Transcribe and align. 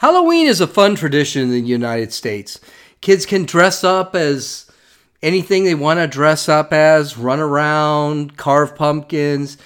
Halloween 0.00 0.46
is 0.46 0.62
a 0.62 0.66
fun 0.66 0.94
tradition 0.94 1.42
in 1.42 1.50
the 1.50 1.60
United 1.60 2.10
States. 2.10 2.58
Kids 3.02 3.26
can 3.26 3.44
dress 3.44 3.84
up 3.84 4.16
as 4.16 4.64
anything 5.22 5.64
they 5.64 5.74
want 5.74 5.98
to 5.98 6.06
dress 6.06 6.48
up 6.48 6.72
as, 6.72 7.18
run 7.18 7.38
around, 7.38 8.38
carve 8.38 8.74
pumpkins, 8.74 9.58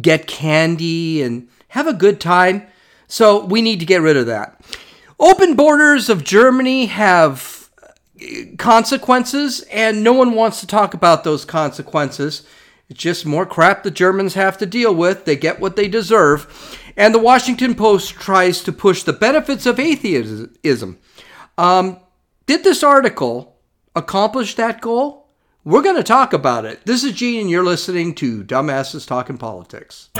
get 0.00 0.26
candy, 0.26 1.20
and 1.20 1.46
have 1.68 1.86
a 1.86 1.92
good 1.92 2.22
time. 2.22 2.66
So 3.06 3.44
we 3.44 3.60
need 3.60 3.80
to 3.80 3.86
get 3.86 4.00
rid 4.00 4.16
of 4.16 4.24
that. 4.28 4.62
Open 5.20 5.54
borders 5.56 6.08
of 6.08 6.24
Germany 6.24 6.86
have 6.86 7.68
uh, 7.82 7.88
consequences, 8.56 9.60
and 9.70 10.02
no 10.02 10.14
one 10.14 10.32
wants 10.32 10.60
to 10.60 10.66
talk 10.66 10.94
about 10.94 11.24
those 11.24 11.44
consequences. 11.44 12.46
It's 12.88 12.98
just 12.98 13.26
more 13.26 13.44
crap 13.44 13.82
the 13.82 13.90
Germans 13.90 14.32
have 14.32 14.56
to 14.56 14.64
deal 14.64 14.94
with. 14.94 15.26
They 15.26 15.36
get 15.36 15.60
what 15.60 15.76
they 15.76 15.88
deserve. 15.88 16.80
And 16.98 17.14
the 17.14 17.20
Washington 17.20 17.76
Post 17.76 18.14
tries 18.14 18.60
to 18.64 18.72
push 18.72 19.04
the 19.04 19.12
benefits 19.12 19.66
of 19.66 19.78
atheism. 19.78 20.98
Um, 21.56 22.00
did 22.46 22.64
this 22.64 22.82
article 22.82 23.56
accomplish 23.94 24.56
that 24.56 24.80
goal? 24.80 25.28
We're 25.64 25.82
going 25.82 25.94
to 25.94 26.02
talk 26.02 26.32
about 26.32 26.64
it. 26.64 26.84
This 26.86 27.04
is 27.04 27.12
Gene, 27.12 27.42
and 27.42 27.50
you're 27.50 27.62
listening 27.62 28.16
to 28.16 28.42
Dumbasses 28.42 29.06
Talking 29.06 29.38
Politics. 29.38 30.10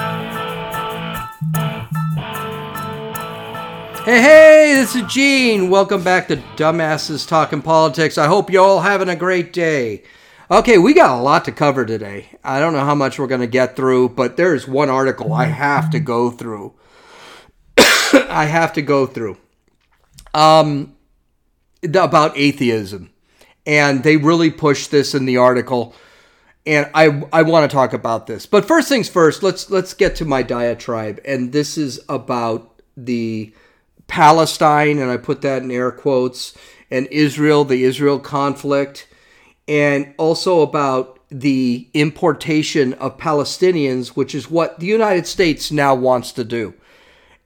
Hey, 4.05 4.23
hey, 4.23 4.75
this 4.77 4.95
is 4.95 5.03
Gene. 5.13 5.71
Welcome 5.71 6.05
back 6.05 6.29
to 6.29 6.37
Dumbasses 6.55 7.27
Talking 7.27 7.61
Politics. 7.61 8.17
I 8.17 8.29
hope 8.29 8.51
you're 8.51 8.63
all 8.63 8.83
having 8.83 9.09
a 9.09 9.17
great 9.17 9.53
day. 9.53 10.05
Okay, 10.51 10.79
we 10.79 10.95
got 10.95 11.19
a 11.19 11.23
lot 11.23 11.45
to 11.45 11.53
cover 11.53 11.85
today. 11.85 12.31
I 12.43 12.59
don't 12.59 12.73
know 12.73 12.85
how 12.85 12.95
much 12.95 13.19
we're 13.19 13.27
going 13.27 13.43
to 13.43 13.47
get 13.47 13.77
through, 13.77 14.11
but 14.11 14.39
there's 14.39 14.67
one 14.67 14.89
article 14.89 15.35
I 15.35 15.45
have 15.45 15.91
to 15.91 16.01
go 16.01 16.31
through. 16.31 16.73
I 17.77 18.47
have 18.47 18.73
to 18.73 18.83
go 18.83 19.05
through. 19.05 19.37
Um, 20.33 20.97
about 21.85 22.39
atheism. 22.39 23.11
And 23.67 24.03
they 24.03 24.17
really 24.17 24.51
push 24.51 24.87
this 24.87 25.15
in 25.15 25.27
the 25.27 25.37
article. 25.37 25.95
And 26.65 26.91
I, 26.95 27.25
I 27.31 27.43
want 27.43 27.71
to 27.71 27.75
talk 27.75 27.93
about 27.93 28.27
this. 28.27 28.47
But 28.47 28.67
first 28.67 28.89
things 28.89 29.11
first, 29.11 29.43
let's 29.43 29.69
let's 29.69 29.93
get 29.93 30.17
to 30.17 30.25
my 30.25 30.43
diatribe. 30.43 31.21
And 31.27 31.53
this 31.53 31.77
is 31.77 32.01
about 32.09 32.81
the 32.97 33.53
Palestine, 34.07 34.99
and 34.99 35.11
I 35.11 35.19
put 35.19 35.43
that 35.43 35.63
in 35.63 35.71
air 35.71 35.91
quotes, 35.91 36.57
and 36.91 37.07
Israel, 37.09 37.65
the 37.67 37.85
Israel 37.85 38.19
conflict 38.19 39.08
and 39.69 40.15
also 40.17 40.63
about 40.63 41.21
the 41.29 41.87
importation 41.93 42.95
of 42.95 43.19
Palestinians, 43.19 44.09
which 44.09 44.35
is 44.35 44.51
what 44.51 44.81
the 44.81 44.87
United 44.87 45.27
States 45.27 45.71
now 45.71 45.95
wants 45.95 46.33
to 46.33 46.43
do. 46.43 46.73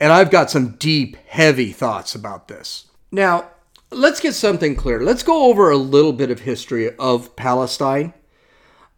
And 0.00 0.12
I've 0.12 0.30
got 0.30 0.50
some 0.50 0.76
deep, 0.76 1.16
heavy 1.26 1.72
thoughts 1.72 2.14
about 2.14 2.48
this. 2.48 2.86
Now, 3.10 3.50
let's 3.90 4.20
get 4.20 4.34
something 4.34 4.76
clear. 4.76 5.00
Let's 5.00 5.22
go 5.22 5.46
over 5.46 5.70
a 5.70 5.76
little 5.76 6.12
bit 6.12 6.30
of 6.30 6.40
history 6.40 6.94
of 6.96 7.34
Palestine. 7.36 8.14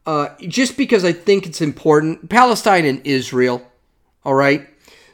Uh, 0.07 0.29
just 0.41 0.77
because 0.77 1.03
I 1.03 1.13
think 1.13 1.47
it's 1.47 1.63
important. 1.63 2.29
Palestine 2.29 2.85
and 2.85 3.01
Israel, 3.07 3.67
all 4.23 4.35
right? 4.35 4.69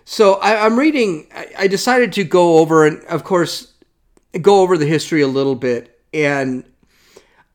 So 0.05 0.35
I, 0.35 0.67
am 0.67 0.77
reading, 0.77 1.29
I 1.57 1.69
decided 1.69 2.13
to 2.15 2.25
go 2.25 2.59
over, 2.59 2.85
and 2.85 3.05
of 3.05 3.23
course, 3.23 3.73
go 4.43 4.63
over 4.63 4.77
the 4.77 4.87
history 4.87 5.23
a 5.23 5.29
little 5.29 5.55
bit. 5.55 6.01
And 6.13 6.65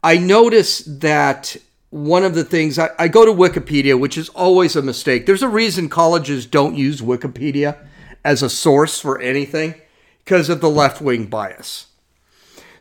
I 0.05 0.17
noticed 0.17 1.01
that 1.01 1.57
one 1.89 2.23
of 2.23 2.35
the 2.35 2.43
things 2.43 2.77
I, 2.77 2.91
I, 2.99 3.07
go 3.07 3.25
to 3.25 3.31
Wikipedia, 3.31 3.99
which 3.99 4.19
is 4.19 4.29
always 4.29 4.75
a 4.75 4.83
mistake. 4.83 5.25
There's 5.25 5.41
a 5.41 5.49
reason 5.49 5.89
colleges 5.89 6.45
don't 6.45 6.75
use 6.75 7.01
Wikipedia 7.01 7.75
as 8.23 8.43
a 8.43 8.49
source 8.49 8.99
for 8.99 9.19
anything 9.19 9.73
because 10.23 10.47
of 10.47 10.61
the 10.61 10.69
left 10.69 11.01
wing 11.01 11.25
bias. 11.25 11.87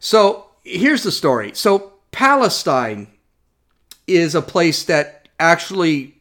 So 0.01 0.51
here's 0.65 1.03
the 1.03 1.11
story. 1.11 1.53
So 1.55 1.95
Palestine 2.13 3.07
is 4.07 4.35
a 4.35 4.43
place 4.43 4.85
that 4.85 5.27
actually 5.41 6.17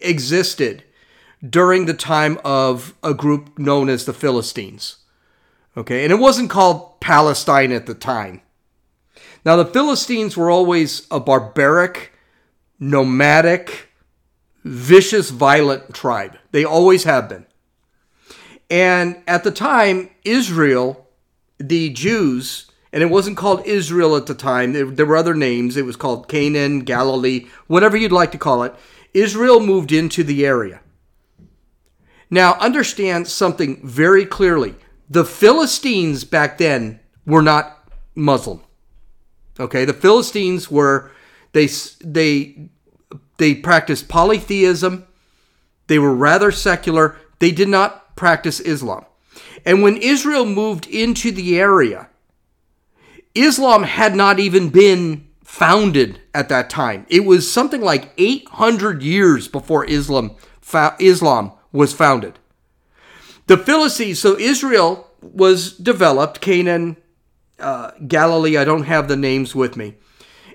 existed 0.00 0.84
during 1.50 1.86
the 1.86 1.94
time 1.94 2.38
of 2.44 2.94
a 3.02 3.14
group 3.14 3.58
known 3.58 3.88
as 3.88 4.04
the 4.04 4.12
Philistines. 4.12 4.98
Okay, 5.76 6.04
and 6.04 6.12
it 6.12 6.20
wasn't 6.20 6.50
called 6.50 7.00
Palestine 7.00 7.72
at 7.72 7.86
the 7.86 7.94
time. 7.94 8.42
Now, 9.46 9.54
the 9.54 9.64
Philistines 9.64 10.36
were 10.36 10.50
always 10.50 11.06
a 11.08 11.20
barbaric, 11.20 12.12
nomadic, 12.80 13.90
vicious, 14.64 15.30
violent 15.30 15.94
tribe. 15.94 16.36
They 16.50 16.64
always 16.64 17.04
have 17.04 17.28
been. 17.28 17.46
And 18.68 19.22
at 19.28 19.44
the 19.44 19.52
time, 19.52 20.10
Israel, 20.24 21.08
the 21.58 21.90
Jews, 21.90 22.68
and 22.92 23.04
it 23.04 23.06
wasn't 23.06 23.36
called 23.36 23.64
Israel 23.64 24.16
at 24.16 24.26
the 24.26 24.34
time, 24.34 24.72
there, 24.72 25.06
were 25.06 25.16
other 25.16 25.32
names. 25.32 25.76
It 25.76 25.84
was 25.84 25.94
called 25.94 26.26
Canaan, 26.26 26.80
Galilee, 26.80 27.46
whatever 27.68 27.96
you'd 27.96 28.10
like 28.10 28.32
to 28.32 28.38
call 28.38 28.64
it. 28.64 28.74
Israel 29.14 29.60
moved 29.60 29.92
into 29.92 30.24
the 30.24 30.44
area. 30.44 30.80
Now, 32.30 32.54
understand 32.54 33.28
something 33.28 33.86
very 33.86 34.26
clearly. 34.26 34.74
The 35.08 35.24
Philistines 35.24 36.24
back 36.24 36.58
then 36.58 36.98
were 37.24 37.42
not 37.42 37.88
Muslim. 38.16 38.62
Okay, 39.58 39.84
the 39.84 39.94
Philistines 39.94 40.70
were 40.70 41.10
they 41.52 41.68
they 42.04 42.68
they 43.38 43.54
practiced 43.54 44.08
polytheism. 44.08 45.06
They 45.86 45.98
were 45.98 46.14
rather 46.14 46.50
secular. 46.50 47.16
They 47.38 47.50
did 47.50 47.68
not 47.68 48.16
practice 48.16 48.60
Islam. 48.60 49.04
And 49.64 49.82
when 49.82 49.96
Israel 49.96 50.46
moved 50.46 50.86
into 50.86 51.30
the 51.30 51.58
area, 51.58 52.08
Islam 53.34 53.82
had 53.84 54.14
not 54.14 54.38
even 54.38 54.70
been 54.70 55.26
founded 55.44 56.20
at 56.34 56.48
that 56.48 56.70
time. 56.70 57.06
It 57.08 57.24
was 57.24 57.50
something 57.50 57.80
like 57.80 58.12
800 58.18 59.02
years 59.02 59.48
before 59.48 59.84
Islam 59.84 60.36
Islam 60.98 61.52
was 61.72 61.92
founded. 61.92 62.38
The 63.46 63.56
Philistines, 63.56 64.18
so 64.18 64.36
Israel 64.38 65.08
was 65.22 65.72
developed, 65.72 66.40
Canaan, 66.40 66.96
uh, 67.58 67.92
Galilee. 68.06 68.56
I 68.56 68.64
don't 68.64 68.84
have 68.84 69.08
the 69.08 69.16
names 69.16 69.54
with 69.54 69.76
me. 69.76 69.94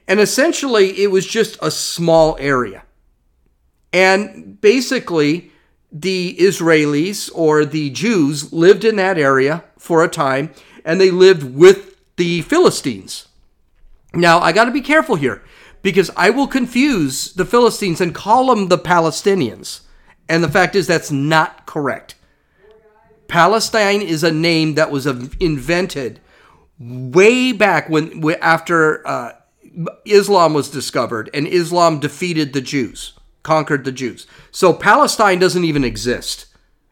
And 0.07 0.19
essentially, 0.19 1.01
it 1.01 1.11
was 1.11 1.25
just 1.25 1.57
a 1.61 1.71
small 1.71 2.35
area. 2.39 2.83
And 3.93 4.59
basically, 4.59 5.51
the 5.91 6.35
Israelis 6.39 7.29
or 7.33 7.65
the 7.65 7.89
Jews 7.89 8.53
lived 8.53 8.83
in 8.83 8.95
that 8.95 9.17
area 9.17 9.63
for 9.77 10.03
a 10.03 10.09
time, 10.09 10.51
and 10.85 10.99
they 10.99 11.11
lived 11.11 11.43
with 11.55 11.97
the 12.15 12.41
Philistines. 12.43 13.27
Now, 14.13 14.39
I 14.39 14.51
got 14.51 14.65
to 14.65 14.71
be 14.71 14.81
careful 14.81 15.15
here 15.15 15.43
because 15.81 16.11
I 16.15 16.29
will 16.29 16.47
confuse 16.47 17.33
the 17.33 17.45
Philistines 17.45 18.01
and 18.01 18.13
call 18.13 18.47
them 18.47 18.67
the 18.67 18.77
Palestinians. 18.77 19.81
And 20.29 20.43
the 20.43 20.49
fact 20.49 20.75
is, 20.75 20.87
that's 20.87 21.11
not 21.11 21.65
correct. 21.65 22.15
Palestine 23.27 24.01
is 24.01 24.23
a 24.23 24.31
name 24.31 24.75
that 24.75 24.91
was 24.91 25.05
invented 25.05 26.19
way 26.81 27.51
back 27.51 27.89
when 27.89 28.23
after 28.41 29.07
uh, 29.07 29.33
Islam 30.05 30.53
was 30.53 30.69
discovered 30.69 31.29
and 31.33 31.47
Islam 31.47 31.99
defeated 31.99 32.53
the 32.53 32.61
Jews, 32.61 33.13
conquered 33.43 33.83
the 33.85 33.91
Jews. 33.91 34.25
So 34.51 34.73
Palestine 34.73 35.39
doesn't 35.39 35.63
even 35.65 35.83
exist. 35.83 36.47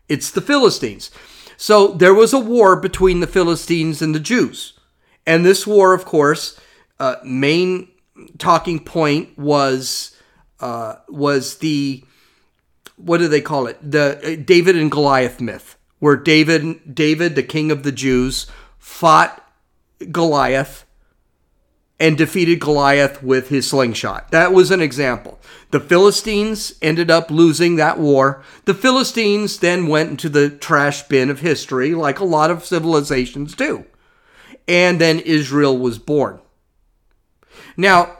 It's 0.07 0.31
the 0.31 0.41
Philistines. 0.41 1.11
So 1.57 1.89
there 1.89 2.13
was 2.13 2.33
a 2.33 2.39
war 2.39 2.75
between 2.75 3.19
the 3.19 3.27
Philistines 3.27 4.01
and 4.01 4.15
the 4.15 4.19
Jews. 4.19 4.79
And 5.25 5.45
this 5.45 5.67
war, 5.67 5.93
of 5.93 6.05
course, 6.05 6.59
uh, 6.99 7.15
main 7.23 7.89
talking 8.37 8.79
point 8.83 9.37
was 9.37 10.15
uh, 10.59 10.95
was 11.07 11.57
the 11.57 12.03
what 12.97 13.19
do 13.19 13.27
they 13.27 13.41
call 13.41 13.67
it? 13.67 13.77
The 13.81 14.17
uh, 14.17 14.43
David 14.43 14.75
and 14.75 14.91
Goliath 14.91 15.39
myth, 15.39 15.77
where 15.99 16.15
David 16.15 16.95
David, 16.95 17.35
the 17.35 17.43
king 17.43 17.71
of 17.71 17.83
the 17.83 17.91
Jews, 17.91 18.47
fought 18.77 19.45
Goliath 20.11 20.85
and 21.99 22.17
defeated 22.17 22.61
Goliath 22.61 23.21
with 23.21 23.49
his 23.49 23.69
slingshot. 23.69 24.31
That 24.31 24.53
was 24.53 24.71
an 24.71 24.81
example. 24.81 25.39
The 25.71 25.81
Philistines 25.81 26.73
ended 26.81 27.11
up 27.11 27.29
losing 27.29 27.75
that 27.75 27.99
war. 27.99 28.41
The 28.65 28.73
Philistines 28.73 29.59
then 29.59 29.87
went 29.87 30.09
into 30.09 30.29
the 30.29 30.49
trash 30.49 31.03
bin 31.03 31.29
of 31.29 31.41
history, 31.41 31.93
like 31.93 32.19
a 32.19 32.25
lot 32.25 32.51
of 32.51 32.65
civilizations 32.65 33.53
do. 33.53 33.85
And 34.67 35.01
then 35.01 35.19
Israel 35.19 35.77
was 35.77 35.99
born. 35.99 36.39
Now, 37.75 38.17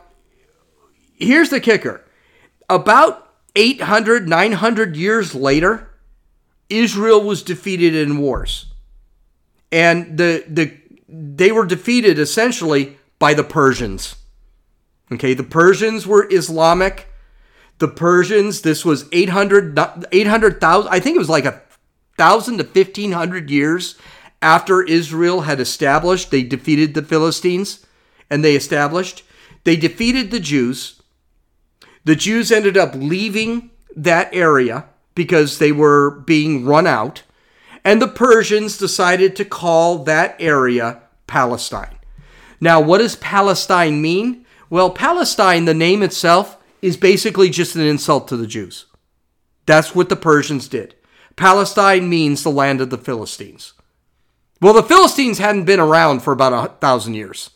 here's 1.16 1.50
the 1.50 1.62
kicker 1.62 2.04
about 2.70 3.30
800, 3.56 4.28
900 4.28 4.96
years 4.96 5.34
later, 5.34 5.90
Israel 6.70 7.24
was 7.24 7.44
defeated 7.44 7.96
in 7.96 8.20
wars. 8.20 8.68
And 9.72 10.18
the, 10.18 10.44
the 10.48 10.78
they 11.11 11.51
were 11.51 11.65
defeated 11.65 12.19
essentially 12.19 12.97
by 13.17 13.33
the 13.33 13.44
Persians. 13.44 14.15
Okay, 15.11 15.33
the 15.33 15.44
Persians 15.44 16.06
were 16.06 16.27
Islamic. 16.31 17.07
The 17.79 17.88
Persians, 17.88 18.61
this 18.61 18.85
was 18.85 19.06
800, 19.11 19.77
800,000, 20.11 20.91
I 20.91 21.00
think 21.00 21.15
it 21.15 21.19
was 21.19 21.29
like 21.29 21.45
a 21.45 21.61
1,000 22.17 22.57
to 22.57 22.63
1,500 22.63 23.50
years 23.50 23.95
after 24.41 24.81
Israel 24.83 25.41
had 25.41 25.59
established, 25.59 26.31
they 26.31 26.44
defeated 26.44 26.94
the 26.94 27.01
Philistines 27.01 27.85
and 28.29 28.44
they 28.44 28.56
established, 28.56 29.23
they 29.63 29.75
defeated 29.75 30.31
the 30.31 30.39
Jews. 30.39 31.01
The 32.06 32.15
Jews 32.15 32.51
ended 32.51 32.77
up 32.77 32.94
leaving 32.95 33.71
that 33.95 34.33
area 34.33 34.85
because 35.15 35.57
they 35.57 35.71
were 35.71 36.11
being 36.11 36.65
run 36.65 36.88
out. 36.88 37.23
And 37.84 38.02
the 38.02 38.08
Persians 38.08 38.78
decided 38.78 39.36
to 39.36 39.46
call 39.46 40.00
that 40.00 40.36
area 40.40 41.02
Palestine. 41.28 41.96
Now, 42.60 42.81
what 42.81 42.98
does 42.98 43.16
Palestine 43.16 44.02
mean? 44.02 44.46
Well, 44.70 44.90
Palestine, 44.90 45.66
the 45.66 45.74
name 45.74 46.04
itself, 46.04 46.58
is 46.81 46.98
basically 46.98 47.50
just 47.50 47.76
an 47.76 47.81
insult 47.81 48.28
to 48.28 48.38
the 48.38 48.48
Jews. 48.48 48.86
That's 49.66 49.96
what 49.96 50.10
the 50.10 50.16
Persians 50.16 50.68
did. 50.68 50.96
Palestine 51.36 52.10
means 52.10 52.44
the 52.44 52.52
land 52.52 52.81
of 52.81 52.90
the 52.90 52.98
Philistines. 52.98 53.74
Well, 54.62 54.74
the 54.74 54.84
Philistines 54.84 55.38
hadn't 55.38 55.66
been 55.66 55.80
around 55.80 56.22
for 56.22 56.34
about 56.34 56.54
a 56.54 56.74
thousand 56.74 57.14
years. 57.14 57.52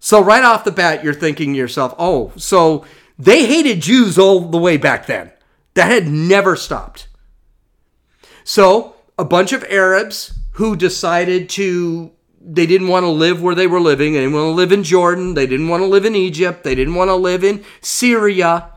So, 0.00 0.22
right 0.22 0.44
off 0.44 0.64
the 0.64 0.70
bat, 0.70 1.02
you're 1.02 1.14
thinking 1.14 1.52
to 1.52 1.58
yourself, 1.58 1.94
oh, 1.98 2.32
so 2.36 2.84
they 3.18 3.46
hated 3.46 3.80
Jews 3.80 4.18
all 4.18 4.40
the 4.40 4.58
way 4.58 4.76
back 4.76 5.06
then. 5.06 5.32
That 5.72 5.90
had 5.90 6.06
never 6.08 6.56
stopped. 6.56 7.08
So, 8.44 8.93
a 9.18 9.24
bunch 9.24 9.52
of 9.52 9.64
Arabs 9.64 10.38
who 10.52 10.76
decided 10.76 11.48
to, 11.50 12.12
they 12.40 12.66
didn't 12.66 12.88
want 12.88 13.04
to 13.04 13.10
live 13.10 13.42
where 13.42 13.54
they 13.54 13.66
were 13.66 13.80
living. 13.80 14.12
They 14.12 14.20
didn't 14.20 14.34
want 14.34 14.46
to 14.46 14.56
live 14.56 14.72
in 14.72 14.82
Jordan. 14.82 15.34
They 15.34 15.46
didn't 15.46 15.68
want 15.68 15.82
to 15.82 15.86
live 15.86 16.04
in 16.04 16.14
Egypt. 16.14 16.64
They 16.64 16.74
didn't 16.74 16.94
want 16.94 17.08
to 17.08 17.14
live 17.14 17.44
in 17.44 17.64
Syria. 17.80 18.70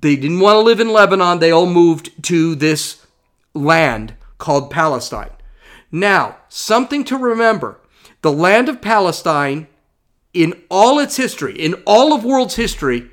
They 0.00 0.16
didn't 0.16 0.40
want 0.40 0.56
to 0.56 0.60
live 0.60 0.80
in 0.80 0.92
Lebanon. 0.92 1.38
They 1.38 1.50
all 1.50 1.66
moved 1.66 2.22
to 2.24 2.54
this 2.54 3.06
land 3.54 4.14
called 4.38 4.70
Palestine. 4.70 5.30
Now, 5.92 6.36
something 6.48 7.04
to 7.04 7.16
remember 7.16 7.80
the 8.22 8.32
land 8.32 8.68
of 8.68 8.82
Palestine, 8.82 9.66
in 10.32 10.62
all 10.70 10.98
its 10.98 11.16
history, 11.16 11.58
in 11.58 11.74
all 11.86 12.12
of 12.12 12.24
world's 12.24 12.56
history, 12.56 13.10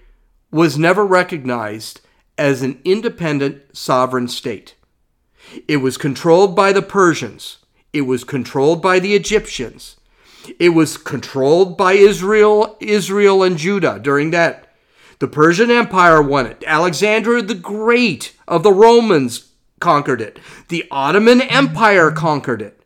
was 0.52 0.78
never 0.78 1.06
recognized 1.06 2.02
as 2.38 2.62
an 2.62 2.80
independent 2.84 3.76
sovereign 3.76 4.28
state. 4.28 4.76
It 5.68 5.78
was 5.78 5.98
controlled 5.98 6.56
by 6.56 6.74
the 6.74 6.82
Persians, 6.82 7.58
it 7.94 8.02
was 8.02 8.24
controlled 8.24 8.82
by 8.82 9.00
the 9.00 9.16
Egyptians, 9.16 9.98
it 10.60 10.70
was 10.70 10.98
controlled 10.98 11.78
by 11.78 11.94
Israel, 11.94 12.78
Israel 12.80 13.44
and 13.44 13.58
Judah 13.58 14.00
during 14.02 14.32
that. 14.32 14.64
The 15.20 15.28
Persian 15.28 15.72
Empire 15.72 16.22
won 16.22 16.46
it. 16.46 16.64
Alexander 16.68 17.42
the 17.42 17.56
Great 17.56 18.36
of 18.48 18.62
the 18.62 18.72
Romans 18.72 19.52
conquered 19.80 20.22
it. 20.22 20.40
The 20.70 20.86
Ottoman 20.92 21.42
Empire 21.42 22.12
conquered 22.12 22.62
it. 22.62 22.84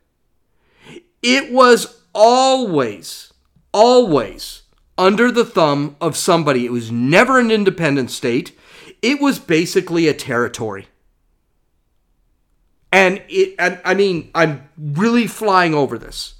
It 1.22 1.52
was 1.52 2.02
always, 2.14 3.34
always 3.74 4.64
under 4.98 5.32
the 5.32 5.46
thumb 5.46 5.96
of 6.00 6.16
somebody. 6.16 6.66
It 6.66 6.72
was 6.72 6.92
never 6.92 7.40
an 7.40 7.52
independent 7.52 8.12
state. 8.12 8.58
It 9.02 9.20
was 9.20 9.40
basically 9.40 10.08
a 10.08 10.14
territory. 10.14 10.88
And 12.92 13.22
it, 13.30 13.56
and, 13.58 13.80
I 13.86 13.94
mean, 13.94 14.30
I'm 14.36 14.70
really 14.78 15.28
flying 15.28 15.74
over 15.74 15.98
this. 15.98 16.36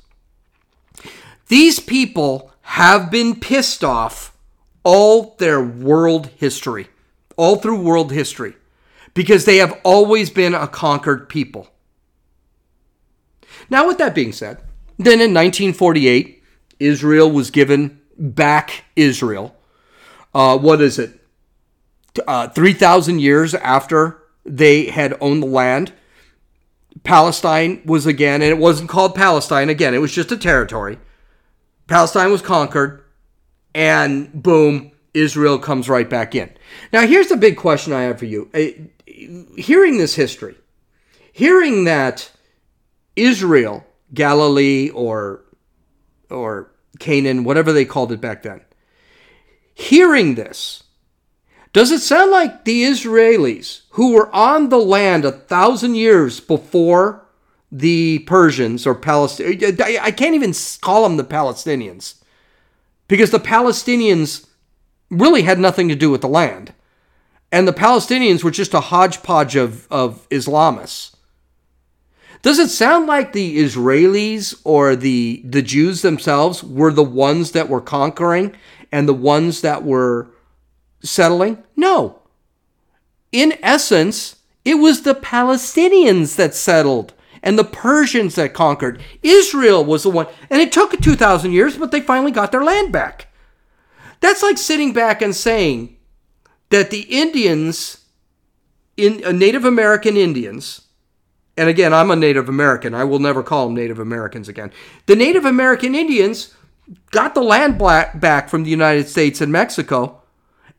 These 1.48 1.80
people 1.80 2.52
have 2.62 3.12
been 3.12 3.40
pissed 3.40 3.84
off 3.84 4.36
all 4.84 5.36
their 5.38 5.62
world 5.62 6.28
history, 6.38 6.88
all 7.38 7.58
through 7.58 7.82
world 7.82 8.12
history 8.12 8.56
because 9.14 9.46
they 9.46 9.58
have 9.58 9.80
always 9.84 10.30
been 10.30 10.54
a 10.54 10.68
conquered 10.68 11.30
people. 11.30 11.70
Now, 13.70 13.88
with 13.88 13.98
that 13.98 14.16
being 14.16 14.32
said, 14.32 14.58
then 14.98 15.20
in 15.20 15.34
1948, 15.34 16.44
Israel 16.80 17.32
was 17.32 17.52
given 17.52 18.00
back 18.18 18.86
Israel. 18.96 19.56
Uh, 20.34 20.58
what 20.58 20.82
is 20.82 21.00
it? 21.00 21.20
Uh, 22.28 22.48
3,000 22.50 23.20
years 23.20 23.54
after 23.56 24.22
they 24.46 24.86
had 24.86 25.18
owned 25.22 25.44
the 25.44 25.48
land. 25.48 25.94
Palestine 27.04 27.82
was 27.86 28.06
again, 28.06 28.42
and 28.42 28.52
it 28.52 28.58
wasn't 28.58 28.90
called 28.90 29.16
Palestine 29.16 29.70
again, 29.70 29.94
it 29.94 30.00
was 30.02 30.12
just 30.12 30.32
a 30.32 30.38
territory. 30.38 31.00
Palestine 31.88 32.32
was 32.32 32.42
conquered, 32.42 33.04
and 33.74 34.32
boom, 34.34 34.92
Israel 35.14 35.60
comes 35.60 35.90
right 35.90 36.10
back 36.10 36.36
in. 36.36 36.50
Now, 36.94 37.06
here's 37.06 37.28
the 37.28 37.38
big 37.38 37.58
question 37.58 37.94
I 37.94 38.04
have 38.04 38.20
for 38.20 38.26
you 38.26 38.50
uh, 38.54 38.68
hearing 39.58 39.98
this 39.98 40.16
history, 40.16 40.56
hearing 41.34 41.86
that 41.86 42.32
Israel, 43.16 43.86
Galilee, 44.14 44.90
or 44.90 45.44
or 46.30 46.72
Canaan, 47.00 47.44
whatever 47.44 47.74
they 47.74 47.84
called 47.84 48.12
it 48.12 48.22
back 48.22 48.44
then, 48.44 48.62
hearing 49.74 50.36
this, 50.36 50.84
does 51.74 51.92
it 51.92 52.02
sound 52.02 52.32
like 52.32 52.66
the 52.66 52.84
Israelis 52.84 53.82
who 53.92 54.14
were 54.14 54.34
on 54.36 54.70
the 54.70 54.80
land 54.80 55.26
a 55.26 55.32
thousand 55.32 55.96
years 55.96 56.40
before 56.40 57.26
the 57.72 58.20
Persians 58.20 58.86
or 58.86 58.96
Palestinians? 58.96 59.80
I 59.80 60.12
can't 60.12 60.36
even 60.36 60.54
call 60.82 61.04
them 61.04 61.18
the 61.18 61.24
Palestinians 61.24 62.16
because 63.08 63.32
the 63.32 63.40
Palestinians 63.40 64.48
really 65.10 65.44
had 65.44 65.60
nothing 65.60 65.88
to 65.90 65.96
do 65.96 66.10
with 66.10 66.22
the 66.22 66.28
land 66.28 66.74
and 67.52 67.68
the 67.68 67.74
Palestinians 67.74 68.44
were 68.44 68.52
just 68.52 68.74
a 68.74 68.80
hodgepodge 68.80 69.56
of, 69.56 69.88
of 69.92 70.28
Islamists. 70.30 71.16
Does 72.42 72.58
it 72.58 72.70
sound 72.70 73.08
like 73.08 73.34
the 73.34 73.60
Israelis 73.60 74.60
or 74.64 74.96
the, 74.96 75.42
the 75.46 75.62
Jews 75.62 76.02
themselves 76.02 76.64
were 76.64 76.92
the 76.92 77.04
ones 77.04 77.52
that 77.52 77.70
were 77.70 77.82
conquering 77.82 78.56
and 78.92 79.08
the 79.08 79.14
ones 79.14 79.62
that 79.62 79.84
were 79.84 80.32
settling? 81.04 81.64
No. 81.76 82.20
In 83.32 83.54
essence, 83.62 84.38
it 84.66 84.76
was 84.76 85.02
the 85.02 85.16
Palestinians 85.16 86.36
that 86.36 86.54
settled 86.54 87.14
and 87.44 87.58
the 87.58 87.64
Persians 87.64 88.36
that 88.36 88.54
conquered. 88.54 89.02
Israel 89.24 89.84
was 89.84 90.04
the 90.04 90.10
one, 90.10 90.28
and 90.50 90.62
it 90.62 90.72
took 90.72 91.00
2,000 91.00 91.52
years, 91.52 91.78
but 91.78 91.92
they 91.92 92.02
finally 92.02 92.32
got 92.32 92.52
their 92.52 92.64
land 92.64 92.92
back. 92.92 93.28
That's 94.20 94.44
like 94.44 94.60
sitting 94.60 94.94
back 94.94 95.22
and 95.22 95.36
saying, 95.36 95.98
that 96.72 96.90
the 96.90 97.02
Indians, 97.02 98.06
in 98.98 99.24
uh, 99.24 99.32
Native 99.32 99.64
American 99.64 100.18
Indians, 100.18 100.82
and 101.56 101.70
again, 101.70 101.94
I'm 101.94 102.10
a 102.10 102.16
Native 102.16 102.50
American. 102.50 102.96
I 102.96 103.04
will 103.04 103.20
never 103.20 103.44
call 103.44 103.68
them 103.68 103.76
Native 103.76 104.00
Americans 104.00 104.48
again. 104.50 104.72
The 105.06 105.16
Native 105.16 105.46
American 105.46 105.94
Indians 105.94 106.56
got 107.12 107.36
the 107.36 107.44
land 107.44 107.78
back 107.78 108.50
from 108.50 108.64
the 108.64 108.70
United 108.70 109.08
States 109.08 109.42
and 109.42 109.52
Mexico, 109.52 110.21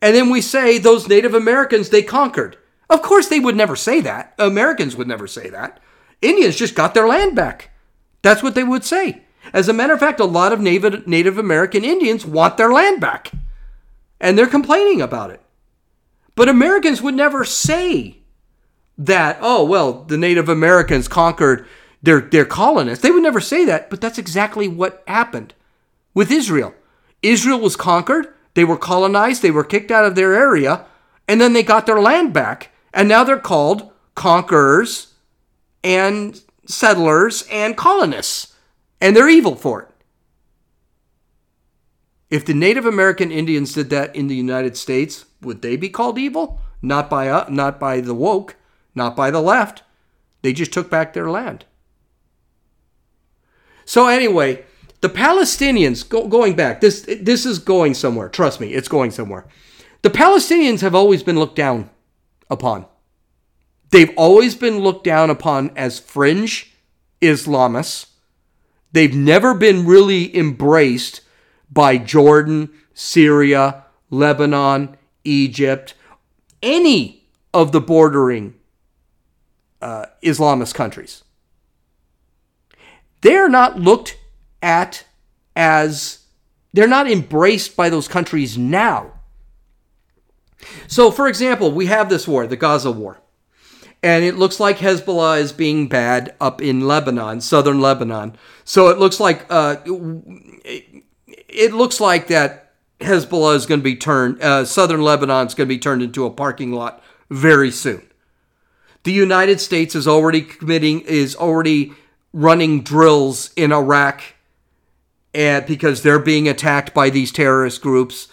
and 0.03 0.15
then 0.15 0.29
we 0.29 0.41
say 0.41 0.77
those 0.77 1.09
Native 1.09 1.33
Americans 1.33 1.89
they 1.89 2.03
conquered. 2.03 2.59
Of 2.91 3.01
course, 3.01 3.29
they 3.29 3.41
would 3.41 3.57
never 3.57 3.77
say 3.77 4.01
that. 4.03 4.35
Americans 4.39 4.97
would 4.97 5.09
never 5.09 5.27
say 5.27 5.49
that. 5.49 5.81
Indians 6.21 6.57
just 6.57 6.75
got 6.75 6.93
their 6.93 7.09
land 7.09 7.35
back. 7.35 7.71
That's 8.21 8.43
what 8.43 8.55
they 8.55 8.65
would 8.65 8.85
say. 8.85 9.23
As 9.53 9.69
a 9.69 9.73
matter 9.73 9.95
of 9.95 10.01
fact, 10.01 10.21
a 10.21 10.25
lot 10.25 10.53
of 10.53 10.61
Native, 10.61 11.07
Native 11.07 11.39
American 11.39 11.85
Indians 11.85 12.27
want 12.27 12.57
their 12.57 12.73
land 12.73 13.01
back, 13.01 13.31
and 14.21 14.37
they're 14.37 14.47
complaining 14.47 15.01
about 15.01 15.31
it. 15.31 15.41
But 16.35 16.49
Americans 16.49 17.01
would 17.01 17.15
never 17.15 17.45
say 17.45 18.19
that, 18.99 19.39
oh, 19.41 19.65
well, 19.65 20.05
the 20.05 20.19
Native 20.19 20.49
Americans 20.49 21.09
conquered 21.09 21.67
their, 22.03 22.21
their 22.21 22.45
colonists. 22.45 23.03
They 23.03 23.11
would 23.11 23.23
never 23.23 23.41
say 23.41 23.65
that, 23.65 23.91
but 23.91 24.01
that's 24.01 24.19
exactly 24.19 24.69
what 24.69 25.03
happened 25.07 25.55
with 26.15 26.31
Israel. 26.31 26.75
Israel 27.23 27.61
was 27.61 27.77
conquered, 27.77 28.33
they 28.55 28.65
were 28.65 28.77
colonized, 28.77 29.43
they 29.43 29.51
were 29.51 29.65
kicked 29.65 29.91
out 29.91 30.05
of 30.05 30.15
their 30.15 30.35
area, 30.35 30.87
and 31.27 31.41
then 31.41 31.53
they 31.53 31.63
got 31.63 31.87
their 31.87 32.01
land 32.01 32.33
back. 32.33 32.71
And 32.93 33.09
now 33.09 33.25
they're 33.25 33.39
called 33.39 33.91
conquerors 34.15 35.15
and 35.83 36.41
settlers 36.67 37.47
and 37.51 37.77
colonists. 37.77 38.55
And 39.01 39.17
they're 39.17 39.29
evil 39.29 39.57
for 39.57 39.83
it. 39.83 39.89
If 42.31 42.47
the 42.47 42.55
Native 42.55 42.87
American 42.87 43.31
Indians 43.31 43.75
did 43.75 43.91
that 43.91 44.15
in 44.15 44.29
the 44.29 44.37
United 44.37 44.77
States, 44.77 45.27
would 45.43 45.61
they 45.61 45.77
be 45.77 45.89
called 45.89 46.19
evil? 46.19 46.61
Not 46.81 47.11
by 47.11 47.29
uh, 47.29 47.47
not 47.49 47.79
by 47.79 48.01
the 48.01 48.15
woke, 48.15 48.57
not 48.95 49.15
by 49.15 49.31
the 49.31 49.43
left. 49.43 49.83
They 50.41 50.53
just 50.53 50.73
took 50.73 50.91
back 50.91 51.13
their 51.13 51.31
land. 51.31 51.65
So 53.85 54.09
anyway, 54.09 54.65
the 55.03 55.09
Palestinians 55.09 56.09
go, 56.09 56.27
going 56.27 56.55
back. 56.55 56.81
This 56.81 57.03
this 57.21 57.45
is 57.45 57.59
going 57.59 57.95
somewhere. 57.95 58.29
Trust 58.29 58.61
me, 58.61 58.73
it's 58.73 58.89
going 58.89 59.11
somewhere. 59.11 59.47
The 60.03 60.11
Palestinians 60.11 60.81
have 60.81 60.95
always 60.95 61.23
been 61.23 61.39
looked 61.39 61.57
down 61.57 61.91
upon. 62.49 62.87
They've 63.91 64.13
always 64.17 64.55
been 64.55 64.79
looked 64.79 65.05
down 65.05 65.29
upon 65.29 65.71
as 65.77 66.01
fringe 66.01 66.73
Islamists. 67.21 68.07
They've 68.93 69.15
never 69.15 69.55
been 69.55 69.87
really 69.87 70.35
embraced 70.37 71.21
by 71.71 71.99
Jordan, 71.99 72.71
Syria, 72.95 73.85
Lebanon, 74.09 74.97
Egypt, 75.25 75.95
any 76.63 77.25
of 77.53 77.73
the 77.73 77.81
bordering 77.81 78.55
uh, 79.81 80.07
Islamist 80.23 80.75
countries. 80.75 81.25
They're 83.23 83.49
not 83.49 83.79
looked 83.79 84.17
at 84.63 85.05
as, 85.55 86.21
they're 86.73 86.87
not 86.87 87.11
embraced 87.11 87.77
by 87.77 87.91
those 87.91 88.09
countries 88.09 88.57
now. 88.57 89.13
So, 90.87 91.11
for 91.11 91.27
example, 91.29 91.73
we 91.73 91.87
have 91.87 92.09
this 92.09 92.27
war, 92.29 92.47
the 92.47 92.57
Gaza 92.57 92.93
war. 92.93 93.19
And 94.03 94.25
it 94.25 94.37
looks 94.37 94.59
like 94.59 94.79
Hezbollah 94.79 95.41
is 95.41 95.53
being 95.53 95.87
bad 95.89 96.35
up 96.41 96.61
in 96.61 96.81
Lebanon, 96.89 97.41
southern 97.41 97.81
Lebanon. 97.81 98.37
So 98.65 98.89
it 98.89 98.99
looks 98.99 99.21
like 99.21 99.47
uh, 99.49 99.77
it, 99.85 101.73
looks 101.73 102.01
like 102.01 102.27
that 102.27 102.73
Hezbollah 103.01 103.55
is 103.55 103.67
going 103.67 103.79
to 103.81 103.85
be 103.85 103.95
turned, 103.95 104.43
uh, 104.43 104.65
southern 104.65 105.03
Lebanon 105.03 105.47
is 105.47 105.55
going 105.55 105.69
to 105.69 105.75
be 105.75 105.79
turned 105.79 106.03
into 106.03 106.25
a 106.25 106.31
parking 106.31 106.73
lot 106.73 107.03
very 107.31 107.71
soon. 107.71 108.03
The 109.05 109.13
United 109.13 109.61
States 109.61 109.95
is 109.95 110.09
already 110.09 110.43
committing, 110.43 111.03
is 111.03 111.37
already 111.37 111.93
running 112.33 112.83
drills 112.83 113.53
in 113.55 113.73
Iraq 113.73 114.23
and 115.35 115.65
because 115.67 116.03
they're 116.03 116.19
being 116.19 116.49
attacked 116.49 116.93
by 116.95 117.11
these 117.11 117.33
terrorist 117.33 117.81
groups. 117.83 118.29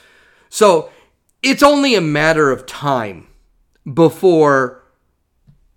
So 0.49 0.89
it's 1.41 1.63
only 1.63 1.95
a 1.95 2.01
matter 2.01 2.51
of 2.51 2.65
time 2.65 3.27
before 3.91 4.83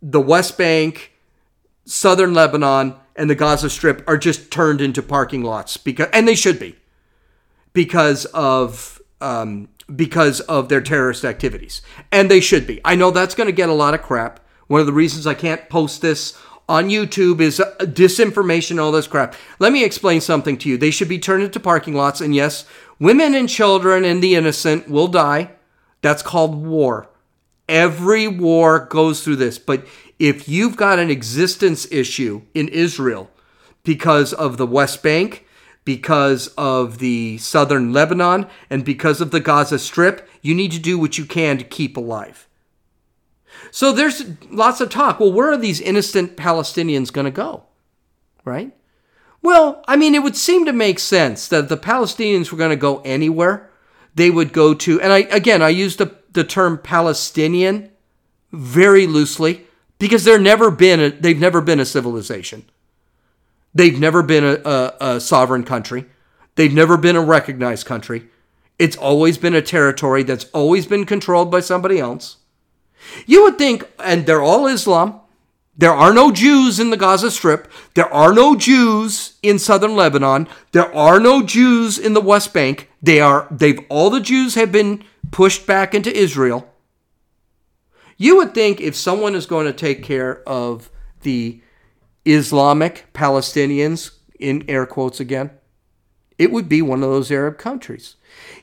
the 0.01 0.21
West 0.21 0.59
Bank, 0.59 1.13
southern 1.85 2.35
Lebanon, 2.35 2.97
and 3.15 3.31
the 3.31 3.35
Gaza 3.35 3.71
Strip 3.71 4.03
are 4.09 4.19
just 4.19 4.51
turned 4.51 4.81
into 4.81 5.03
parking 5.03 5.43
lots 5.43 5.77
because, 5.77 6.09
and 6.13 6.27
they 6.27 6.35
should 6.35 6.59
be, 6.59 6.77
because 7.73 8.25
of 8.27 9.01
um, 9.21 9.69
because 9.95 10.41
of 10.41 10.69
their 10.69 10.81
terrorist 10.81 11.25
activities, 11.25 11.83
and 12.11 12.31
they 12.31 12.41
should 12.41 12.67
be. 12.67 12.81
I 12.85 12.97
know 12.97 13.11
that's 13.11 13.35
going 13.35 13.47
to 13.47 13.53
get 13.53 13.69
a 13.69 13.75
lot 13.75 13.95
of 13.95 14.03
crap. 14.03 14.41
One 14.67 14.81
of 14.81 14.87
the 14.87 14.93
reasons 14.93 15.27
I 15.27 15.35
can't 15.35 15.69
post 15.69 16.03
this 16.03 16.37
on 16.69 16.89
YouTube 16.89 17.41
is 17.41 17.61
uh, 17.61 17.75
disinformation, 17.81 18.81
all 18.81 18.93
this 18.93 19.07
crap. 19.07 19.35
Let 19.59 19.73
me 19.73 19.85
explain 19.85 20.21
something 20.21 20.57
to 20.59 20.69
you. 20.69 20.77
They 20.77 20.91
should 20.91 21.09
be 21.09 21.19
turned 21.19 21.43
into 21.43 21.61
parking 21.61 21.95
lots, 21.95 22.21
and 22.21 22.35
yes, 22.35 22.65
women 22.99 23.35
and 23.35 23.49
children 23.49 24.05
and 24.05 24.23
the 24.23 24.35
innocent 24.35 24.89
will 24.89 25.09
die. 25.09 25.53
That's 26.01 26.23
called 26.23 26.65
war. 26.65 27.09
Every 27.69 28.27
war 28.27 28.81
goes 28.81 29.23
through 29.23 29.37
this. 29.37 29.59
But 29.59 29.87
if 30.19 30.49
you've 30.49 30.77
got 30.77 30.99
an 30.99 31.11
existence 31.11 31.91
issue 31.91 32.43
in 32.55 32.69
Israel 32.69 33.31
because 33.85 34.33
of 34.33 34.57
the 34.57 34.67
West 34.67 35.03
Bank, 35.03 35.47
because 35.85 36.49
of 36.57 36.99
the 36.99 37.39
southern 37.39 37.93
Lebanon, 37.93 38.47
and 38.71 38.85
because 38.85 39.21
of 39.21 39.31
the 39.31 39.41
Gaza 39.41 39.79
Strip, 39.79 40.29
you 40.41 40.55
need 40.55 40.73
to 40.73 40.79
do 40.79 40.99
what 40.99 41.19
you 41.19 41.25
can 41.25 41.59
to 41.59 41.65
keep 41.65 41.97
alive. 41.97 42.47
So 43.75 43.91
there's 43.91 44.23
lots 44.51 44.83
of 44.83 44.91
talk. 44.91 45.19
Well, 45.19 45.33
where 45.33 45.51
are 45.51 45.57
these 45.57 45.81
innocent 45.81 46.37
Palestinians 46.37 47.11
going 47.11 47.25
to 47.25 47.31
go? 47.31 47.65
Right? 48.45 48.77
Well, 49.41 49.83
I 49.89 49.97
mean, 49.97 50.15
it 50.15 50.23
would 50.23 50.37
seem 50.37 50.67
to 50.67 50.75
make 50.75 50.99
sense 50.99 51.49
that 51.49 51.71
the 51.71 51.79
Palestinians 51.79 52.53
were 52.53 52.59
going 52.59 52.71
to 52.71 52.77
go 52.77 53.01
anywhere, 53.01 53.71
they 54.15 54.31
would 54.31 54.53
go 54.53 54.75
to, 54.75 55.01
and 55.01 55.11
I 55.11 55.21
again, 55.21 55.63
I 55.63 55.71
use 55.71 55.97
the, 55.97 56.15
the 56.33 56.45
term 56.45 56.77
Palestinian 56.77 57.91
very 58.53 59.07
loosely 59.07 59.67
because 59.99 60.25
they're 60.25 60.39
never 60.39 60.71
been 60.71 61.01
a, 61.01 61.09
they've 61.09 61.41
never 61.41 61.63
been 61.63 61.81
a 61.81 61.87
civilization. 61.87 62.67
They've 63.75 63.99
never 63.99 64.23
been 64.23 64.45
a, 64.45 64.61
a, 64.69 64.97
a 65.01 65.21
sovereign 65.21 65.65
country. 65.65 66.05
They've 66.57 66.75
never 66.75 66.99
been 66.99 67.17
a 67.17 67.23
recognized 67.23 67.87
country. 67.87 68.29
It's 68.79 68.99
always 68.99 69.39
been 69.39 69.55
a 69.55 69.63
territory 69.63 70.25
that's 70.25 70.45
always 70.53 70.85
been 70.85 71.07
controlled 71.07 71.51
by 71.51 71.61
somebody 71.61 71.99
else. 71.99 72.37
You 73.27 73.45
would 73.45 73.59
think, 73.59 73.85
and 73.99 74.27
they're 74.27 74.43
all 74.43 74.67
Islam. 74.67 75.21
There 75.77 75.93
are 75.93 76.13
no 76.13 76.31
Jews 76.31 76.79
in 76.79 76.91
the 76.91 76.97
Gaza 76.97 77.31
Strip. 77.31 77.71
There 77.95 78.13
are 78.13 78.33
no 78.33 78.55
Jews 78.55 79.39
in 79.43 79.59
southern 79.59 79.97
Lebanon. 79.97 80.47
There 80.73 80.95
are 80.95 81.19
no 81.19 81.43
Jews 81.43 81.99
in 81.99 82.13
the 82.13 82.21
West 82.21 82.53
Bank. 82.53 82.91
They 83.03 83.21
are 83.21 83.49
they've 83.51 83.81
all 83.89 84.11
the 84.11 84.21
Jews 84.21 84.55
have 84.55 84.71
been 84.71 85.03
pushed 85.31 85.67
back 85.67 85.95
into 85.95 86.15
Israel. 86.15 86.69
You 88.19 88.37
would 88.37 88.55
think 88.55 88.81
if 88.81 88.95
someone 88.95 89.35
is 89.35 89.47
going 89.47 89.67
to 89.67 89.73
take 89.73 90.03
care 90.03 90.47
of 90.49 90.91
the 91.23 91.61
Islamic 92.25 93.07
Palestinians 93.15 94.13
in 94.39 94.65
air 94.69 94.87
quotes 94.87 95.21
again, 95.21 95.51
it 96.39 96.53
would 96.53 96.69
be 96.69 96.83
one 96.83 97.03
of 97.03 97.11
those 97.11 97.33
Arab 97.33 97.59
countries. 97.59 98.17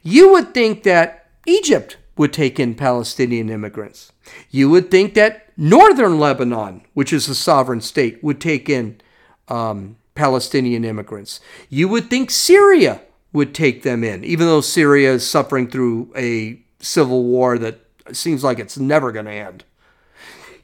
You 0.04 0.32
would 0.32 0.54
think 0.54 0.84
that 0.84 1.28
Egypt 1.46 1.98
would 2.20 2.34
take 2.34 2.60
in 2.60 2.76
Palestinian 2.76 3.50
immigrants. 3.50 4.12
You 4.52 4.70
would 4.70 4.92
think 4.92 5.14
that 5.14 5.54
northern 5.56 6.20
Lebanon, 6.20 6.82
which 6.94 7.14
is 7.14 7.30
a 7.30 7.34
sovereign 7.34 7.80
state, 7.80 8.22
would 8.22 8.42
take 8.42 8.68
in 8.68 9.00
um, 9.48 9.96
Palestinian 10.16 10.84
immigrants. 10.84 11.40
You 11.70 11.88
would 11.88 12.10
think 12.10 12.30
Syria 12.30 13.00
would 13.32 13.56
take 13.56 13.84
them 13.84 14.04
in, 14.04 14.26
even 14.26 14.48
though 14.48 14.60
Syria 14.60 15.14
is 15.14 15.26
suffering 15.26 15.70
through 15.70 16.12
a 16.14 16.60
civil 16.80 17.24
war 17.24 17.58
that 17.58 17.80
seems 18.12 18.44
like 18.44 18.60
it's 18.60 18.78
never 18.78 19.14
going 19.14 19.28
to 19.28 19.32
end. 19.32 19.64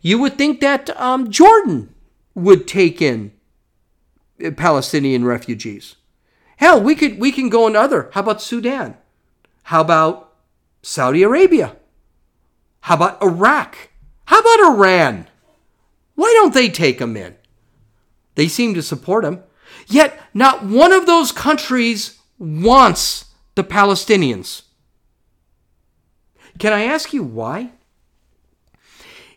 You 0.01 0.19
would 0.19 0.37
think 0.37 0.59
that 0.59 0.89
um, 0.99 1.31
Jordan 1.31 1.95
would 2.33 2.67
take 2.67 3.01
in 3.01 3.31
uh, 4.43 4.51
Palestinian 4.51 5.23
refugees. 5.23 5.95
Hell, 6.57 6.81
we 6.81 6.95
could 6.95 7.17
we 7.17 7.31
can 7.31 7.47
go 7.47 7.65
in 7.65 7.77
other. 7.77 8.09
How 8.13 8.19
about 8.19 8.41
Sudan? 8.41 8.97
How 9.63 9.79
about 9.79 10.24
Saudi 10.87 11.23
Arabia? 11.23 11.77
How 12.81 12.93
about 12.93 13.19
Iraq? 13.19 13.89
How 14.25 14.37
about 14.37 14.75
Iran? 14.75 15.27
Why 16.13 16.31
don't 16.35 16.53
they 16.53 16.69
take 16.69 16.99
them 16.99 17.17
in? 17.17 17.35
They 18.35 18.47
seem 18.47 18.75
to 18.75 18.83
support 18.83 19.23
them. 19.23 19.41
Yet, 19.87 20.19
not 20.35 20.63
one 20.63 20.91
of 20.91 21.07
those 21.07 21.31
countries 21.31 22.19
wants 22.37 23.33
the 23.55 23.63
Palestinians. 23.63 24.61
Can 26.59 26.71
I 26.71 26.83
ask 26.83 27.13
you 27.13 27.23
why? 27.23 27.71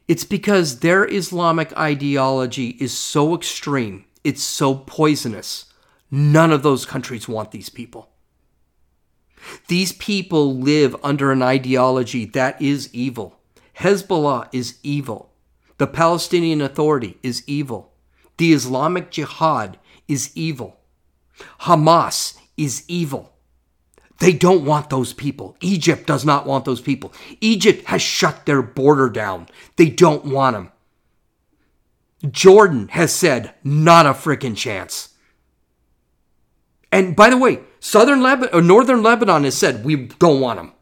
It's 0.07 0.25
because 0.25 0.81
their 0.81 1.11
Islamic 1.11 1.75
ideology 1.79 2.77
is 2.79 2.95
so 2.95 3.35
extreme, 3.35 4.05
it's 4.23 4.43
so 4.43 4.75
poisonous. 4.75 5.65
None 6.11 6.53
of 6.53 6.63
those 6.63 6.85
countries 6.85 7.27
want 7.27 7.53
these 7.53 7.71
people. 7.71 8.11
These 9.69 9.93
people 9.93 10.57
live 10.57 10.97
under 11.03 11.33
an 11.33 11.43
ideology 11.43 12.25
that 12.27 12.61
is 12.61 12.93
evil. 12.93 13.39
Hezbollah 13.79 14.49
is 14.53 14.79
evil. 14.83 15.33
The 15.79 15.87
Palestinian 15.87 16.61
Authority 16.61 17.19
is 17.23 17.45
evil. 17.47 17.93
The 18.37 18.53
Islamic 18.53 19.11
Jihad 19.11 19.79
is 20.07 20.33
evil. 20.37 20.81
Hamas 21.61 22.37
is 22.57 22.85
evil. 22.89 23.33
They 24.19 24.33
don't 24.33 24.65
want 24.65 24.91
those 24.91 25.13
people. 25.13 25.57
Egypt 25.61 26.07
does 26.07 26.25
not 26.25 26.45
want 26.45 26.65
those 26.65 26.81
people. 26.81 27.13
Egypt 27.41 27.87
has 27.87 28.03
shut 28.03 28.47
their 28.47 28.63
border 28.63 29.09
down. 29.09 29.49
They 29.77 29.89
don't 29.89 30.25
want 30.25 30.55
them. 30.55 30.73
Jordan 32.33 32.89
has 32.89 33.15
said, 33.15 33.55
not 33.63 34.07
a 34.07 34.11
freaking 34.11 34.57
chance. 34.57 35.11
And 36.91 37.15
by 37.15 37.31
the 37.31 37.37
way, 37.37 37.61
Southern 37.81 38.23
Lebanon 38.23 38.55
or 38.55 38.63
Northern 38.63 39.03
Lebanon 39.03 39.45
has 39.45 39.57
said 39.57 39.85
we 39.85 40.07
don't 40.19 40.41
want 40.41 40.59
them. 40.59 40.73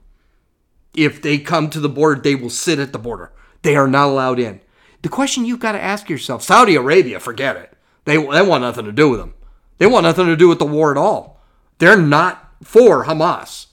If 0.94 1.20
they 1.20 1.38
come 1.38 1.68
to 1.70 1.80
the 1.80 1.88
border, 1.88 2.20
they 2.20 2.34
will 2.34 2.50
sit 2.50 2.78
at 2.78 2.92
the 2.92 2.98
border. 2.98 3.32
They 3.62 3.76
are 3.76 3.88
not 3.88 4.08
allowed 4.08 4.38
in. 4.38 4.60
The 5.02 5.08
question 5.08 5.44
you've 5.44 5.60
got 5.60 5.72
to 5.72 5.82
ask 5.82 6.08
yourself: 6.08 6.42
Saudi 6.42 6.74
Arabia, 6.74 7.20
forget 7.20 7.56
it. 7.56 7.76
They 8.04 8.16
they 8.16 8.42
want 8.42 8.62
nothing 8.62 8.86
to 8.86 8.92
do 8.92 9.10
with 9.10 9.20
them. 9.20 9.34
They 9.78 9.86
want 9.86 10.04
nothing 10.04 10.26
to 10.26 10.36
do 10.36 10.48
with 10.48 10.58
the 10.58 10.66
war 10.66 10.90
at 10.90 10.96
all. 10.96 11.40
They're 11.78 12.00
not 12.00 12.52
for 12.62 13.04
Hamas. 13.04 13.66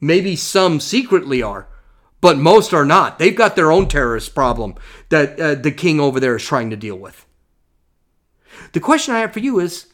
Maybe 0.00 0.36
some 0.36 0.78
secretly 0.78 1.42
are, 1.42 1.68
but 2.20 2.38
most 2.38 2.72
are 2.72 2.84
not. 2.84 3.18
They've 3.18 3.34
got 3.34 3.56
their 3.56 3.72
own 3.72 3.88
terrorist 3.88 4.34
problem 4.34 4.74
that 5.08 5.40
uh, 5.40 5.54
the 5.54 5.72
king 5.72 5.98
over 5.98 6.20
there 6.20 6.36
is 6.36 6.44
trying 6.44 6.70
to 6.70 6.76
deal 6.76 6.96
with. 6.96 7.24
The 8.72 8.80
question 8.80 9.14
I 9.14 9.20
have 9.20 9.32
for 9.32 9.40
you 9.40 9.58
is 9.58 9.86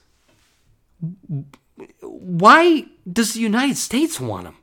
why 2.21 2.87
does 3.11 3.35
the 3.35 3.41
United 3.41 3.77
States 3.77 4.21
want 4.21 4.45
them? 4.45 4.57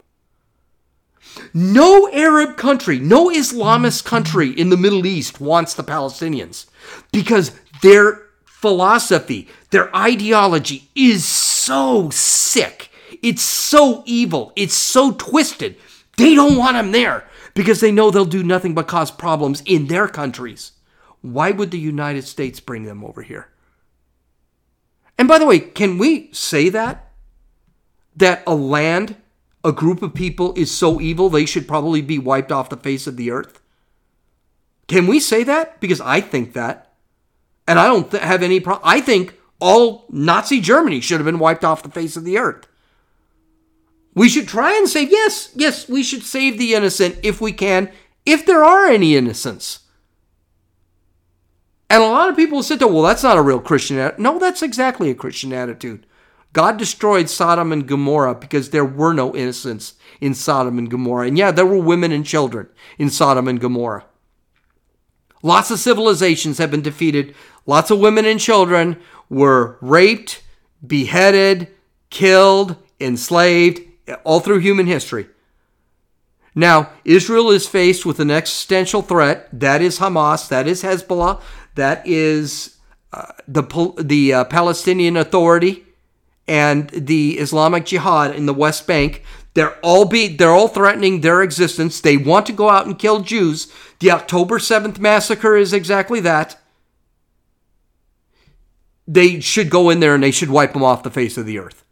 No 1.53 2.09
Arab 2.11 2.57
country, 2.57 2.99
no 2.99 3.29
Islamist 3.29 4.05
country 4.05 4.49
in 4.49 4.69
the 4.69 4.77
Middle 4.77 5.05
East 5.05 5.39
wants 5.39 5.73
the 5.73 5.83
Palestinians 5.83 6.65
because 7.11 7.51
their 7.81 8.21
philosophy, 8.45 9.47
their 9.69 9.95
ideology 9.95 10.89
is 10.95 11.25
so 11.25 12.09
sick. 12.09 12.89
It's 13.21 13.41
so 13.41 14.03
evil. 14.05 14.53
It's 14.55 14.73
so 14.73 15.11
twisted. 15.11 15.77
They 16.17 16.35
don't 16.35 16.57
want 16.57 16.75
them 16.75 16.91
there 16.91 17.25
because 17.53 17.81
they 17.81 17.91
know 17.91 18.11
they'll 18.11 18.25
do 18.25 18.43
nothing 18.43 18.73
but 18.73 18.87
cause 18.87 19.11
problems 19.11 19.61
in 19.65 19.87
their 19.87 20.07
countries. 20.07 20.71
Why 21.21 21.51
would 21.51 21.71
the 21.71 21.79
United 21.79 22.23
States 22.23 22.59
bring 22.59 22.83
them 22.83 23.03
over 23.03 23.21
here? 23.21 23.49
And 25.17 25.27
by 25.27 25.37
the 25.37 25.45
way, 25.45 25.59
can 25.59 25.97
we 25.97 26.31
say 26.31 26.69
that? 26.69 27.10
That 28.15 28.43
a 28.45 28.55
land, 28.55 29.15
a 29.63 29.71
group 29.71 30.01
of 30.01 30.13
people 30.13 30.53
is 30.55 30.71
so 30.71 30.99
evil 30.99 31.29
they 31.29 31.45
should 31.45 31.67
probably 31.67 32.01
be 32.01 32.19
wiped 32.19 32.51
off 32.51 32.69
the 32.69 32.77
face 32.77 33.07
of 33.07 33.17
the 33.17 33.31
earth? 33.31 33.61
Can 34.87 35.07
we 35.07 35.19
say 35.19 35.43
that? 35.43 35.79
Because 35.79 36.01
I 36.01 36.19
think 36.21 36.53
that. 36.53 36.93
And 37.67 37.79
I 37.79 37.85
don't 37.85 38.11
th- 38.11 38.23
have 38.23 38.43
any 38.43 38.59
problem. 38.59 38.87
I 38.87 38.99
think 38.99 39.35
all 39.59 40.05
Nazi 40.09 40.59
Germany 40.59 40.99
should 40.99 41.19
have 41.19 41.25
been 41.25 41.39
wiped 41.39 41.63
off 41.63 41.83
the 41.83 41.89
face 41.89 42.17
of 42.17 42.25
the 42.25 42.37
earth. 42.37 42.67
We 44.13 44.27
should 44.27 44.47
try 44.47 44.75
and 44.75 44.89
save, 44.89 45.09
yes, 45.09 45.51
yes, 45.55 45.87
we 45.87 46.03
should 46.03 46.23
save 46.23 46.57
the 46.57 46.73
innocent 46.73 47.17
if 47.23 47.39
we 47.39 47.53
can, 47.53 47.89
if 48.25 48.45
there 48.45 48.63
are 48.63 48.87
any 48.87 49.15
innocents. 49.15 49.79
And 51.89 52.03
a 52.03 52.07
lot 52.07 52.29
of 52.29 52.35
people 52.35 52.63
sit 52.63 52.79
there, 52.79 52.87
well, 52.87 53.03
that's 53.03 53.23
not 53.23 53.37
a 53.37 53.41
real 53.41 53.59
Christian 53.59 53.97
attitude. 53.97 54.23
No, 54.23 54.39
that's 54.39 54.61
exactly 54.61 55.09
a 55.09 55.15
Christian 55.15 55.53
attitude. 55.53 56.05
God 56.53 56.77
destroyed 56.77 57.29
Sodom 57.29 57.71
and 57.71 57.87
Gomorrah 57.87 58.35
because 58.35 58.69
there 58.69 58.85
were 58.85 59.13
no 59.13 59.33
innocents 59.35 59.93
in 60.19 60.33
Sodom 60.33 60.77
and 60.77 60.89
Gomorrah. 60.89 61.27
And 61.27 61.37
yeah, 61.37 61.51
there 61.51 61.65
were 61.65 61.81
women 61.81 62.11
and 62.11 62.25
children 62.25 62.67
in 62.97 63.09
Sodom 63.09 63.47
and 63.47 63.59
Gomorrah. 63.59 64.05
Lots 65.43 65.71
of 65.71 65.79
civilizations 65.79 66.57
have 66.57 66.69
been 66.69 66.81
defeated. 66.81 67.33
Lots 67.65 67.89
of 67.89 67.99
women 67.99 68.25
and 68.25 68.39
children 68.39 68.97
were 69.29 69.77
raped, 69.81 70.43
beheaded, 70.85 71.69
killed, 72.09 72.75
enslaved, 72.99 73.81
all 74.23 74.41
through 74.41 74.59
human 74.59 74.87
history. 74.87 75.27
Now, 76.53 76.89
Israel 77.05 77.49
is 77.49 77.65
faced 77.65 78.05
with 78.05 78.19
an 78.19 78.29
existential 78.29 79.01
threat. 79.01 79.47
That 79.57 79.81
is 79.81 79.99
Hamas, 79.99 80.49
that 80.49 80.67
is 80.67 80.83
Hezbollah, 80.83 81.41
that 81.75 82.05
is 82.05 82.77
uh, 83.13 83.31
the, 83.47 83.93
the 83.97 84.33
uh, 84.33 84.43
Palestinian 84.45 85.15
Authority 85.15 85.85
and 86.51 86.89
the 86.89 87.39
Islamic 87.39 87.85
Jihad 87.85 88.35
in 88.35 88.45
the 88.45 88.53
West 88.53 88.85
Bank. 88.85 89.23
They're 89.53 89.77
all 89.77 90.03
be 90.03 90.27
they're 90.27 90.51
all 90.51 90.67
threatening 90.67 91.21
their 91.21 91.41
existence. 91.41 92.01
They 92.01 92.17
want 92.17 92.45
to 92.47 92.51
go 92.51 92.69
out 92.69 92.85
and 92.85 92.99
kill 92.99 93.21
Jews. 93.21 93.71
The 93.99 94.11
October 94.11 94.59
7th 94.59 94.99
massacre 94.99 95.55
is 95.55 95.71
exactly 95.71 96.19
that. 96.19 96.59
They 99.07 99.39
should 99.39 99.69
go 99.69 99.89
in 99.89 100.01
there 100.01 100.13
and 100.13 100.21
they 100.21 100.31
should 100.31 100.49
wipe 100.49 100.73
them 100.73 100.83
off 100.83 101.03
the 101.03 101.09
face 101.09 101.37
of 101.37 101.45
the 101.45 101.57
earth. 101.57 101.85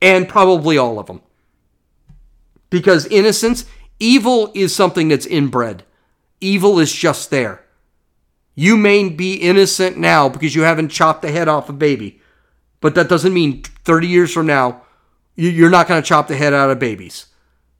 And 0.00 0.26
probably 0.26 0.78
all 0.78 0.98
of 0.98 1.04
them. 1.04 1.20
Because 2.70 3.04
innocence, 3.06 3.66
evil 4.00 4.50
is 4.54 4.74
something 4.74 5.08
that's 5.08 5.26
inbred. 5.26 5.84
Evil 6.40 6.78
is 6.78 6.90
just 6.90 7.30
there. 7.30 7.62
You 8.54 8.78
may 8.78 9.10
be 9.10 9.34
innocent 9.34 9.98
now 9.98 10.30
because 10.30 10.54
you 10.54 10.62
haven't 10.62 10.88
chopped 10.88 11.20
the 11.20 11.30
head 11.30 11.46
off 11.46 11.68
a 11.68 11.74
baby. 11.74 12.21
But 12.82 12.94
that 12.96 13.08
doesn't 13.08 13.32
mean 13.32 13.62
30 13.62 14.08
years 14.08 14.32
from 14.32 14.46
now, 14.46 14.82
you're 15.36 15.70
not 15.70 15.88
going 15.88 16.02
to 16.02 16.06
chop 16.06 16.28
the 16.28 16.36
head 16.36 16.52
out 16.52 16.68
of 16.68 16.78
babies. 16.78 17.26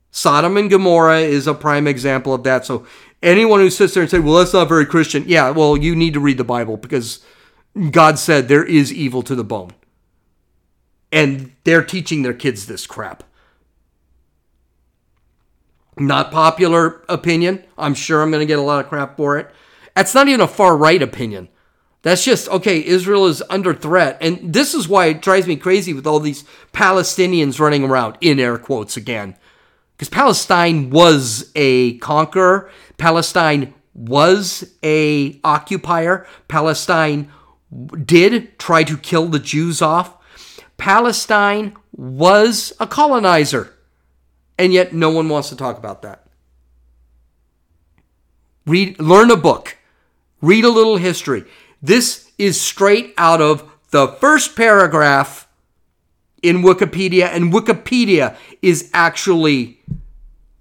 Sodom 0.09 0.57
and 0.57 0.69
Gomorrah 0.69 1.19
is 1.19 1.45
a 1.45 1.53
prime 1.53 1.87
example 1.87 2.33
of 2.33 2.43
that. 2.43 2.65
So 2.65 2.87
anyone 3.21 3.59
who 3.59 3.69
sits 3.69 3.93
there 3.93 4.01
and 4.01 4.09
says, 4.09 4.21
well, 4.21 4.35
that's 4.35 4.53
not 4.53 4.69
very 4.69 4.85
Christian, 4.85 5.25
yeah, 5.27 5.51
well, 5.51 5.77
you 5.77 5.95
need 5.95 6.13
to 6.13 6.19
read 6.19 6.37
the 6.37 6.43
Bible 6.43 6.77
because 6.77 7.23
God 7.91 8.17
said 8.17 8.47
there 8.47 8.63
is 8.63 8.93
evil 8.93 9.21
to 9.23 9.35
the 9.35 9.43
bone. 9.43 9.73
And 11.11 11.51
they're 11.63 11.83
teaching 11.83 12.23
their 12.23 12.33
kids 12.33 12.65
this 12.65 12.87
crap. 12.87 13.23
Not 15.97 16.31
popular 16.31 17.03
opinion. 17.09 17.63
I'm 17.77 17.93
sure 17.93 18.21
I'm 18.21 18.31
going 18.31 18.41
to 18.41 18.47
get 18.47 18.57
a 18.57 18.63
lot 18.63 18.83
of 18.83 18.89
crap 18.89 19.17
for 19.17 19.37
it. 19.37 19.51
That's 19.95 20.15
not 20.15 20.27
even 20.27 20.41
a 20.41 20.47
far 20.47 20.75
right 20.75 21.01
opinion. 21.01 21.49
That's 22.03 22.25
just, 22.25 22.49
okay, 22.49 22.83
Israel 22.85 23.27
is 23.27 23.41
under 23.49 23.73
threat. 23.73 24.17
And 24.19 24.53
this 24.53 24.73
is 24.73 24.89
why 24.89 25.05
it 25.07 25.21
drives 25.21 25.47
me 25.47 25.55
crazy 25.55 25.93
with 25.93 26.05
all 26.05 26.19
these 26.19 26.43
Palestinians 26.73 27.59
running 27.59 27.85
around, 27.85 28.17
in 28.19 28.39
air 28.39 28.57
quotes 28.57 28.97
again. 28.97 29.35
Because 29.95 30.09
Palestine 30.09 30.89
was 30.89 31.49
a 31.55 31.97
conqueror. 31.99 32.69
Palestine 32.97 33.73
was 33.93 34.75
a 34.83 35.39
occupier. 35.45 36.27
Palestine 36.49 37.31
did 38.05 38.59
try 38.59 38.83
to 38.83 38.97
kill 38.97 39.27
the 39.27 39.39
Jews 39.39 39.81
off. 39.81 40.17
Palestine 40.75 41.73
was 41.95 42.73
a 42.81 42.87
colonizer. 42.87 43.73
And 44.59 44.73
yet 44.73 44.93
no 44.93 45.09
one 45.09 45.29
wants 45.29 45.49
to 45.49 45.55
talk 45.55 45.77
about 45.77 46.01
that. 46.01 46.27
Read 48.65 48.99
learn 48.99 49.31
a 49.31 49.37
book. 49.37 49.77
Read 50.41 50.65
a 50.65 50.69
little 50.69 50.97
history. 50.97 51.45
This 51.83 52.31
is 52.37 52.59
straight 52.59 53.13
out 53.17 53.41
of 53.41 53.69
the 53.91 54.07
first 54.07 54.55
paragraph 54.55 55.49
in 56.41 56.61
Wikipedia, 56.61 57.25
and 57.25 57.51
Wikipedia 57.51 58.37
is 58.61 58.89
actually 58.93 59.81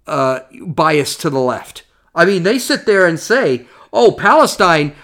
uh, 0.08 0.40
biased 0.66 1.20
to 1.20 1.30
the 1.30 1.38
left. 1.38 1.84
I 2.12 2.24
mean, 2.24 2.42
they 2.42 2.58
sit 2.58 2.86
there 2.86 3.06
and 3.06 3.20
say, 3.20 3.66
"Oh, 3.92 4.10
Palestine, 4.10 4.96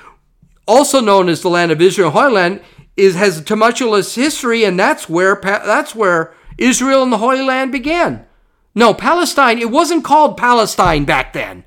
also 0.66 1.00
known 1.00 1.28
as 1.28 1.40
the 1.40 1.50
land 1.50 1.70
of 1.70 1.80
Israel, 1.80 2.10
Holy 2.10 2.32
Land, 2.32 2.62
is 2.96 3.14
has 3.14 3.38
a 3.38 3.44
tumultuous 3.44 4.16
history, 4.16 4.64
and 4.64 4.78
that's 4.78 5.08
where 5.08 5.40
that's 5.40 5.94
where 5.94 6.34
Israel 6.58 7.04
and 7.04 7.12
the 7.12 7.18
Holy 7.18 7.42
Land 7.42 7.70
began." 7.70 8.26
No, 8.74 8.92
Palestine. 8.92 9.58
It 9.58 9.70
wasn't 9.70 10.04
called 10.04 10.36
Palestine 10.36 11.04
back 11.04 11.32
then. 11.32 11.64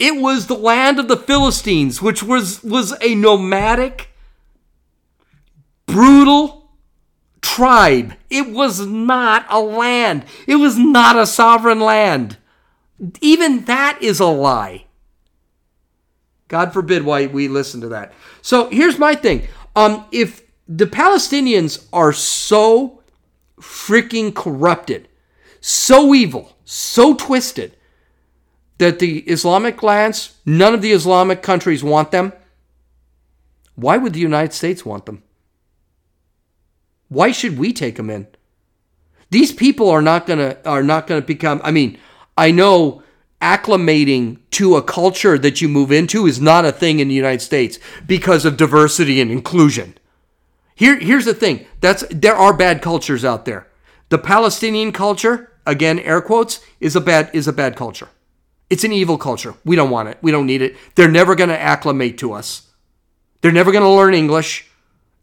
It 0.00 0.18
was 0.18 0.46
the 0.46 0.54
land 0.54 0.98
of 0.98 1.08
the 1.08 1.16
Philistines, 1.16 2.00
which 2.00 2.22
was, 2.22 2.64
was 2.64 2.94
a 3.02 3.14
nomadic, 3.14 4.08
brutal 5.84 6.70
tribe. 7.42 8.14
It 8.30 8.50
was 8.50 8.80
not 8.86 9.44
a 9.50 9.60
land. 9.60 10.24
It 10.46 10.56
was 10.56 10.78
not 10.78 11.18
a 11.18 11.26
sovereign 11.26 11.80
land. 11.80 12.38
Even 13.20 13.66
that 13.66 13.98
is 14.00 14.20
a 14.20 14.26
lie. 14.26 14.86
God 16.48 16.72
forbid 16.72 17.04
why 17.04 17.26
we 17.26 17.48
listen 17.48 17.82
to 17.82 17.88
that. 17.88 18.14
So 18.40 18.70
here's 18.70 18.98
my 18.98 19.14
thing. 19.14 19.48
Um, 19.76 20.06
if 20.10 20.42
the 20.66 20.86
Palestinians 20.86 21.86
are 21.92 22.14
so 22.14 23.02
freaking 23.60 24.34
corrupted, 24.34 25.08
so 25.60 26.14
evil, 26.14 26.56
so 26.64 27.14
twisted, 27.14 27.76
that 28.80 28.98
the 28.98 29.18
Islamic 29.20 29.82
lands, 29.82 30.38
none 30.46 30.72
of 30.72 30.80
the 30.80 30.92
Islamic 30.92 31.42
countries 31.42 31.84
want 31.84 32.12
them. 32.12 32.32
Why 33.74 33.98
would 33.98 34.14
the 34.14 34.20
United 34.20 34.54
States 34.54 34.86
want 34.86 35.04
them? 35.04 35.22
Why 37.08 37.30
should 37.30 37.58
we 37.58 37.74
take 37.74 37.96
them 37.96 38.08
in? 38.08 38.26
These 39.28 39.52
people 39.52 39.90
are 39.90 40.00
not 40.00 40.26
gonna 40.26 40.56
are 40.64 40.82
not 40.82 41.06
gonna 41.06 41.20
become. 41.20 41.60
I 41.62 41.70
mean, 41.70 41.98
I 42.38 42.52
know 42.52 43.02
acclimating 43.42 44.38
to 44.52 44.76
a 44.76 44.82
culture 44.82 45.36
that 45.36 45.60
you 45.60 45.68
move 45.68 45.92
into 45.92 46.26
is 46.26 46.40
not 46.40 46.64
a 46.64 46.72
thing 46.72 47.00
in 47.00 47.08
the 47.08 47.14
United 47.14 47.42
States 47.42 47.78
because 48.06 48.46
of 48.46 48.56
diversity 48.56 49.20
and 49.20 49.30
inclusion. 49.30 49.94
Here, 50.74 50.98
here's 50.98 51.26
the 51.26 51.34
thing. 51.34 51.66
That's 51.82 52.02
there 52.10 52.34
are 52.34 52.54
bad 52.54 52.80
cultures 52.80 53.26
out 53.26 53.44
there. 53.44 53.66
The 54.08 54.18
Palestinian 54.18 54.92
culture, 54.92 55.52
again, 55.66 55.98
air 55.98 56.22
quotes, 56.22 56.60
is 56.80 56.96
a 56.96 57.00
bad 57.02 57.28
is 57.34 57.46
a 57.46 57.52
bad 57.52 57.76
culture. 57.76 58.08
It's 58.70 58.84
an 58.84 58.92
evil 58.92 59.18
culture. 59.18 59.54
We 59.64 59.76
don't 59.76 59.90
want 59.90 60.08
it. 60.08 60.18
We 60.22 60.30
don't 60.30 60.46
need 60.46 60.62
it. 60.62 60.76
They're 60.94 61.10
never 61.10 61.34
going 61.34 61.50
to 61.50 61.58
acclimate 61.58 62.16
to 62.18 62.32
us. 62.32 62.70
They're 63.40 63.52
never 63.52 63.72
going 63.72 63.84
to 63.84 63.90
learn 63.90 64.14
English. 64.14 64.66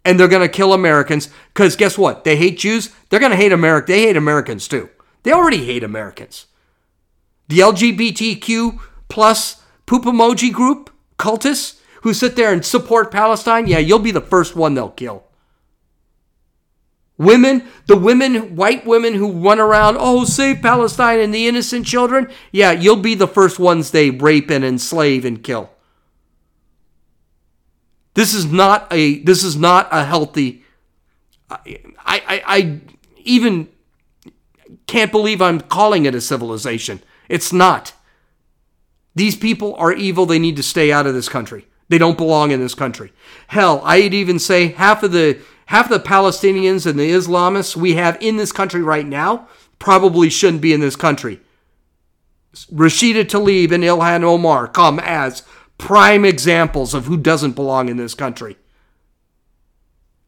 And 0.04 0.20
they're 0.20 0.28
going 0.28 0.42
to 0.42 0.50
kill 0.50 0.74
Americans. 0.74 1.30
Because 1.54 1.76
guess 1.76 1.98
what? 1.98 2.24
They 2.24 2.36
hate 2.36 2.60
Jews. 2.60 2.94
They're 3.10 3.20
going 3.20 3.32
to 3.32 3.38
hate 3.38 3.52
America. 3.54 3.92
They 3.92 4.02
hate 4.02 4.18
Americans 4.18 4.68
too. 4.68 4.90
They 5.24 5.32
already 5.32 5.66
hate 5.66 5.84
Americans. 5.84 6.46
The 7.48 7.60
LGBTQ 7.60 8.80
plus 9.08 9.64
poop 9.86 10.04
emoji 10.04 10.52
group, 10.52 10.90
cultists 11.18 11.80
who 12.02 12.14
sit 12.14 12.36
there 12.36 12.54
and 12.54 12.64
support 12.66 13.12
Palestine, 13.12 13.68
yeah, 13.68 13.80
you'll 13.80 14.00
be 14.00 14.12
the 14.12 14.22
first 14.22 14.56
one 14.56 14.74
they'll 14.74 14.90
kill. 14.90 15.27
Women, 17.17 17.67
the 17.88 17.97
women, 17.97 18.56
white 18.56 18.86
women 18.86 19.15
who 19.15 19.32
run 19.32 19.60
around, 19.60 19.97
oh, 19.99 20.23
save 20.23 20.62
Palestine 20.62 21.19
and 21.19 21.34
the 21.34 21.47
innocent 21.47 21.86
children, 21.86 22.30
yeah, 22.51 22.71
you'll 22.71 22.97
be 22.97 23.15
the 23.15 23.27
first 23.27 23.58
ones 23.58 23.89
they 23.89 24.12
rape 24.12 24.51
and 24.51 24.63
enslave 24.63 25.25
and 25.25 25.43
kill. 25.43 25.71
This 28.13 28.34
is 28.34 28.45
not 28.45 28.88
a 28.91 29.19
this 29.19 29.43
is 29.43 29.56
not 29.56 29.88
a 29.91 30.03
healthy 30.03 30.63
I 31.49 31.80
I, 32.06 32.43
I 32.45 32.80
even 33.23 33.69
can't 34.86 35.12
believe 35.12 35.41
I'm 35.41 35.62
calling 35.62 36.06
it 36.06 36.15
a 36.15 36.21
civilization. 36.21 37.01
It's 37.30 37.51
not. 37.51 37.93
These 39.15 39.36
people 39.36 39.75
are 39.75 39.91
evil. 39.91 40.25
They 40.25 40.39
need 40.39 40.56
to 40.58 40.63
stay 40.63 40.91
out 40.91 41.08
of 41.08 41.13
this 41.13 41.30
country. 41.30 41.67
They 41.89 41.97
don't 41.97 42.17
belong 42.17 42.51
in 42.51 42.60
this 42.60 42.75
country. 42.75 43.12
Hell, 43.47 43.82
I'd 43.84 44.13
even 44.13 44.39
say 44.39 44.67
half 44.69 45.03
of 45.03 45.12
the 45.12 45.39
half 45.67 45.89
the 45.89 45.99
Palestinians 45.99 46.86
and 46.86 46.99
the 46.99 47.12
Islamists 47.12 47.75
we 47.75 47.93
have 47.95 48.17
in 48.19 48.38
this 48.38 48.51
country 48.51 48.82
right 48.82 49.06
now 49.06 49.47
probably 49.80 50.30
shouldn't 50.30 50.62
be 50.62 50.73
in 50.73 50.80
this 50.80 50.95
country. 50.95 51.39
Rashida 52.73 53.23
Tlaib 53.23 53.71
and 53.71 53.84
Ilhan 53.84 54.23
Omar 54.23 54.67
come 54.67 54.99
as 54.99 55.43
prime 55.77 56.25
examples 56.25 56.93
of 56.93 57.06
who 57.06 57.17
doesn't 57.17 57.51
belong 57.51 57.89
in 57.89 57.97
this 57.97 58.13
country. 58.13 58.58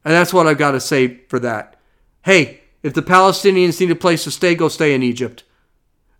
And 0.04 0.14
that's 0.14 0.32
what 0.32 0.46
I've 0.46 0.58
got 0.58 0.72
to 0.72 0.80
say 0.80 1.18
for 1.28 1.38
that. 1.40 1.76
Hey, 2.22 2.60
if 2.82 2.94
the 2.94 3.02
Palestinians 3.02 3.80
need 3.80 3.90
a 3.90 3.96
place 3.96 4.24
to 4.24 4.30
stay, 4.30 4.54
go 4.54 4.68
stay 4.68 4.94
in 4.94 5.02
Egypt. 5.02 5.44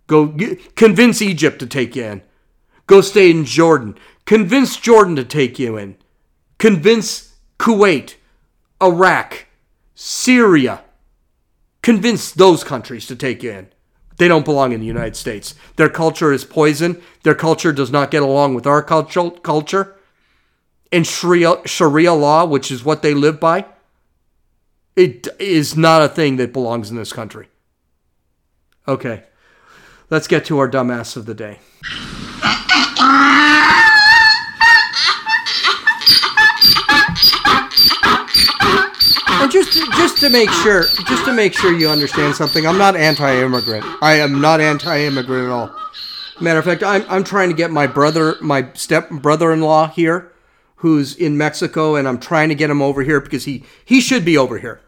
Go 0.07 0.27
get, 0.27 0.75
convince 0.75 1.21
Egypt 1.21 1.59
to 1.59 1.65
take 1.65 1.95
you 1.95 2.03
in. 2.03 2.21
Go 2.87 3.01
stay 3.01 3.31
in 3.31 3.45
Jordan. 3.45 3.97
Convince 4.25 4.77
Jordan 4.77 5.15
to 5.15 5.23
take 5.23 5.57
you 5.57 5.77
in. 5.77 5.95
Convince 6.57 7.35
Kuwait, 7.57 8.15
Iraq, 8.81 9.45
Syria. 9.95 10.81
Convince 11.81 12.31
those 12.31 12.63
countries 12.63 13.05
to 13.07 13.15
take 13.15 13.43
you 13.43 13.51
in. 13.51 13.67
They 14.17 14.27
don't 14.27 14.45
belong 14.45 14.71
in 14.71 14.79
the 14.79 14.85
United 14.85 15.15
States. 15.15 15.55
Their 15.77 15.89
culture 15.89 16.31
is 16.31 16.45
poison. 16.45 17.01
Their 17.23 17.35
culture 17.35 17.71
does 17.71 17.91
not 17.91 18.11
get 18.11 18.21
along 18.21 18.53
with 18.53 18.67
our 18.67 18.83
culture. 18.83 19.95
And 20.91 21.07
Sharia, 21.07 21.65
Sharia 21.65 22.13
law, 22.13 22.45
which 22.45 22.69
is 22.71 22.83
what 22.83 23.01
they 23.01 23.13
live 23.13 23.39
by, 23.39 23.65
it 24.95 25.27
is 25.39 25.75
not 25.75 26.03
a 26.03 26.09
thing 26.09 26.35
that 26.35 26.53
belongs 26.53 26.91
in 26.91 26.97
this 26.97 27.13
country. 27.13 27.47
Okay, 28.87 29.23
let's 30.09 30.27
get 30.27 30.45
to 30.45 30.59
our 30.59 30.69
dumbass 30.69 31.15
of 31.15 31.25
the 31.25 31.33
day. 31.33 31.59
And 39.43 39.90
just 40.01 40.17
to, 40.17 40.29
make 40.29 40.49
sure, 40.49 40.83
just 41.05 41.25
to 41.25 41.33
make 41.33 41.53
sure 41.53 41.77
you 41.77 41.87
understand 41.87 42.35
something, 42.35 42.65
I'm 42.65 42.77
not 42.77 42.95
anti-immigrant. 42.95 43.85
I 44.01 44.15
am 44.15 44.41
not 44.41 44.59
anti-immigrant 44.59 45.45
at 45.45 45.51
all. 45.51 45.75
Matter 46.39 46.57
of 46.57 46.65
fact, 46.65 46.81
I'm 46.81 47.05
I'm 47.07 47.23
trying 47.23 47.49
to 47.49 47.55
get 47.55 47.69
my 47.69 47.85
brother, 47.85 48.35
my 48.41 48.73
step 48.73 49.11
brother-in-law 49.11 49.89
here, 49.89 50.31
who's 50.77 51.15
in 51.15 51.37
Mexico, 51.37 51.95
and 51.95 52.07
I'm 52.07 52.19
trying 52.19 52.49
to 52.49 52.55
get 52.55 52.71
him 52.71 52.81
over 52.81 53.03
here 53.03 53.21
because 53.21 53.45
he 53.45 53.63
he 53.85 54.01
should 54.01 54.25
be 54.25 54.39
over 54.39 54.57
here. 54.57 54.81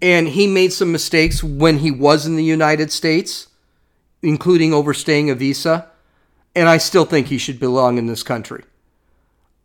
And 0.00 0.28
he 0.28 0.46
made 0.46 0.72
some 0.72 0.92
mistakes 0.92 1.42
when 1.42 1.78
he 1.78 1.90
was 1.90 2.26
in 2.26 2.36
the 2.36 2.44
United 2.44 2.92
States, 2.92 3.48
including 4.22 4.72
overstaying 4.72 5.30
a 5.30 5.34
visa, 5.34 5.88
and 6.54 6.68
I 6.68 6.78
still 6.78 7.04
think 7.04 7.26
he 7.26 7.38
should 7.38 7.58
belong 7.58 7.98
in 7.98 8.06
this 8.06 8.22
country. 8.22 8.62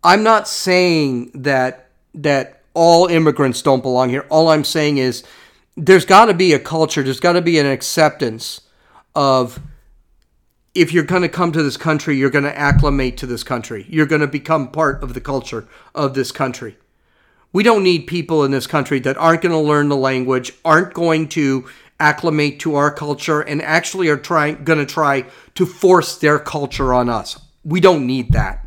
I'm 0.04 0.24
not 0.24 0.48
saying 0.48 1.30
that 1.36 1.90
that 2.16 2.63
all 2.74 3.08
immigrants 3.08 3.62
don't 3.62 3.82
belong 3.82 4.10
here. 4.10 4.26
All 4.30 4.50
I'm 4.50 4.64
saying 4.64 4.98
is 4.98 5.24
there's 5.76 6.06
got 6.06 6.26
to 6.26 6.34
be 6.34 6.54
a 6.54 6.60
culture, 6.60 7.04
there's 7.04 7.20
got 7.20 7.34
to 7.34 7.42
be 7.42 7.60
an 7.60 7.66
acceptance 7.66 8.62
of 9.16 9.60
if 10.76 10.92
you're 10.92 11.04
going 11.04 11.22
to 11.22 11.30
come 11.30 11.52
to 11.52 11.62
this 11.62 11.78
country, 11.78 12.18
you're 12.18 12.32
going 12.32 12.46
to 12.46 12.58
acclimate 12.58 13.18
to 13.18 13.28
this 13.28 13.44
country. 13.44 13.86
You're 13.90 14.08
going 14.08 14.22
to 14.22 14.28
become 14.28 14.72
part 14.72 15.04
of 15.04 15.14
the 15.14 15.22
culture 15.22 15.68
of 15.94 16.16
this 16.16 16.32
country. 16.32 16.78
We 17.52 17.62
don't 17.62 17.84
need 17.84 18.08
people 18.08 18.44
in 18.44 18.50
this 18.50 18.66
country 18.66 19.00
that 19.02 19.18
aren't 19.18 19.44
going 19.44 19.52
to 19.52 19.60
learn 19.60 19.90
the 19.90 19.96
language, 19.96 20.54
aren't 20.66 20.96
going 20.96 21.30
to 21.30 21.70
acclimate 22.00 22.60
to 22.62 22.74
our 22.76 22.92
culture, 22.92 23.42
and 23.42 23.62
actually 23.62 24.10
are 24.10 24.18
trying 24.18 24.64
going 24.64 24.80
to 24.80 24.92
try 24.92 25.26
to 25.54 25.66
force 25.68 26.18
their 26.18 26.40
culture 26.40 26.92
on 26.94 27.10
us. 27.10 27.40
We 27.64 27.80
don't 27.80 28.08
need 28.08 28.32
that. 28.32 28.63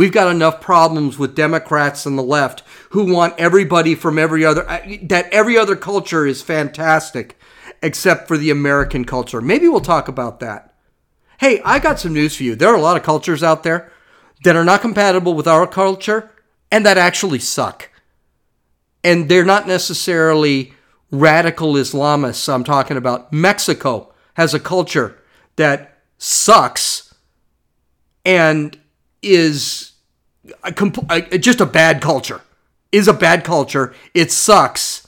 We've 0.00 0.10
got 0.10 0.34
enough 0.34 0.62
problems 0.62 1.18
with 1.18 1.34
Democrats 1.34 2.06
and 2.06 2.16
the 2.16 2.22
left 2.22 2.62
who 2.92 3.12
want 3.12 3.34
everybody 3.36 3.94
from 3.94 4.18
every 4.18 4.46
other, 4.46 4.62
that 5.02 5.28
every 5.30 5.58
other 5.58 5.76
culture 5.76 6.26
is 6.26 6.40
fantastic 6.40 7.38
except 7.82 8.26
for 8.26 8.38
the 8.38 8.48
American 8.48 9.04
culture. 9.04 9.42
Maybe 9.42 9.68
we'll 9.68 9.82
talk 9.82 10.08
about 10.08 10.40
that. 10.40 10.74
Hey, 11.38 11.60
I 11.66 11.80
got 11.80 12.00
some 12.00 12.14
news 12.14 12.34
for 12.34 12.44
you. 12.44 12.54
There 12.54 12.70
are 12.70 12.76
a 12.78 12.80
lot 12.80 12.96
of 12.96 13.02
cultures 13.02 13.42
out 13.42 13.62
there 13.62 13.92
that 14.42 14.56
are 14.56 14.64
not 14.64 14.80
compatible 14.80 15.34
with 15.34 15.46
our 15.46 15.66
culture 15.66 16.30
and 16.72 16.86
that 16.86 16.96
actually 16.96 17.40
suck. 17.40 17.90
And 19.04 19.28
they're 19.28 19.44
not 19.44 19.68
necessarily 19.68 20.72
radical 21.10 21.74
Islamists. 21.74 22.50
I'm 22.50 22.64
talking 22.64 22.96
about 22.96 23.34
Mexico 23.34 24.14
has 24.32 24.54
a 24.54 24.60
culture 24.60 25.18
that 25.56 25.98
sucks 26.16 27.14
and 28.24 28.78
is 29.22 29.89
a 30.62 30.72
comp- 30.72 31.10
a, 31.10 31.38
just 31.38 31.60
a 31.60 31.66
bad 31.66 32.00
culture. 32.00 32.40
Is 32.92 33.06
a 33.06 33.12
bad 33.12 33.44
culture. 33.44 33.94
It 34.14 34.32
sucks. 34.32 35.06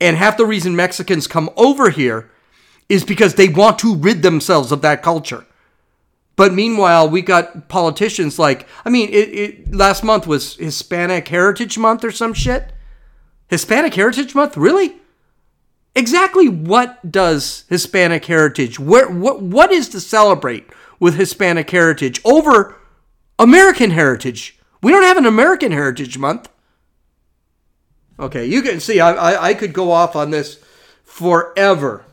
And 0.00 0.16
half 0.16 0.36
the 0.36 0.46
reason 0.46 0.76
Mexicans 0.76 1.26
come 1.26 1.50
over 1.56 1.90
here 1.90 2.30
is 2.88 3.04
because 3.04 3.34
they 3.34 3.48
want 3.48 3.78
to 3.80 3.96
rid 3.96 4.22
themselves 4.22 4.70
of 4.70 4.82
that 4.82 5.02
culture. 5.02 5.46
But 6.36 6.54
meanwhile, 6.54 7.08
we 7.08 7.22
got 7.22 7.68
politicians 7.68 8.38
like, 8.38 8.66
I 8.84 8.90
mean, 8.90 9.08
it, 9.10 9.28
it 9.28 9.74
last 9.74 10.02
month 10.02 10.26
was 10.26 10.56
Hispanic 10.56 11.28
Heritage 11.28 11.76
Month 11.78 12.04
or 12.04 12.10
some 12.10 12.34
shit. 12.34 12.72
Hispanic 13.48 13.94
Heritage 13.94 14.34
Month, 14.34 14.56
really? 14.56 14.96
Exactly 15.94 16.48
what 16.48 17.10
does 17.10 17.64
Hispanic 17.68 18.24
heritage? 18.24 18.80
Where 18.80 19.10
what 19.10 19.42
what 19.42 19.70
is 19.70 19.90
to 19.90 20.00
celebrate 20.00 20.66
with 20.98 21.16
Hispanic 21.16 21.68
heritage 21.68 22.20
over 22.24 22.76
American 23.38 23.90
Heritage. 23.90 24.58
We 24.82 24.92
don't 24.92 25.04
have 25.04 25.16
an 25.16 25.26
American 25.26 25.72
Heritage 25.72 26.18
Month. 26.18 26.48
Okay, 28.18 28.46
you 28.46 28.62
can 28.62 28.80
see 28.80 29.00
I, 29.00 29.12
I, 29.12 29.48
I 29.48 29.54
could 29.54 29.72
go 29.72 29.90
off 29.90 30.14
on 30.14 30.30
this 30.30 30.62
forever. 31.04 32.04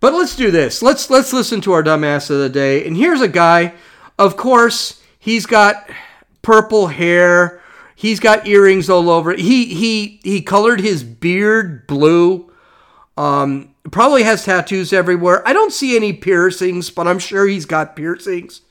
But 0.00 0.14
let's 0.14 0.34
do 0.34 0.50
this. 0.50 0.82
Let's 0.82 1.10
let's 1.10 1.32
listen 1.32 1.60
to 1.62 1.72
our 1.72 1.82
dumbass 1.82 2.28
of 2.28 2.38
the 2.38 2.48
day. 2.48 2.84
And 2.86 2.96
here's 2.96 3.20
a 3.20 3.28
guy. 3.28 3.74
Of 4.18 4.36
course, 4.36 5.00
he's 5.18 5.46
got 5.46 5.88
purple 6.42 6.88
hair. 6.88 7.60
He's 7.94 8.18
got 8.18 8.46
earrings 8.46 8.90
all 8.90 9.08
over. 9.08 9.32
He 9.32 9.66
he 9.66 10.20
he 10.24 10.42
colored 10.42 10.80
his 10.80 11.04
beard 11.04 11.86
blue. 11.86 12.52
Um, 13.16 13.74
probably 13.90 14.24
has 14.24 14.44
tattoos 14.44 14.92
everywhere. 14.92 15.46
I 15.46 15.52
don't 15.52 15.72
see 15.72 15.94
any 15.94 16.12
piercings, 16.12 16.90
but 16.90 17.06
I'm 17.06 17.18
sure 17.20 17.46
he's 17.46 17.66
got 17.66 17.94
piercings 17.94 18.62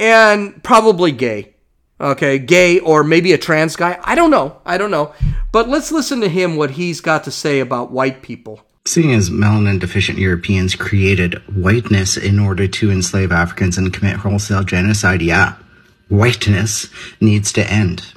and 0.00 0.62
probably 0.64 1.12
gay. 1.12 1.54
Okay, 2.00 2.38
gay 2.38 2.80
or 2.80 3.04
maybe 3.04 3.32
a 3.34 3.38
trans 3.38 3.76
guy. 3.76 4.00
I 4.02 4.14
don't 4.14 4.30
know. 4.30 4.60
I 4.64 4.78
don't 4.78 4.90
know. 4.90 5.12
But 5.52 5.68
let's 5.68 5.92
listen 5.92 6.22
to 6.22 6.28
him 6.28 6.56
what 6.56 6.72
he's 6.72 7.02
got 7.02 7.24
to 7.24 7.30
say 7.30 7.60
about 7.60 7.92
white 7.92 8.22
people. 8.22 8.62
Seeing 8.86 9.12
as 9.12 9.28
melanin 9.28 9.78
deficient 9.78 10.18
Europeans 10.18 10.74
created 10.74 11.34
whiteness 11.54 12.16
in 12.16 12.38
order 12.38 12.66
to 12.66 12.90
enslave 12.90 13.30
Africans 13.30 13.76
and 13.76 13.92
commit 13.92 14.16
wholesale 14.16 14.64
genocide, 14.64 15.20
yeah, 15.20 15.56
whiteness 16.08 16.88
needs 17.20 17.52
to 17.52 17.70
end. 17.70 18.14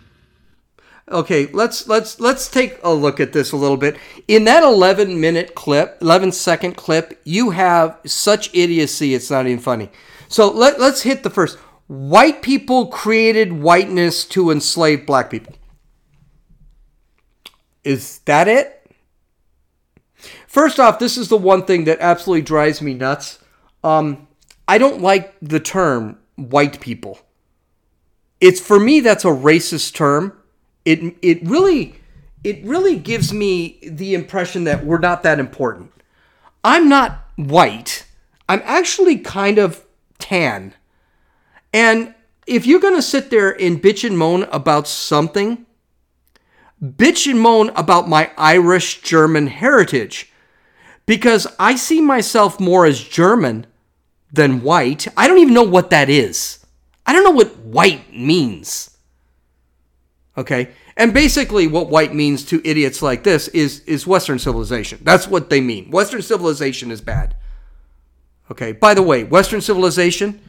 Okay, 1.12 1.48
let's 1.48 1.86
let's 1.89 2.22
let's 2.22 2.48
take 2.48 2.80
a 2.82 2.93
look 2.93 3.19
at 3.19 3.34
this 3.34 3.52
a 3.52 3.58
little 3.58 3.76
bit. 3.76 3.98
In 4.30 4.46
that 4.46 4.63
11 4.63 5.19
minute 5.19 5.54
clip, 5.54 5.98
11 6.02 6.32
second 6.32 6.78
clip, 6.78 7.19
you 7.26 7.50
have 7.50 8.00
such 8.06 8.50
idiocy 8.56 9.13
it's 9.13 9.30
not 9.30 9.46
even 9.46 9.60
funny. 9.60 9.89
So 10.30 10.50
let, 10.50 10.80
let's 10.80 11.04
hit 11.04 11.22
the 11.22 11.30
first 11.30 11.60
white 11.93 12.41
people 12.41 12.88
created 12.88 13.53
whiteness 13.53 14.25
to 14.25 14.49
enslave 14.49 15.06
black 15.06 15.29
people. 15.29 15.53
Is 17.84 18.19
that 18.25 18.47
it? 18.47 18.91
First 20.47 20.79
off, 20.79 20.97
this 20.97 21.17
is 21.17 21.27
the 21.27 21.38
one 21.38 21.65
thing 21.65 21.84
that 21.84 21.99
absolutely 21.99 22.41
drives 22.41 22.82
me 22.82 22.95
nuts. 22.95 23.38
Um, 23.84 24.27
I 24.67 24.79
don't 24.79 25.01
like 25.01 25.36
the 25.41 25.60
term 25.60 26.17
white 26.36 26.79
people. 26.79 27.19
It's 28.41 28.60
for 28.60 28.79
me 28.79 28.99
that's 28.99 29.25
a 29.25 29.27
racist 29.27 29.93
term. 29.93 30.36
It 30.86 31.15
it 31.21 31.43
really 31.43 31.95
it 32.43 32.63
really 32.63 32.97
gives 32.97 33.32
me 33.32 33.79
the 33.84 34.15
impression 34.15 34.63
that 34.63 34.84
we're 34.84 34.99
not 34.99 35.21
that 35.23 35.39
important. 35.39 35.91
I'm 36.63 36.89
not 36.89 37.27
white. 37.36 38.06
I'm 38.49 38.62
actually 38.65 39.19
kind 39.19 39.60
of 39.60 39.86
tan. 40.17 40.73
And 41.73 42.13
if 42.45 42.65
you're 42.65 42.79
going 42.79 42.95
to 42.95 43.01
sit 43.01 43.29
there 43.29 43.59
and 43.59 43.81
bitch 43.81 44.07
and 44.07 44.17
moan 44.17 44.43
about 44.43 44.88
something, 44.88 45.65
bitch 46.83 47.29
and 47.29 47.39
moan 47.39 47.69
about 47.69 48.07
my 48.07 48.31
Irish 48.38 49.01
German 49.01 49.47
heritage 49.47 50.31
because 51.05 51.47
I 51.59 51.75
see 51.75 52.01
myself 52.01 52.59
more 52.59 52.86
as 52.86 53.01
German 53.01 53.65
than 54.31 54.62
white. 54.62 55.07
I 55.17 55.27
don't 55.27 55.39
even 55.39 55.53
know 55.53 55.63
what 55.63 55.89
that 55.89 56.09
is. 56.09 56.65
I 57.05 57.13
don't 57.13 57.23
know 57.23 57.31
what 57.31 57.57
white 57.57 58.13
means. 58.13 58.97
Okay? 60.38 60.69
And 60.95 61.13
basically 61.13 61.67
what 61.67 61.89
white 61.89 62.13
means 62.13 62.45
to 62.45 62.62
idiots 62.67 63.01
like 63.01 63.23
this 63.23 63.47
is 63.49 63.81
is 63.81 64.07
western 64.07 64.39
civilization. 64.39 64.99
That's 65.03 65.27
what 65.27 65.49
they 65.49 65.62
mean. 65.62 65.91
Western 65.91 66.21
civilization 66.21 66.91
is 66.91 67.01
bad. 67.01 67.36
Okay? 68.51 68.71
By 68.71 68.93
the 68.93 69.01
way, 69.01 69.23
western 69.23 69.62
civilization 69.62 70.39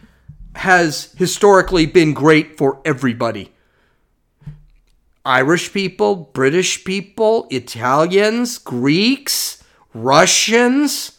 has 0.56 1.12
historically 1.16 1.86
been 1.86 2.14
great 2.14 2.56
for 2.56 2.80
everybody. 2.84 3.52
Irish 5.24 5.72
people, 5.72 6.16
British 6.16 6.84
people, 6.84 7.46
Italians, 7.50 8.58
Greeks, 8.58 9.62
Russians, 9.94 11.18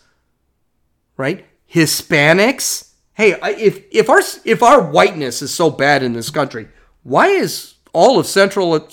right? 1.17 1.45
Hispanics. 1.71 2.91
Hey, 3.13 3.36
if 3.58 3.84
if 3.91 4.10
our 4.10 4.21
if 4.43 4.62
our 4.62 4.82
whiteness 4.82 5.41
is 5.41 5.54
so 5.54 5.69
bad 5.69 6.04
in 6.04 6.13
this 6.13 6.30
country, 6.30 6.67
why 7.04 7.28
is 7.28 7.76
all 7.93 8.19
of 8.19 8.28
Central 8.28 8.88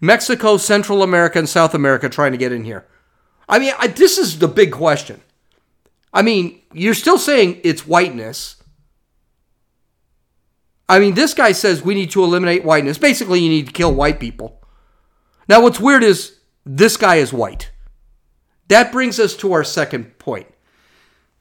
Mexico, 0.00 0.56
Central 0.58 1.02
America, 1.02 1.38
and 1.38 1.48
South 1.48 1.74
America 1.74 2.08
trying 2.08 2.32
to 2.32 2.38
get 2.38 2.52
in 2.52 2.64
here? 2.64 2.86
I 3.48 3.58
mean, 3.58 3.72
I, 3.78 3.88
this 3.88 4.18
is 4.18 4.38
the 4.38 4.48
big 4.48 4.72
question. 4.72 5.20
I 6.12 6.22
mean, 6.22 6.60
you're 6.72 6.94
still 6.94 7.18
saying 7.18 7.60
it's 7.64 7.86
whiteness. 7.86 8.56
I 10.88 10.98
mean, 10.98 11.14
this 11.14 11.34
guy 11.34 11.52
says 11.52 11.82
we 11.82 11.94
need 11.94 12.10
to 12.12 12.22
eliminate 12.22 12.64
whiteness. 12.64 12.98
Basically, 12.98 13.40
you 13.40 13.48
need 13.48 13.66
to 13.66 13.72
kill 13.72 13.92
white 13.92 14.20
people. 14.20 14.60
Now, 15.48 15.62
what's 15.62 15.80
weird 15.80 16.02
is 16.02 16.38
this 16.64 16.96
guy 16.96 17.16
is 17.16 17.32
white. 17.32 17.70
That 18.68 18.92
brings 18.92 19.18
us 19.20 19.36
to 19.36 19.52
our 19.52 19.64
second 19.64 20.18
point. 20.18 20.46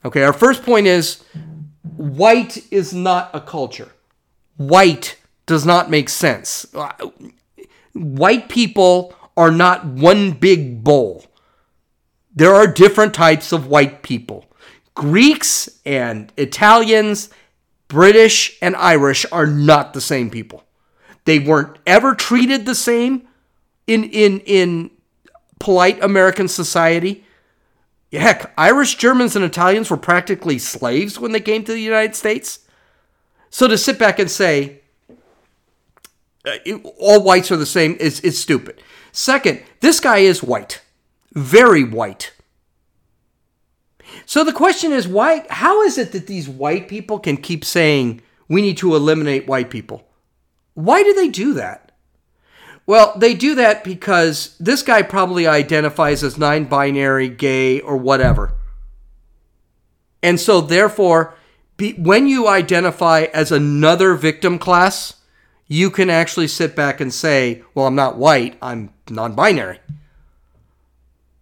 Okay, 0.03 0.23
our 0.23 0.33
first 0.33 0.63
point 0.63 0.87
is 0.87 1.23
white 1.97 2.63
is 2.71 2.93
not 2.93 3.31
a 3.33 3.41
culture. 3.41 3.91
White 4.57 5.17
does 5.45 5.65
not 5.65 5.89
make 5.89 6.09
sense. 6.09 6.65
White 7.93 8.49
people 8.49 9.15
are 9.37 9.51
not 9.51 9.85
one 9.85 10.31
big 10.31 10.83
bowl. 10.83 11.25
There 12.35 12.53
are 12.53 12.67
different 12.67 13.13
types 13.13 13.51
of 13.51 13.67
white 13.67 14.03
people. 14.03 14.45
Greeks 14.93 15.69
and 15.85 16.31
Italians, 16.37 17.29
British 17.95 18.57
and 18.61 18.75
Irish 18.75 19.25
are 19.31 19.47
not 19.47 19.93
the 19.93 20.01
same 20.01 20.29
people. 20.29 20.65
They 21.23 21.39
weren't 21.39 21.77
ever 21.87 22.13
treated 22.13 22.65
the 22.65 22.75
same 22.75 23.25
in 23.87 24.03
in 24.03 24.41
in 24.41 24.91
polite 25.59 26.03
American 26.03 26.49
society. 26.49 27.23
Heck, 28.11 28.53
Irish, 28.57 28.95
Germans, 28.95 29.37
and 29.37 29.45
Italians 29.45 29.89
were 29.89 29.95
practically 29.95 30.59
slaves 30.59 31.17
when 31.17 31.31
they 31.31 31.39
came 31.39 31.63
to 31.63 31.71
the 31.71 31.79
United 31.79 32.17
States. 32.17 32.59
So 33.49 33.65
to 33.69 33.77
sit 33.77 33.97
back 33.97 34.19
and 34.19 34.29
say 34.29 34.81
uh, 36.45 36.57
all 36.99 37.23
whites 37.23 37.49
are 37.49 37.55
the 37.55 37.65
same 37.65 37.95
is, 38.01 38.19
is 38.19 38.37
stupid. 38.37 38.81
Second, 39.13 39.63
this 39.79 40.01
guy 40.01 40.17
is 40.17 40.43
white, 40.43 40.81
very 41.31 41.85
white. 41.85 42.33
So 44.25 44.43
the 44.43 44.53
question 44.53 44.91
is 44.91 45.07
why 45.07 45.45
how 45.49 45.81
is 45.83 45.97
it 45.97 46.11
that 46.11 46.27
these 46.27 46.49
white 46.49 46.87
people 46.87 47.19
can 47.19 47.37
keep 47.37 47.65
saying 47.65 48.21
we 48.47 48.61
need 48.61 48.77
to 48.77 48.95
eliminate 48.95 49.47
white 49.47 49.69
people? 49.69 50.07
Why 50.73 51.03
do 51.03 51.13
they 51.13 51.29
do 51.29 51.53
that? 51.53 51.85
Well, 52.87 53.13
they 53.17 53.33
do 53.33 53.55
that 53.55 53.83
because 53.83 54.55
this 54.59 54.83
guy 54.83 55.01
probably 55.01 55.47
identifies 55.47 56.23
as 56.23 56.37
non 56.37 56.65
binary, 56.65 57.29
gay, 57.29 57.79
or 57.81 57.97
whatever. 57.97 58.53
And 60.21 60.39
so, 60.39 60.61
therefore, 60.61 61.35
be, 61.77 61.93
when 61.93 62.27
you 62.27 62.47
identify 62.47 63.25
as 63.33 63.51
another 63.51 64.13
victim 64.13 64.59
class, 64.59 65.15
you 65.67 65.89
can 65.89 66.11
actually 66.11 66.47
sit 66.47 66.75
back 66.75 67.01
and 67.01 67.11
say, 67.11 67.63
well, 67.73 67.87
I'm 67.87 67.95
not 67.95 68.17
white, 68.17 68.55
I'm 68.61 68.93
non 69.09 69.33
binary. 69.33 69.79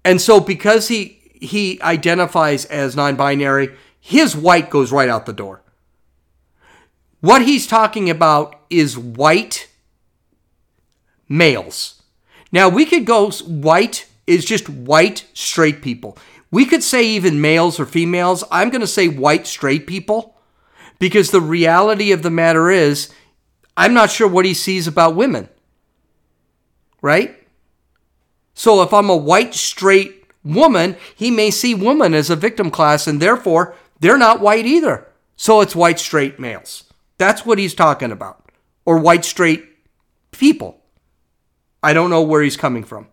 And 0.06 0.22
so, 0.22 0.40
because 0.40 0.88
he, 0.88 1.23
he 1.44 1.82
identifies 1.82 2.66
as 2.66 2.96
non 2.96 3.16
binary, 3.16 3.76
his 4.00 4.36
white 4.36 4.70
goes 4.70 4.92
right 4.92 5.10
out 5.10 5.26
the 5.26 5.34
door. 5.34 5.62
What 7.20 7.44
he's 7.44 7.68
talking 7.68 8.10
about 8.10 8.60
is 8.70 8.98
white 8.98 9.70
males. 11.30 12.02
Now, 12.52 12.70
we 12.70 12.86
could 12.86 13.06
go 13.06 13.32
white 13.32 14.08
is 14.28 14.46
just 14.46 14.70
white 14.70 15.26
straight 15.34 15.82
people. 15.82 16.18
We 16.52 16.66
could 16.66 16.84
say 16.84 17.04
even 17.04 17.42
males 17.42 17.80
or 17.80 17.86
females. 17.86 18.44
I'm 18.52 18.70
going 18.70 18.82
to 18.82 18.88
say 18.88 19.08
white 19.08 19.48
straight 19.48 19.88
people 19.88 20.38
because 21.00 21.32
the 21.32 21.42
reality 21.42 22.12
of 22.12 22.22
the 22.24 22.30
matter 22.30 22.70
is, 22.70 23.12
I'm 23.76 23.94
not 23.94 24.12
sure 24.12 24.28
what 24.28 24.46
he 24.46 24.54
sees 24.54 24.86
about 24.86 25.16
women. 25.16 25.50
Right? 27.02 27.36
So 28.54 28.84
if 28.84 28.94
I'm 28.94 29.10
a 29.10 29.16
white 29.16 29.56
straight 29.56 30.23
woman, 30.44 30.96
he 31.16 31.32
may 31.32 31.52
see 31.52 31.74
woman 31.74 32.14
as 32.14 32.30
a 32.30 32.36
victim 32.36 32.70
class 32.70 33.08
and 33.08 33.22
therefore 33.22 33.76
they're 34.00 34.18
not 34.18 34.42
white 34.42 34.66
either. 34.66 35.08
So 35.36 35.62
it's 35.62 35.76
white 35.76 36.00
straight 36.00 36.40
males. 36.40 36.84
That's 37.18 37.46
what 37.46 37.60
he's 37.60 37.74
talking 37.74 38.12
about. 38.12 38.52
Or 38.86 38.98
white 38.98 39.26
straight 39.26 39.66
people. 40.32 40.82
I 41.82 41.94
don't 41.94 42.10
know 42.10 42.22
where 42.22 42.42
he's 42.42 42.58
coming 42.58 42.84
from. 42.84 43.08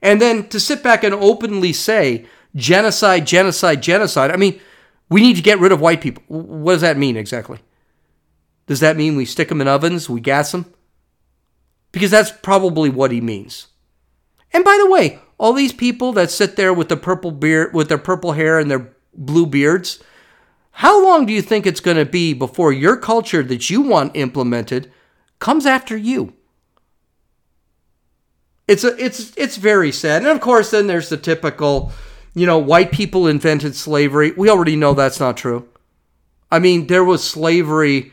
And 0.00 0.20
then 0.20 0.48
to 0.48 0.58
sit 0.58 0.82
back 0.82 1.04
and 1.04 1.14
openly 1.14 1.72
say 1.72 2.26
genocide, 2.54 3.26
genocide, 3.26 3.82
genocide. 3.82 4.30
I 4.30 4.36
mean, 4.36 4.60
we 5.08 5.20
need 5.20 5.36
to 5.36 5.42
get 5.42 5.60
rid 5.60 5.72
of 5.72 5.80
white 5.80 6.00
people. 6.00 6.22
What 6.26 6.72
does 6.72 6.80
that 6.82 6.98
mean 6.98 7.16
exactly? 7.16 7.58
Does 8.66 8.80
that 8.80 8.96
mean 8.96 9.16
we 9.16 9.24
stick 9.24 9.48
them 9.48 9.60
in 9.60 9.68
ovens, 9.68 10.08
we 10.08 10.20
gas 10.20 10.52
them? 10.52 10.72
Because 11.92 12.10
that's 12.10 12.30
probably 12.30 12.88
what 12.88 13.10
he 13.10 13.20
means. 13.20 13.68
And 14.52 14.64
by 14.64 14.78
the 14.82 14.90
way, 14.90 15.20
all 15.42 15.52
these 15.52 15.72
people 15.72 16.12
that 16.12 16.30
sit 16.30 16.54
there 16.54 16.72
with 16.72 16.88
the 16.88 16.96
purple 16.96 17.32
beard, 17.32 17.74
with 17.74 17.88
their 17.88 17.98
purple 17.98 18.30
hair 18.30 18.60
and 18.60 18.70
their 18.70 18.94
blue 19.12 19.44
beards, 19.44 19.98
how 20.70 21.04
long 21.04 21.26
do 21.26 21.32
you 21.32 21.42
think 21.42 21.66
it's 21.66 21.80
going 21.80 21.96
to 21.96 22.04
be 22.04 22.32
before 22.32 22.72
your 22.72 22.96
culture 22.96 23.42
that 23.42 23.68
you 23.68 23.80
want 23.80 24.14
implemented 24.14 24.92
comes 25.40 25.66
after 25.66 25.96
you? 25.96 26.32
It's 28.68 28.84
a 28.84 28.96
it's 29.04 29.36
it's 29.36 29.56
very 29.56 29.90
sad. 29.90 30.22
And 30.22 30.30
of 30.30 30.40
course 30.40 30.70
then 30.70 30.86
there's 30.86 31.08
the 31.08 31.16
typical, 31.16 31.90
you 32.34 32.46
know, 32.46 32.58
white 32.58 32.92
people 32.92 33.26
invented 33.26 33.74
slavery. 33.74 34.30
We 34.36 34.48
already 34.48 34.76
know 34.76 34.94
that's 34.94 35.18
not 35.18 35.36
true. 35.36 35.68
I 36.52 36.60
mean, 36.60 36.86
there 36.86 37.04
was 37.04 37.24
slavery 37.24 38.11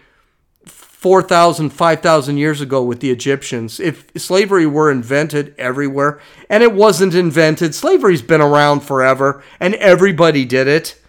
4,000, 1.00 1.70
5,000 1.70 2.38
years 2.38 2.60
ago 2.60 2.84
with 2.84 3.00
the 3.00 3.10
Egyptians. 3.10 3.80
If 3.80 4.12
slavery 4.18 4.66
were 4.66 4.92
invented 4.92 5.56
everywhere, 5.58 6.20
and 6.50 6.62
it 6.62 6.74
wasn't 6.74 7.16
invented, 7.16 7.74
slavery's 7.74 8.22
been 8.22 8.42
around 8.42 8.82
forever, 8.82 9.42
and 9.62 9.76
everybody 9.76 10.44
did 10.44 10.68
it. 10.68 11.02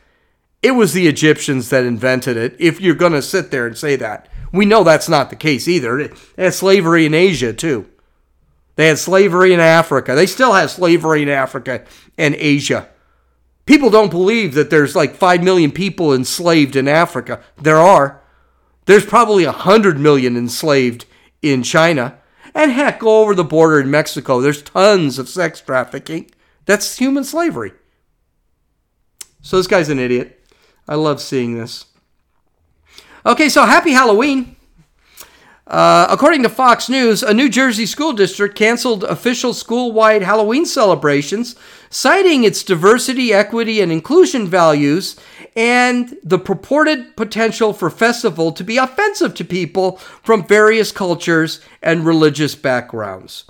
It 0.63 0.77
was 0.77 0.93
the 0.93 1.09
Egyptians 1.09 1.71
that 1.71 1.83
invented 1.83 2.37
it, 2.37 2.55
if 2.61 2.81
you're 2.81 2.95
going 2.95 3.15
to 3.15 3.21
sit 3.21 3.51
there 3.51 3.67
and 3.67 3.77
say 3.77 3.97
that. 3.97 4.29
We 4.53 4.65
know 4.65 4.85
that's 4.85 5.09
not 5.09 5.29
the 5.29 5.35
case 5.35 5.67
either. 5.67 6.07
They 6.37 6.45
had 6.45 6.55
slavery 6.55 7.05
in 7.05 7.13
Asia, 7.13 7.53
too. 7.53 7.89
They 8.77 8.87
had 8.87 8.99
slavery 8.99 9.53
in 9.53 9.59
Africa. 9.59 10.15
They 10.15 10.27
still 10.27 10.53
have 10.53 10.71
slavery 10.71 11.25
in 11.25 11.29
Africa 11.29 11.85
and 12.17 12.37
Asia. 12.37 12.89
People 13.67 13.91
don't 13.91 14.13
believe 14.13 14.55
that 14.55 14.71
there's 14.71 14.95
like 14.95 15.17
5 15.17 15.43
million 15.43 15.73
people 15.73 16.15
enslaved 16.15 16.77
in 16.77 16.87
Africa. 16.87 17.41
There 17.61 17.79
are. 17.79 18.20
There's 18.91 19.07
probably 19.07 19.47
100 19.47 20.01
million 20.01 20.37
enslaved 20.37 21.07
in 21.43 21.63
China. 21.63 22.19
And 22.57 22.73
heck, 22.73 22.99
go 22.99 23.23
over 23.23 23.37
the 23.37 23.45
border 23.45 23.79
in 23.79 23.89
Mexico. 23.89 24.41
There's 24.41 24.63
tons 24.63 25.17
of 25.17 25.29
sex 25.29 25.61
trafficking. 25.61 26.29
That's 26.67 26.99
human 26.99 27.23
slavery. 27.23 27.71
So 29.43 29.59
this 29.59 29.69
guy's 29.69 29.91
an 29.91 30.01
idiot. 30.01 30.45
I 30.89 30.97
love 30.97 31.21
seeing 31.21 31.57
this. 31.57 31.85
Okay, 33.25 33.49
so 33.49 33.65
happy 33.65 33.93
Halloween. 33.93 34.57
Uh, 35.71 36.09
according 36.11 36.43
to 36.43 36.49
Fox 36.49 36.89
News, 36.89 37.23
a 37.23 37.33
New 37.33 37.49
Jersey 37.49 37.87
school 37.87 38.13
district 38.13 38.57
canceled 38.57 39.05
official 39.05 39.55
school 39.55 39.93
wide 39.93 40.23
Halloween 40.23 40.67
celebrations, 40.67 41.55
citing 41.91 42.43
its 42.43 42.65
diversity, 42.65 43.33
equity, 43.33 43.81
and 43.81 43.93
inclusion 43.93 44.49
values 44.49 45.15
and 45.55 46.17
the 46.25 46.41
purported 46.41 47.17
potential 47.17 47.73
for 47.73 47.89
festival 47.89 48.51
to 48.51 48.65
be 48.65 48.79
offensive 48.79 49.33
to 49.35 49.45
people 49.45 49.99
from 50.25 50.45
various 50.45 50.91
cultures 50.91 51.61
and 51.81 52.05
religious 52.05 52.57
backgrounds. 52.57 53.45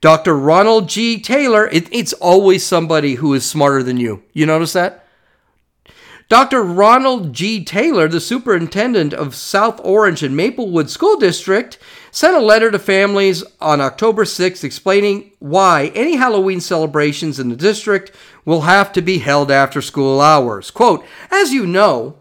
Dr. 0.00 0.36
Ronald 0.36 0.88
G. 0.88 1.20
Taylor, 1.20 1.68
it, 1.68 1.86
it's 1.92 2.12
always 2.14 2.66
somebody 2.66 3.14
who 3.14 3.34
is 3.34 3.46
smarter 3.46 3.84
than 3.84 3.98
you. 3.98 4.24
You 4.32 4.46
notice 4.46 4.72
that? 4.72 5.01
Dr. 6.32 6.62
Ronald 6.62 7.34
G. 7.34 7.62
Taylor, 7.62 8.08
the 8.08 8.18
superintendent 8.18 9.12
of 9.12 9.34
South 9.34 9.78
Orange 9.84 10.22
and 10.22 10.34
Maplewood 10.34 10.88
School 10.88 11.18
District, 11.18 11.78
sent 12.10 12.34
a 12.34 12.40
letter 12.40 12.70
to 12.70 12.78
families 12.78 13.44
on 13.60 13.82
October 13.82 14.24
6th 14.24 14.64
explaining 14.64 15.32
why 15.40 15.92
any 15.94 16.16
Halloween 16.16 16.62
celebrations 16.62 17.38
in 17.38 17.50
the 17.50 17.54
district 17.54 18.12
will 18.46 18.62
have 18.62 18.94
to 18.94 19.02
be 19.02 19.18
held 19.18 19.50
after 19.50 19.82
school 19.82 20.22
hours. 20.22 20.70
Quote, 20.70 21.04
as 21.30 21.52
you 21.52 21.66
know, 21.66 22.16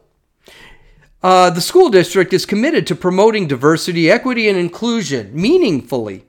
uh, 1.23 1.49
the 1.49 1.61
school 1.61 1.87
district 1.87 2.33
is 2.33 2.45
committed 2.45 2.85
to 2.87 2.95
promoting 2.95 3.47
diversity, 3.47 4.11
equity, 4.11 4.49
and 4.49 4.57
inclusion 4.57 5.33
meaningfully, 5.33 6.25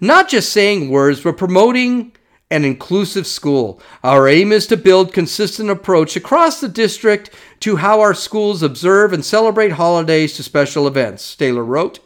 not 0.00 0.30
just 0.30 0.50
saying 0.50 0.88
words, 0.88 1.20
but 1.20 1.36
promoting 1.36 2.12
an 2.50 2.64
inclusive 2.64 3.26
school. 3.26 3.80
Our 4.04 4.28
aim 4.28 4.52
is 4.52 4.66
to 4.68 4.76
build 4.76 5.12
consistent 5.12 5.68
approach 5.68 6.14
across 6.14 6.60
the 6.60 6.68
district 6.68 7.30
to 7.60 7.76
how 7.76 8.00
our 8.00 8.14
schools 8.14 8.62
observe 8.62 9.12
and 9.12 9.24
celebrate 9.24 9.72
holidays 9.72 10.36
to 10.36 10.42
special 10.42 10.86
events, 10.86 11.34
Taylor 11.34 11.64
wrote. 11.64 11.98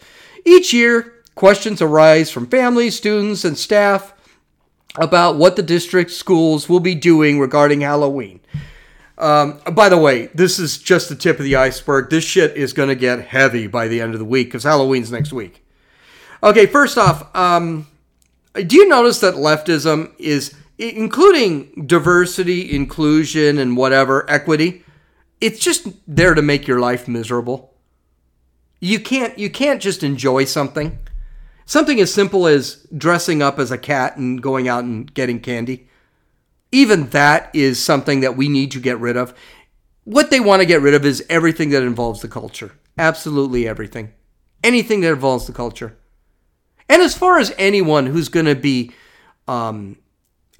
Each 0.46 0.72
year, 0.72 1.14
questions 1.34 1.82
arise 1.82 2.30
from 2.30 2.46
families, 2.46 2.96
students, 2.96 3.44
and 3.44 3.58
staff 3.58 4.14
about 4.96 5.36
what 5.36 5.56
the 5.56 5.62
district 5.62 6.10
schools 6.10 6.68
will 6.68 6.80
be 6.80 6.94
doing 6.94 7.38
regarding 7.38 7.82
Halloween. 7.82 8.40
Um, 9.18 9.60
by 9.72 9.90
the 9.90 9.98
way, 9.98 10.26
this 10.28 10.58
is 10.58 10.78
just 10.78 11.10
the 11.10 11.14
tip 11.14 11.38
of 11.38 11.44
the 11.44 11.56
iceberg. 11.56 12.08
This 12.08 12.24
shit 12.24 12.56
is 12.56 12.72
going 12.72 12.88
to 12.88 12.94
get 12.94 13.20
heavy 13.20 13.66
by 13.66 13.86
the 13.86 14.00
end 14.00 14.14
of 14.14 14.18
the 14.18 14.24
week 14.24 14.48
because 14.48 14.64
Halloween's 14.64 15.12
next 15.12 15.32
week. 15.32 15.62
Okay, 16.42 16.64
first 16.64 16.96
off, 16.96 17.34
um, 17.36 17.86
do 18.54 18.76
you 18.76 18.88
notice 18.88 19.20
that 19.20 19.34
leftism 19.34 20.12
is 20.18 20.54
including 20.78 21.86
diversity, 21.86 22.74
inclusion, 22.74 23.58
and 23.58 23.76
whatever 23.76 24.28
equity? 24.28 24.84
It's 25.40 25.60
just 25.60 25.88
there 26.06 26.34
to 26.34 26.42
make 26.42 26.66
your 26.66 26.80
life 26.80 27.08
miserable. 27.08 27.74
You 28.80 28.98
can't 28.98 29.38
you 29.38 29.50
can't 29.50 29.80
just 29.80 30.02
enjoy 30.02 30.44
something. 30.44 30.98
Something 31.64 32.00
as 32.00 32.12
simple 32.12 32.46
as 32.46 32.86
dressing 32.96 33.42
up 33.42 33.58
as 33.58 33.70
a 33.70 33.78
cat 33.78 34.16
and 34.16 34.42
going 34.42 34.68
out 34.68 34.84
and 34.84 35.12
getting 35.12 35.38
candy. 35.38 35.88
Even 36.72 37.10
that 37.10 37.50
is 37.54 37.82
something 37.82 38.20
that 38.20 38.36
we 38.36 38.48
need 38.48 38.70
to 38.72 38.80
get 38.80 38.98
rid 38.98 39.16
of. 39.16 39.34
What 40.04 40.30
they 40.30 40.40
want 40.40 40.60
to 40.60 40.66
get 40.66 40.80
rid 40.80 40.94
of 40.94 41.04
is 41.04 41.24
everything 41.28 41.70
that 41.70 41.82
involves 41.82 42.22
the 42.22 42.28
culture. 42.28 42.72
Absolutely 42.98 43.68
everything. 43.68 44.12
Anything 44.64 45.00
that 45.02 45.12
involves 45.12 45.46
the 45.46 45.52
culture. 45.52 45.96
And 46.90 47.02
as 47.02 47.16
far 47.16 47.38
as 47.38 47.54
anyone 47.56 48.06
who's 48.06 48.28
going 48.28 48.46
to 48.46 48.56
be 48.56 48.90
um, 49.46 49.96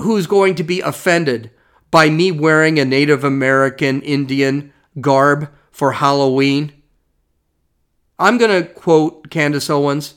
who's 0.01 0.29
going 0.29 0.55
to 0.55 0.63
be 0.63 0.81
offended 0.81 1.51
by 1.91 2.09
me 2.09 2.31
wearing 2.31 2.79
a 2.79 2.85
Native 2.85 3.25
American 3.25 4.01
Indian 4.03 4.73
garb 5.01 5.51
for 5.73 5.93
Halloween, 5.93 6.73
I'm 8.17 8.39
going 8.39 8.63
to 8.63 8.69
quote 8.69 9.29
Candace 9.29 9.69
Owens 9.69 10.15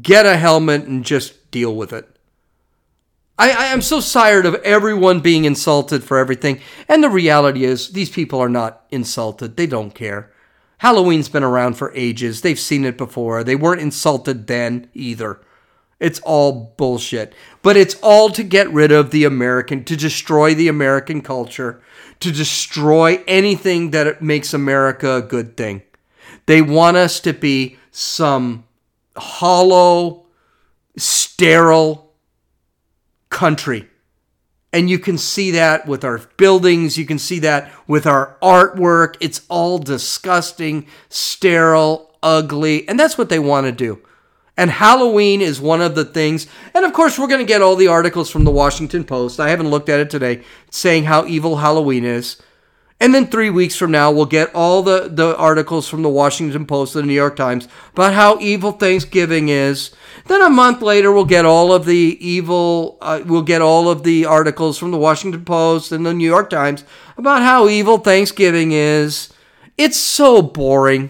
get 0.00 0.24
a 0.24 0.36
helmet 0.36 0.84
and 0.84 1.04
just 1.04 1.50
deal 1.50 1.74
with 1.74 1.92
it. 1.92 2.08
I, 3.36 3.50
I 3.50 3.64
am 3.66 3.82
so 3.82 4.00
tired 4.00 4.46
of 4.46 4.54
everyone 4.56 5.18
being 5.18 5.46
insulted 5.46 6.04
for 6.04 6.18
everything. 6.18 6.60
And 6.88 7.02
the 7.02 7.10
reality 7.10 7.64
is, 7.64 7.90
these 7.90 8.10
people 8.10 8.38
are 8.38 8.48
not 8.48 8.84
insulted. 8.92 9.56
They 9.56 9.66
don't 9.66 9.94
care. 9.94 10.30
Halloween's 10.80 11.28
been 11.28 11.44
around 11.44 11.74
for 11.74 11.92
ages. 11.94 12.40
They've 12.40 12.58
seen 12.58 12.86
it 12.86 12.96
before. 12.96 13.44
They 13.44 13.54
weren't 13.54 13.82
insulted 13.82 14.46
then 14.46 14.88
either. 14.94 15.38
It's 15.98 16.20
all 16.20 16.72
bullshit. 16.78 17.34
But 17.60 17.76
it's 17.76 17.96
all 18.02 18.30
to 18.30 18.42
get 18.42 18.72
rid 18.72 18.90
of 18.90 19.10
the 19.10 19.24
American, 19.24 19.84
to 19.84 19.94
destroy 19.94 20.54
the 20.54 20.68
American 20.68 21.20
culture, 21.20 21.82
to 22.20 22.32
destroy 22.32 23.22
anything 23.26 23.90
that 23.90 24.22
makes 24.22 24.54
America 24.54 25.16
a 25.16 25.22
good 25.22 25.54
thing. 25.54 25.82
They 26.46 26.62
want 26.62 26.96
us 26.96 27.20
to 27.20 27.34
be 27.34 27.76
some 27.90 28.64
hollow, 29.18 30.24
sterile 30.96 32.14
country. 33.28 33.86
And 34.72 34.88
you 34.88 34.98
can 34.98 35.18
see 35.18 35.50
that 35.52 35.86
with 35.86 36.04
our 36.04 36.18
buildings, 36.36 36.96
you 36.96 37.04
can 37.04 37.18
see 37.18 37.40
that 37.40 37.72
with 37.88 38.06
our 38.06 38.36
artwork. 38.40 39.16
It's 39.20 39.42
all 39.48 39.78
disgusting, 39.78 40.86
sterile, 41.08 42.14
ugly, 42.22 42.88
and 42.88 42.98
that's 42.98 43.18
what 43.18 43.28
they 43.28 43.40
want 43.40 43.66
to 43.66 43.72
do. 43.72 44.00
And 44.56 44.70
Halloween 44.70 45.40
is 45.40 45.60
one 45.60 45.80
of 45.80 45.94
the 45.94 46.04
things. 46.04 46.46
And 46.74 46.84
of 46.84 46.92
course, 46.92 47.18
we're 47.18 47.28
going 47.28 47.40
to 47.40 47.46
get 47.46 47.62
all 47.62 47.76
the 47.76 47.88
articles 47.88 48.30
from 48.30 48.44
the 48.44 48.50
Washington 48.50 49.04
Post. 49.04 49.40
I 49.40 49.48
haven't 49.48 49.70
looked 49.70 49.88
at 49.88 50.00
it 50.00 50.10
today, 50.10 50.42
saying 50.70 51.04
how 51.04 51.24
evil 51.24 51.56
Halloween 51.56 52.04
is. 52.04 52.36
And 53.02 53.14
then 53.14 53.28
three 53.28 53.48
weeks 53.48 53.76
from 53.76 53.90
now, 53.90 54.12
we'll 54.12 54.26
get 54.26 54.54
all 54.54 54.82
the, 54.82 55.08
the 55.10 55.34
articles 55.38 55.88
from 55.88 56.02
the 56.02 56.10
Washington 56.10 56.66
Post 56.66 56.94
and 56.94 57.04
the 57.04 57.08
New 57.08 57.14
York 57.14 57.34
Times 57.34 57.66
about 57.94 58.12
how 58.12 58.38
evil 58.40 58.72
Thanksgiving 58.72 59.48
is. 59.48 59.92
Then 60.26 60.42
a 60.42 60.50
month 60.50 60.82
later, 60.82 61.10
we'll 61.10 61.24
get 61.24 61.46
all 61.46 61.72
of 61.72 61.86
the 61.86 62.18
evil, 62.20 62.98
uh, 63.00 63.22
we'll 63.24 63.40
get 63.40 63.62
all 63.62 63.88
of 63.88 64.02
the 64.02 64.26
articles 64.26 64.76
from 64.76 64.90
the 64.90 64.98
Washington 64.98 65.46
Post 65.46 65.92
and 65.92 66.04
the 66.04 66.12
New 66.12 66.28
York 66.28 66.50
Times 66.50 66.84
about 67.16 67.40
how 67.40 67.68
evil 67.68 67.96
Thanksgiving 67.96 68.72
is. 68.72 69.32
It's 69.78 69.96
so 69.96 70.42
boring. 70.42 71.08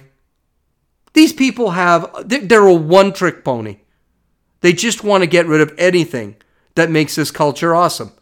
These 1.13 1.33
people 1.33 1.73
have, 1.73 2.09
they're 2.25 2.67
a 2.69 2.73
one 2.73 3.13
trick 3.13 3.45
pony. 3.45 3.79
They 4.61 4.73
just 4.73 5.03
want 5.03 5.23
to 5.23 5.27
get 5.27 5.49
rid 5.49 5.61
of 5.61 5.75
anything 5.77 6.37
that 6.77 6.89
makes 6.89 7.17
this 7.17 7.33
culture 7.33 7.75
awesome. 7.75 8.13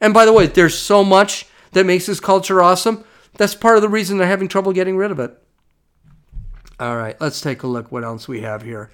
And 0.00 0.12
by 0.12 0.24
the 0.24 0.32
way, 0.32 0.48
there's 0.48 0.76
so 0.76 1.04
much 1.04 1.46
that 1.74 1.86
makes 1.86 2.06
this 2.06 2.20
culture 2.20 2.62
awesome. 2.62 3.04
That's 3.36 3.54
part 3.54 3.76
of 3.76 3.82
the 3.82 3.88
reason 3.88 4.18
they're 4.18 4.26
having 4.26 4.48
trouble 4.48 4.72
getting 4.72 4.96
rid 4.96 5.10
of 5.10 5.18
it. 5.18 5.36
All 6.80 6.96
right, 6.96 7.20
let's 7.20 7.40
take 7.40 7.62
a 7.62 7.66
look 7.68 7.92
what 7.92 8.04
else 8.04 8.26
we 8.26 8.40
have 8.40 8.62
here. 8.62 8.90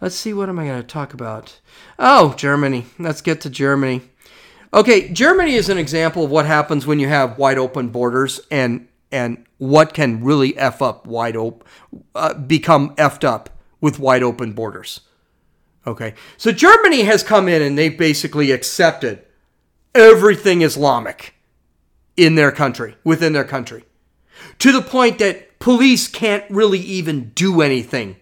Let's 0.00 0.14
see 0.14 0.34
what 0.34 0.48
am 0.48 0.58
I 0.58 0.66
going 0.66 0.80
to 0.80 0.86
talk 0.86 1.14
about? 1.14 1.60
Oh, 1.98 2.34
Germany. 2.34 2.86
Let's 2.98 3.20
get 3.20 3.40
to 3.42 3.50
Germany. 3.50 4.02
Okay, 4.72 5.08
Germany 5.08 5.54
is 5.54 5.68
an 5.68 5.78
example 5.78 6.24
of 6.24 6.30
what 6.30 6.46
happens 6.46 6.86
when 6.86 6.98
you 6.98 7.08
have 7.08 7.38
wide 7.38 7.58
open 7.58 7.88
borders 7.88 8.40
and 8.50 8.88
and 9.12 9.46
what 9.58 9.94
can 9.94 10.24
really 10.24 10.56
f 10.58 10.82
up 10.82 11.06
wide 11.06 11.36
open 11.36 11.64
uh, 12.16 12.34
become 12.34 12.94
effed 12.96 13.22
up 13.22 13.50
with 13.80 14.00
wide 14.00 14.24
open 14.24 14.52
borders. 14.52 15.02
Okay, 15.86 16.14
so 16.36 16.50
Germany 16.50 17.02
has 17.02 17.22
come 17.22 17.48
in 17.48 17.62
and 17.62 17.78
they've 17.78 17.96
basically 17.96 18.50
accepted 18.50 19.24
everything 19.94 20.62
Islamic 20.62 21.34
in 22.16 22.34
their 22.34 22.52
country, 22.52 22.96
within 23.04 23.32
their 23.32 23.44
country, 23.44 23.84
to 24.58 24.72
the 24.72 24.82
point 24.82 25.18
that 25.18 25.58
police 25.58 26.08
can't 26.08 26.44
really 26.50 26.78
even 26.78 27.30
do 27.30 27.60
anything 27.60 28.16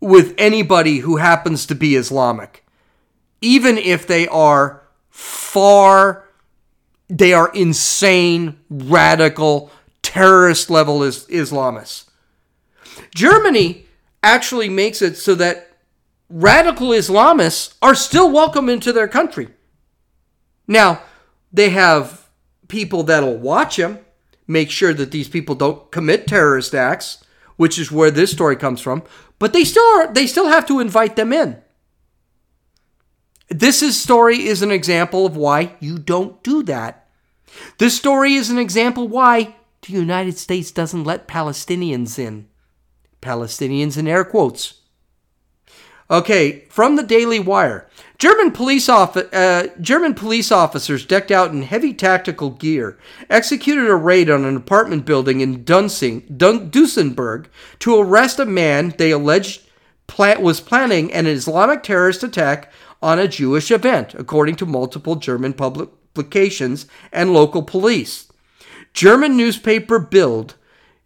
with 0.00 0.34
anybody 0.38 0.98
who 0.98 1.16
happens 1.16 1.66
to 1.66 1.74
be 1.74 1.94
Islamic, 1.94 2.64
even 3.40 3.76
if 3.76 4.06
they 4.06 4.26
are 4.28 4.82
far, 5.10 6.24
they 7.08 7.32
are 7.32 7.50
insane, 7.54 8.58
radical, 8.70 9.70
terrorist 10.02 10.70
level 10.70 11.02
is 11.02 11.26
Islamists. 11.26 12.08
Germany 13.14 13.86
actually 14.22 14.68
makes 14.68 15.02
it 15.02 15.16
so 15.16 15.34
that 15.34 15.76
radical 16.28 16.88
Islamists 16.88 17.74
are 17.82 17.94
still 17.94 18.30
welcome 18.30 18.68
into 18.68 18.92
their 18.92 19.08
country. 19.08 19.48
Now, 20.66 21.02
they 21.52 21.70
have 21.70 22.28
people 22.70 23.02
that'll 23.02 23.36
watch 23.36 23.76
them, 23.76 23.98
make 24.46 24.70
sure 24.70 24.94
that 24.94 25.10
these 25.10 25.28
people 25.28 25.54
don't 25.54 25.90
commit 25.90 26.26
terrorist 26.26 26.74
acts, 26.74 27.22
which 27.56 27.78
is 27.78 27.92
where 27.92 28.10
this 28.10 28.32
story 28.32 28.56
comes 28.56 28.80
from. 28.80 29.02
But 29.38 29.52
they 29.52 29.64
still 29.64 29.84
are, 29.96 30.12
they 30.12 30.26
still 30.26 30.48
have 30.48 30.66
to 30.68 30.80
invite 30.80 31.16
them 31.16 31.32
in. 31.32 31.60
This 33.48 33.82
is, 33.82 34.00
story 34.00 34.46
is 34.46 34.62
an 34.62 34.70
example 34.70 35.26
of 35.26 35.36
why 35.36 35.74
you 35.80 35.98
don't 35.98 36.42
do 36.42 36.62
that. 36.62 37.08
This 37.78 37.96
story 37.96 38.34
is 38.34 38.48
an 38.48 38.58
example 38.58 39.08
why 39.08 39.56
the 39.82 39.92
United 39.92 40.38
States 40.38 40.70
doesn't 40.70 41.04
let 41.04 41.26
Palestinians 41.26 42.18
in. 42.18 42.48
Palestinians 43.20 43.98
in 43.98 44.06
air 44.06 44.24
quotes. 44.24 44.80
Okay, 46.10 46.64
from 46.70 46.96
the 46.96 47.02
Daily 47.02 47.40
Wire. 47.40 47.88
German 48.20 48.50
police, 48.50 48.86
uh, 48.86 49.68
German 49.80 50.12
police 50.12 50.52
officers 50.52 51.06
decked 51.06 51.30
out 51.30 51.52
in 51.52 51.62
heavy 51.62 51.94
tactical 51.94 52.50
gear 52.50 52.98
executed 53.30 53.88
a 53.88 53.94
raid 53.94 54.28
on 54.28 54.44
an 54.44 54.58
apartment 54.58 55.06
building 55.06 55.40
in 55.40 55.64
Dunsing, 55.64 56.24
Dun- 56.36 56.70
Duesenberg 56.70 57.46
to 57.78 57.98
arrest 57.98 58.38
a 58.38 58.44
man 58.44 58.92
they 58.98 59.10
alleged 59.10 59.62
pla- 60.06 60.38
was 60.38 60.60
planning 60.60 61.10
an 61.14 61.26
Islamic 61.26 61.82
terrorist 61.82 62.22
attack 62.22 62.70
on 63.00 63.18
a 63.18 63.26
Jewish 63.26 63.70
event, 63.70 64.12
according 64.12 64.56
to 64.56 64.66
multiple 64.66 65.16
German 65.16 65.54
publications 65.54 66.84
and 67.10 67.32
local 67.32 67.62
police. 67.62 68.30
German 68.92 69.34
newspaper 69.34 69.98
Bild 69.98 70.56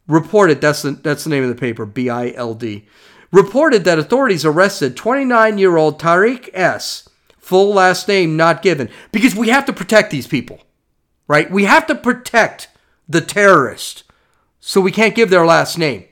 reported 0.08 0.60
that's 0.60 0.82
the, 0.82 0.90
that's 0.90 1.22
the 1.22 1.30
name 1.30 1.44
of 1.44 1.48
the 1.48 1.54
paper, 1.54 1.86
B 1.86 2.10
I 2.10 2.30
L 2.30 2.54
D 2.54 2.88
reported 3.34 3.82
that 3.82 3.98
authorities 3.98 4.44
arrested 4.44 4.96
29 4.96 5.58
year 5.58 5.76
old 5.76 6.00
Tariq 6.00 6.48
S., 6.54 7.03
full 7.44 7.74
last 7.74 8.08
name 8.08 8.36
not 8.36 8.62
given, 8.62 8.88
because 9.12 9.34
we 9.34 9.48
have 9.50 9.66
to 9.66 9.72
protect 9.72 10.10
these 10.10 10.26
people, 10.26 10.60
right? 11.28 11.50
We 11.50 11.64
have 11.64 11.86
to 11.88 11.94
protect 11.94 12.68
the 13.08 13.20
terrorist, 13.20 14.04
so 14.60 14.80
we 14.80 14.90
can't 14.90 15.14
give 15.14 15.30
their 15.30 15.44
last 15.44 15.76
name, 15.76 16.04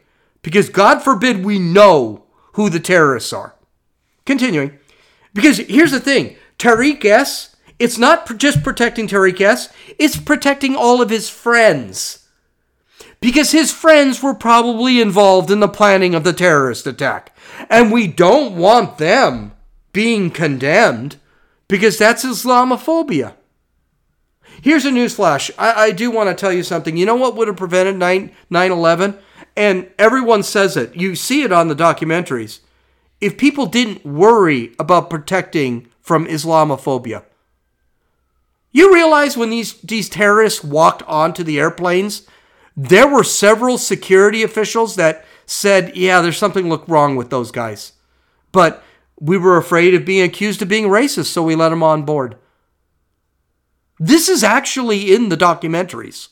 because 0.43 0.69
God 0.69 1.03
forbid 1.03 1.45
we 1.45 1.59
know 1.59 2.25
who 2.53 2.69
the 2.69 2.81
terrorists 2.81 3.33
are. 3.33 3.55
Continuing, 4.27 4.79
because 5.33 5.59
here's 5.59 5.93
the 5.93 6.01
thing 6.01 6.37
Tariq 6.59 7.05
S., 7.05 7.57
it's 7.79 7.99
not 7.99 8.39
just 8.39 8.63
protecting 8.63 9.09
Tariq 9.09 9.41
S., 9.41 9.73
it's 9.99 10.17
protecting 10.17 10.77
all 10.77 11.01
of 11.01 11.11
his 11.11 11.31
friends 11.31 12.23
because 13.23 13.53
his 13.53 13.73
friends 13.73 14.21
were 14.21 14.35
probably 14.35 15.01
involved 15.01 15.51
in 15.51 15.61
the 15.61 15.69
planning 15.69 16.15
of 16.15 16.25
the 16.25 16.33
terrorist 16.33 16.89
attack. 16.89 17.35
And 17.71 17.91
we 17.91 18.09
don't 18.09 18.57
want 18.57 18.99
them 18.99 19.53
being 19.93 20.31
condemned 20.31 21.17
because 21.73 21.97
that's 21.97 22.23
Islamophobia. 22.23 23.33
Here's 24.61 24.85
a 24.85 24.91
newsflash. 24.91 25.51
I, 25.57 25.85
I 25.85 25.91
do 25.91 26.11
want 26.11 26.29
to 26.29 26.39
tell 26.39 26.53
you 26.53 26.63
something. 26.63 26.99
You 26.99 27.07
know 27.07 27.15
what 27.15 27.35
would 27.35 27.49
have 27.49 27.57
prevented 27.57 27.97
9 27.97 28.31
11? 28.51 29.19
And 29.57 29.91
everyone 29.99 30.43
says 30.43 30.77
it. 30.77 30.95
You 30.95 31.15
see 31.15 31.45
it 31.45 31.51
on 31.51 31.69
the 31.69 31.75
documentaries. 31.75 32.61
If 33.23 33.39
people 33.39 33.65
didn't 33.65 34.05
worry 34.05 34.75
about 34.79 35.09
protecting 35.09 35.89
from 36.03 36.27
Islamophobia. 36.27 37.25
You 38.71 38.93
realize 38.93 39.39
when 39.39 39.49
these, 39.49 39.81
these 39.81 40.11
terrorists 40.11 40.63
walked 40.63 41.03
onto 41.05 41.43
the 41.43 41.59
airplanes 41.59 42.29
there 42.77 43.09
were 43.09 43.25
several 43.25 43.79
security 43.79 44.43
officials 44.43 44.97
that 44.97 45.25
said, 45.47 45.97
yeah, 45.97 46.21
there's 46.21 46.39
something 46.39 46.69
look 46.69 46.87
wrong 46.89 47.17
with 47.17 47.31
those 47.31 47.51
guys. 47.51 47.93
But 48.51 48.83
we 49.21 49.39
were 49.39 49.57
afraid 49.57 49.95
of 49.95 50.05
being 50.05 50.23
accused 50.23 50.63
of 50.63 50.69
being 50.69 50.87
racist, 50.87 51.27
so 51.27 51.43
we 51.43 51.55
let 51.55 51.69
them 51.69 51.83
on 51.83 52.05
board. 52.05 52.37
This 53.99 54.29
is 54.29 54.43
actually 54.43 55.15
in 55.15 55.29
the 55.29 55.37
documentaries. 55.37 56.29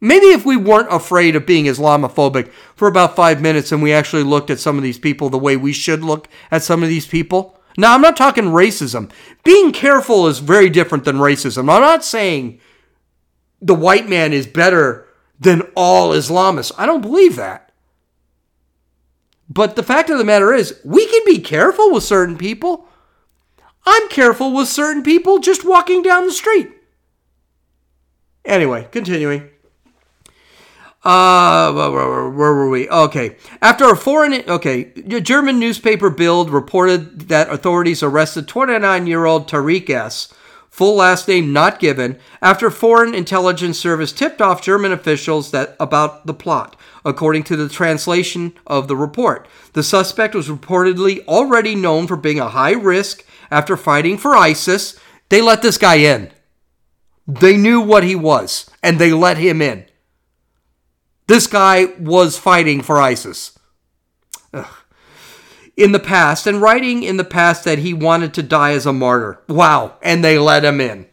Maybe 0.00 0.26
if 0.26 0.44
we 0.44 0.56
weren't 0.56 0.92
afraid 0.92 1.36
of 1.36 1.46
being 1.46 1.66
Islamophobic 1.66 2.50
for 2.74 2.86
about 2.86 3.16
five 3.16 3.40
minutes 3.40 3.72
and 3.72 3.82
we 3.82 3.92
actually 3.92 4.24
looked 4.24 4.50
at 4.50 4.60
some 4.60 4.76
of 4.76 4.82
these 4.82 4.98
people 4.98 5.30
the 5.30 5.38
way 5.38 5.56
we 5.56 5.72
should 5.72 6.02
look 6.04 6.28
at 6.50 6.62
some 6.62 6.82
of 6.82 6.88
these 6.88 7.06
people. 7.06 7.58
Now, 7.78 7.94
I'm 7.94 8.02
not 8.02 8.16
talking 8.16 8.44
racism. 8.44 9.10
Being 9.44 9.72
careful 9.72 10.26
is 10.26 10.38
very 10.38 10.70
different 10.70 11.04
than 11.04 11.16
racism. 11.16 11.60
I'm 11.60 11.80
not 11.80 12.04
saying 12.04 12.60
the 13.60 13.74
white 13.74 14.08
man 14.08 14.32
is 14.32 14.46
better 14.46 15.06
than 15.38 15.62
all 15.74 16.10
Islamists. 16.10 16.72
I 16.76 16.86
don't 16.86 17.00
believe 17.00 17.36
that. 17.36 17.65
But 19.56 19.74
the 19.74 19.82
fact 19.82 20.10
of 20.10 20.18
the 20.18 20.24
matter 20.24 20.52
is, 20.52 20.78
we 20.84 21.06
can 21.06 21.22
be 21.24 21.38
careful 21.38 21.90
with 21.90 22.04
certain 22.04 22.36
people. 22.36 22.86
I'm 23.86 24.06
careful 24.10 24.52
with 24.52 24.68
certain 24.68 25.02
people 25.02 25.38
just 25.38 25.64
walking 25.64 26.02
down 26.02 26.26
the 26.26 26.32
street. 26.32 26.70
Anyway, 28.44 28.86
continuing. 28.92 29.48
Uh, 31.02 31.72
where, 31.72 32.30
were 32.30 32.68
we? 32.68 32.86
Okay. 32.90 33.36
After 33.62 33.90
a 33.90 33.96
foreign, 33.96 34.34
okay, 34.46 34.92
a 34.94 35.22
German 35.22 35.58
newspaper 35.58 36.10
Bild 36.10 36.50
reported 36.50 37.30
that 37.30 37.48
authorities 37.48 38.02
arrested 38.02 38.46
29 38.46 39.06
year 39.06 39.24
old 39.24 39.48
Tariq 39.48 39.88
S., 39.88 40.34
full 40.68 40.96
last 40.96 41.28
name 41.28 41.54
not 41.54 41.80
given, 41.80 42.18
after 42.42 42.68
foreign 42.68 43.14
intelligence 43.14 43.78
service 43.78 44.12
tipped 44.12 44.42
off 44.42 44.60
German 44.60 44.92
officials 44.92 45.50
that 45.52 45.74
about 45.80 46.26
the 46.26 46.34
plot. 46.34 46.76
According 47.06 47.44
to 47.44 47.56
the 47.56 47.68
translation 47.68 48.54
of 48.66 48.88
the 48.88 48.96
report, 48.96 49.46
the 49.74 49.84
suspect 49.84 50.34
was 50.34 50.48
reportedly 50.48 51.24
already 51.26 51.76
known 51.76 52.08
for 52.08 52.16
being 52.16 52.40
a 52.40 52.48
high 52.48 52.72
risk 52.72 53.24
after 53.48 53.76
fighting 53.76 54.18
for 54.18 54.34
ISIS. 54.34 54.98
They 55.28 55.40
let 55.40 55.62
this 55.62 55.78
guy 55.78 55.98
in. 55.98 56.32
They 57.24 57.56
knew 57.56 57.80
what 57.80 58.02
he 58.02 58.16
was, 58.16 58.68
and 58.82 58.98
they 58.98 59.12
let 59.12 59.38
him 59.38 59.62
in. 59.62 59.86
This 61.28 61.46
guy 61.46 61.84
was 62.00 62.38
fighting 62.38 62.82
for 62.82 63.00
ISIS. 63.00 63.56
Ugh. 64.52 64.66
In 65.76 65.92
the 65.92 66.00
past, 66.00 66.44
and 66.44 66.60
writing 66.60 67.04
in 67.04 67.18
the 67.18 67.24
past 67.24 67.62
that 67.62 67.78
he 67.78 67.94
wanted 67.94 68.34
to 68.34 68.42
die 68.42 68.72
as 68.72 68.84
a 68.84 68.92
martyr. 68.92 69.40
Wow. 69.46 69.94
And 70.02 70.24
they 70.24 70.40
let 70.40 70.64
him 70.64 70.80
in. 70.80 71.06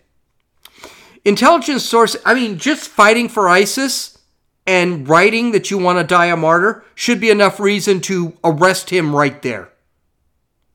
Intelligence 1.24 1.86
source, 1.86 2.16
I 2.26 2.34
mean, 2.34 2.58
just 2.58 2.90
fighting 2.90 3.30
for 3.30 3.48
ISIS 3.48 4.13
and 4.66 5.08
writing 5.08 5.52
that 5.52 5.70
you 5.70 5.78
want 5.78 6.00
to 6.00 6.04
die 6.04 6.28
a 6.28 6.38
martyr 6.38 6.84
should 6.96 7.20
be 7.20 7.30
enough 7.30 7.60
reason 7.60 8.00
to 8.02 8.38
arrest 8.44 8.90
him 8.90 9.16
right 9.16 9.42
there. 9.42 9.70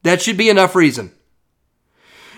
That 0.02 0.22
should 0.22 0.36
be 0.36 0.50
enough 0.50 0.74
reason. 0.74 1.12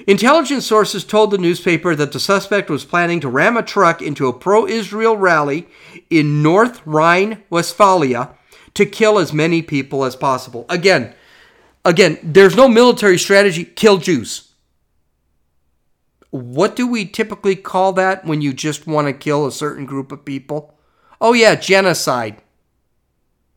Intelligence 0.07 0.67
sources 0.67 1.05
told 1.05 1.31
the 1.31 1.39
newspaper 1.39 1.95
that 1.95 2.13
the 2.13 2.21
suspect 2.21 2.71
was 2.71 2.85
planning 2.85 3.21
to 3.21 3.29
ram 3.29 3.57
a 3.57 3.63
truck 3.63 4.01
into 4.01 4.29
a 4.29 4.33
pro 4.33 4.67
Israel 4.67 5.17
rally 5.17 5.69
in 6.09 6.43
North 6.43 6.81
Rhine 6.87 7.43
Westphalia 7.51 8.31
to 8.75 8.87
kill 8.87 9.19
as 9.19 9.33
many 9.33 9.61
people 9.63 10.05
as 10.05 10.17
possible. 10.17 10.65
Again, 10.69 11.15
again, 11.85 12.19
there's 12.23 12.57
no 12.57 12.69
military 12.69 13.19
strategy, 13.19 13.65
kill 13.65 13.99
Jews. 13.99 14.53
What 16.31 16.77
do 16.77 16.87
we 16.87 17.05
typically 17.07 17.57
call 17.57 17.93
that 17.95 18.25
when 18.25 18.41
you 18.41 18.53
just 18.53 18.87
want 18.87 19.09
to 19.09 19.13
kill 19.13 19.47
a 19.47 19.53
certain 19.53 19.85
group 19.85 20.13
of 20.13 20.25
people? 20.25 20.79
Oh, 21.21 21.33
yeah, 21.33 21.55
genocide. 21.55 22.41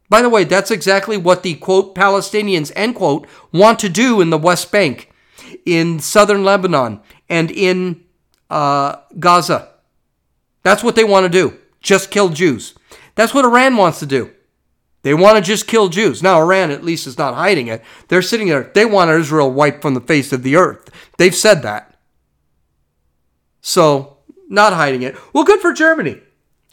By 0.10 0.22
the 0.22 0.30
way, 0.30 0.44
that's 0.44 0.72
exactly 0.72 1.18
what 1.18 1.44
the 1.44 1.56
quote 1.56 1.96
Palestinians 1.96 2.72
end 2.76 2.96
quote 2.96 3.28
want 3.52 3.80
to 3.80 3.90
do 3.90 4.22
in 4.22 4.30
the 4.30 4.38
West 4.38 4.72
Bank 4.72 5.14
in 5.66 6.00
southern 6.00 6.44
Lebanon, 6.44 7.00
and 7.30 7.52
in 7.52 8.04
uh, 8.50 8.98
Gaza. 9.20 9.70
That's 10.64 10.84
what 10.84 10.96
they 10.96 11.04
want 11.04 11.26
to 11.26 11.30
do. 11.30 11.58
Just 11.82 12.12
kill 12.12 12.30
Jews. 12.30 12.74
That's 13.16 13.34
what 13.34 13.46
Iran 13.46 13.78
wants 13.78 14.00
to 14.00 14.06
do. 14.06 14.32
They 15.02 15.14
want 15.14 15.38
to 15.38 15.44
just 15.44 15.68
kill 15.68 15.90
Jews. 15.90 16.24
Now, 16.24 16.40
Iran 16.40 16.72
at 16.72 16.84
least 16.84 17.08
is 17.08 17.18
not 17.18 17.36
hiding 17.36 17.68
it. 17.68 17.84
They're 18.08 18.22
sitting 18.22 18.48
there. 18.48 18.72
They 18.74 18.86
want 18.86 19.12
Israel 19.12 19.52
wiped 19.52 19.82
from 19.82 19.94
the 19.94 20.02
face 20.02 20.32
of 20.32 20.44
the 20.44 20.56
earth. 20.56 20.90
They've 21.18 21.36
said 21.36 21.62
that. 21.64 21.98
So, 23.60 24.18
not 24.48 24.74
hiding 24.74 25.02
it. 25.02 25.18
Well, 25.34 25.44
good 25.44 25.60
for 25.60 25.74
Germany. 25.74 26.22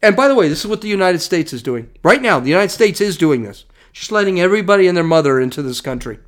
And 0.03 0.17
by 0.17 0.29
the 0.29 0.35
way, 0.35 0.49
this 0.49 0.61
is 0.61 0.67
what 0.67 0.81
the 0.81 0.89
United 0.89 1.21
States 1.21 1.53
is 1.53 1.63
doing. 1.63 1.91
Right 2.03 2.23
now, 2.23 2.41
the 2.41 2.49
United 2.49 2.71
States 2.71 3.01
is 3.01 3.17
doing 3.17 3.43
this. 3.43 3.65
Just 3.93 4.13
letting 4.13 4.41
everybody 4.41 4.87
and 4.87 4.97
their 4.97 5.05
mother 5.05 5.41
into 5.41 5.63
this 5.63 5.81
country. 5.81 6.19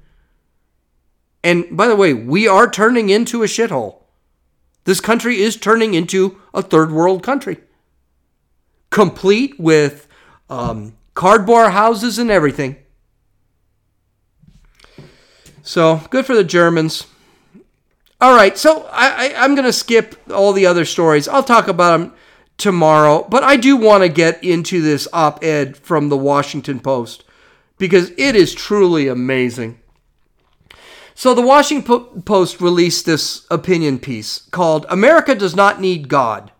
And 1.44 1.76
by 1.76 1.88
the 1.88 1.96
way, 1.96 2.12
we 2.12 2.46
are 2.46 2.70
turning 2.70 3.08
into 3.08 3.42
a 3.42 3.46
shithole. 3.46 4.02
This 4.84 5.00
country 5.00 5.40
is 5.40 5.56
turning 5.56 5.94
into 5.94 6.40
a 6.52 6.62
third 6.62 6.92
world 6.92 7.22
country, 7.22 7.58
complete 8.90 9.58
with 9.58 10.08
um, 10.50 10.96
cardboard 11.14 11.72
houses 11.72 12.18
and 12.18 12.30
everything. 12.30 12.76
So 15.62 16.02
good 16.10 16.26
for 16.26 16.34
the 16.34 16.44
Germans. 16.44 17.06
All 18.20 18.34
right, 18.34 18.56
so 18.58 18.88
I, 18.92 19.28
am 19.34 19.54
going 19.54 19.66
to 19.66 19.72
skip 19.72 20.16
all 20.30 20.52
the 20.52 20.66
other 20.66 20.84
stories. 20.84 21.26
I'll 21.26 21.42
talk 21.42 21.68
about 21.68 21.98
them 21.98 22.14
tomorrow, 22.62 23.26
but 23.28 23.42
I 23.42 23.56
do 23.56 23.76
want 23.76 24.04
to 24.04 24.08
get 24.08 24.42
into 24.42 24.80
this 24.80 25.08
op 25.12 25.42
ed 25.42 25.76
from 25.76 26.08
the 26.08 26.16
Washington 26.16 26.78
Post 26.78 27.24
because 27.76 28.12
it 28.16 28.36
is 28.36 28.54
truly 28.54 29.08
amazing. 29.08 29.80
So 31.14 31.34
the 31.34 31.42
Washington 31.42 32.22
Post 32.22 32.60
released 32.60 33.04
this 33.04 33.46
opinion 33.50 33.98
piece 33.98 34.38
called 34.52 34.86
America 34.88 35.34
Does 35.34 35.56
Not 35.56 35.80
Need 35.80 36.08
God. 36.08 36.52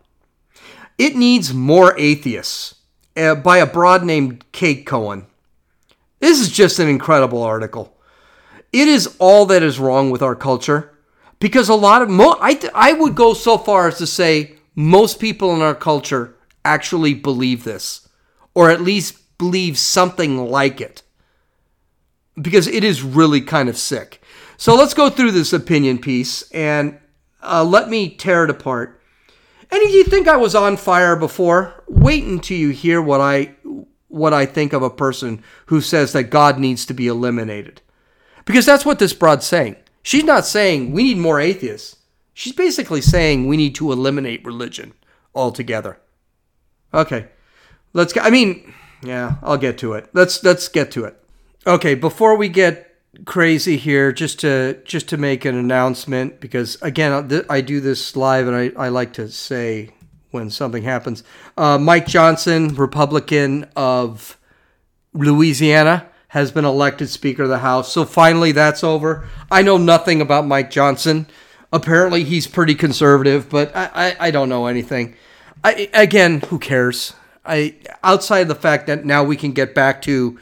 It 0.97 1.15
Needs 1.15 1.53
More 1.53 1.97
Atheists 1.97 2.75
uh, 3.15 3.35
by 3.35 3.57
a 3.57 3.65
broad 3.65 4.03
named 4.03 4.43
Kate 4.51 4.85
Cohen. 4.85 5.25
This 6.19 6.39
is 6.39 6.51
just 6.51 6.79
an 6.79 6.89
incredible 6.89 7.41
article. 7.41 7.97
It 8.73 8.89
is 8.89 9.15
all 9.19 9.45
that 9.45 9.63
is 9.63 9.79
wrong 9.79 10.11
with 10.11 10.21
our 10.21 10.35
culture 10.35 10.93
because 11.39 11.69
a 11.69 11.75
lot 11.75 12.01
of, 12.01 12.09
mo- 12.09 12.37
I, 12.41 12.55
th- 12.55 12.73
I 12.75 12.91
would 12.91 13.15
go 13.15 13.33
so 13.33 13.57
far 13.57 13.87
as 13.87 13.97
to 13.99 14.07
say 14.07 14.57
most 14.75 15.19
people 15.19 15.53
in 15.55 15.61
our 15.61 15.75
culture 15.75 16.35
actually 16.65 17.13
believe 17.13 17.63
this 17.63 18.07
or 18.53 18.69
at 18.69 18.81
least 18.81 19.37
believe 19.37 19.77
something 19.77 20.49
like 20.49 20.79
it 20.79 21.01
because 22.41 22.67
it 22.67 22.83
is 22.83 23.03
really 23.03 23.41
kind 23.41 23.69
of 23.69 23.77
sick. 23.77 24.21
So 24.57 24.75
let's 24.75 24.93
go 24.93 25.09
through 25.09 25.31
this 25.31 25.53
opinion 25.53 25.99
piece 25.99 26.49
and 26.51 26.99
uh, 27.41 27.63
let 27.63 27.89
me 27.89 28.09
tear 28.09 28.45
it 28.45 28.49
apart. 28.49 29.01
And 29.69 29.81
you 29.81 30.03
think 30.03 30.27
I 30.27 30.37
was 30.37 30.55
on 30.55 30.77
fire 30.77 31.15
before, 31.15 31.83
wait 31.87 32.23
until 32.23 32.57
you 32.57 32.69
hear 32.69 33.01
what 33.01 33.21
I 33.21 33.55
what 34.07 34.33
I 34.33 34.45
think 34.45 34.73
of 34.73 34.83
a 34.83 34.91
person 34.91 35.43
who 35.65 35.81
says 35.81 36.13
that 36.13 36.25
God 36.25 36.59
needs 36.59 36.85
to 36.85 36.93
be 36.93 37.07
eliminated. 37.07 37.81
Because 38.45 38.63
that's 38.63 38.85
what 38.85 38.99
this 38.99 39.13
broad's 39.13 39.47
saying. 39.47 39.75
She's 40.03 40.23
not 40.23 40.45
saying 40.45 40.91
we 40.91 41.03
need 41.03 41.17
more 41.17 41.39
atheists. 41.39 41.95
She's 42.33 42.53
basically 42.53 43.01
saying 43.01 43.47
we 43.47 43.57
need 43.57 43.75
to 43.75 43.91
eliminate 43.91 44.45
religion 44.45 44.93
altogether. 45.35 45.99
Okay. 46.93 47.27
Let's 47.93 48.17
I 48.17 48.29
mean, 48.29 48.73
yeah, 49.03 49.35
I'll 49.43 49.57
get 49.57 49.77
to 49.79 49.93
it. 49.93 50.09
Let's 50.13 50.43
let's 50.43 50.67
get 50.67 50.91
to 50.91 51.05
it. 51.05 51.17
Okay, 51.65 51.95
before 51.95 52.35
we 52.35 52.49
get 52.49 52.89
crazy 53.25 53.77
here 53.77 54.11
just 54.11 54.39
to 54.39 54.81
just 54.85 55.07
to 55.09 55.17
make 55.17 55.45
an 55.45 55.55
announcement 55.55 56.39
because 56.39 56.81
again 56.81 57.45
I 57.47 57.61
do 57.61 57.79
this 57.79 58.15
live 58.15 58.47
and 58.47 58.55
I, 58.55 58.85
I 58.85 58.89
like 58.89 59.13
to 59.13 59.29
say 59.29 59.91
when 60.31 60.49
something 60.49 60.83
happens. 60.83 61.23
Uh, 61.55 61.77
Mike 61.77 62.07
Johnson, 62.07 62.69
Republican 62.69 63.69
of 63.75 64.37
Louisiana, 65.13 66.09
has 66.29 66.51
been 66.51 66.65
elected 66.65 67.09
Speaker 67.09 67.43
of 67.43 67.49
the 67.49 67.59
House. 67.59 67.91
So 67.91 68.03
finally 68.03 68.51
that's 68.51 68.83
over. 68.83 69.27
I 69.51 69.61
know 69.61 69.77
nothing 69.77 70.19
about 70.19 70.47
Mike 70.47 70.71
Johnson. 70.71 71.27
Apparently 71.73 72.23
he's 72.23 72.47
pretty 72.47 72.75
conservative, 72.75 73.49
but 73.49 73.75
I, 73.75 73.89
I, 73.93 74.27
I 74.27 74.31
don't 74.31 74.47
know 74.47 74.67
anything. 74.67 75.15
I, 75.63 75.89
again, 75.93 76.41
who 76.41 76.59
cares? 76.59 77.13
I 77.45 77.75
outside 78.03 78.41
of 78.41 78.47
the 78.47 78.55
fact 78.55 78.87
that 78.87 79.05
now 79.05 79.23
we 79.23 79.35
can 79.35 79.51
get 79.51 79.75
back 79.75 80.01
to 80.03 80.39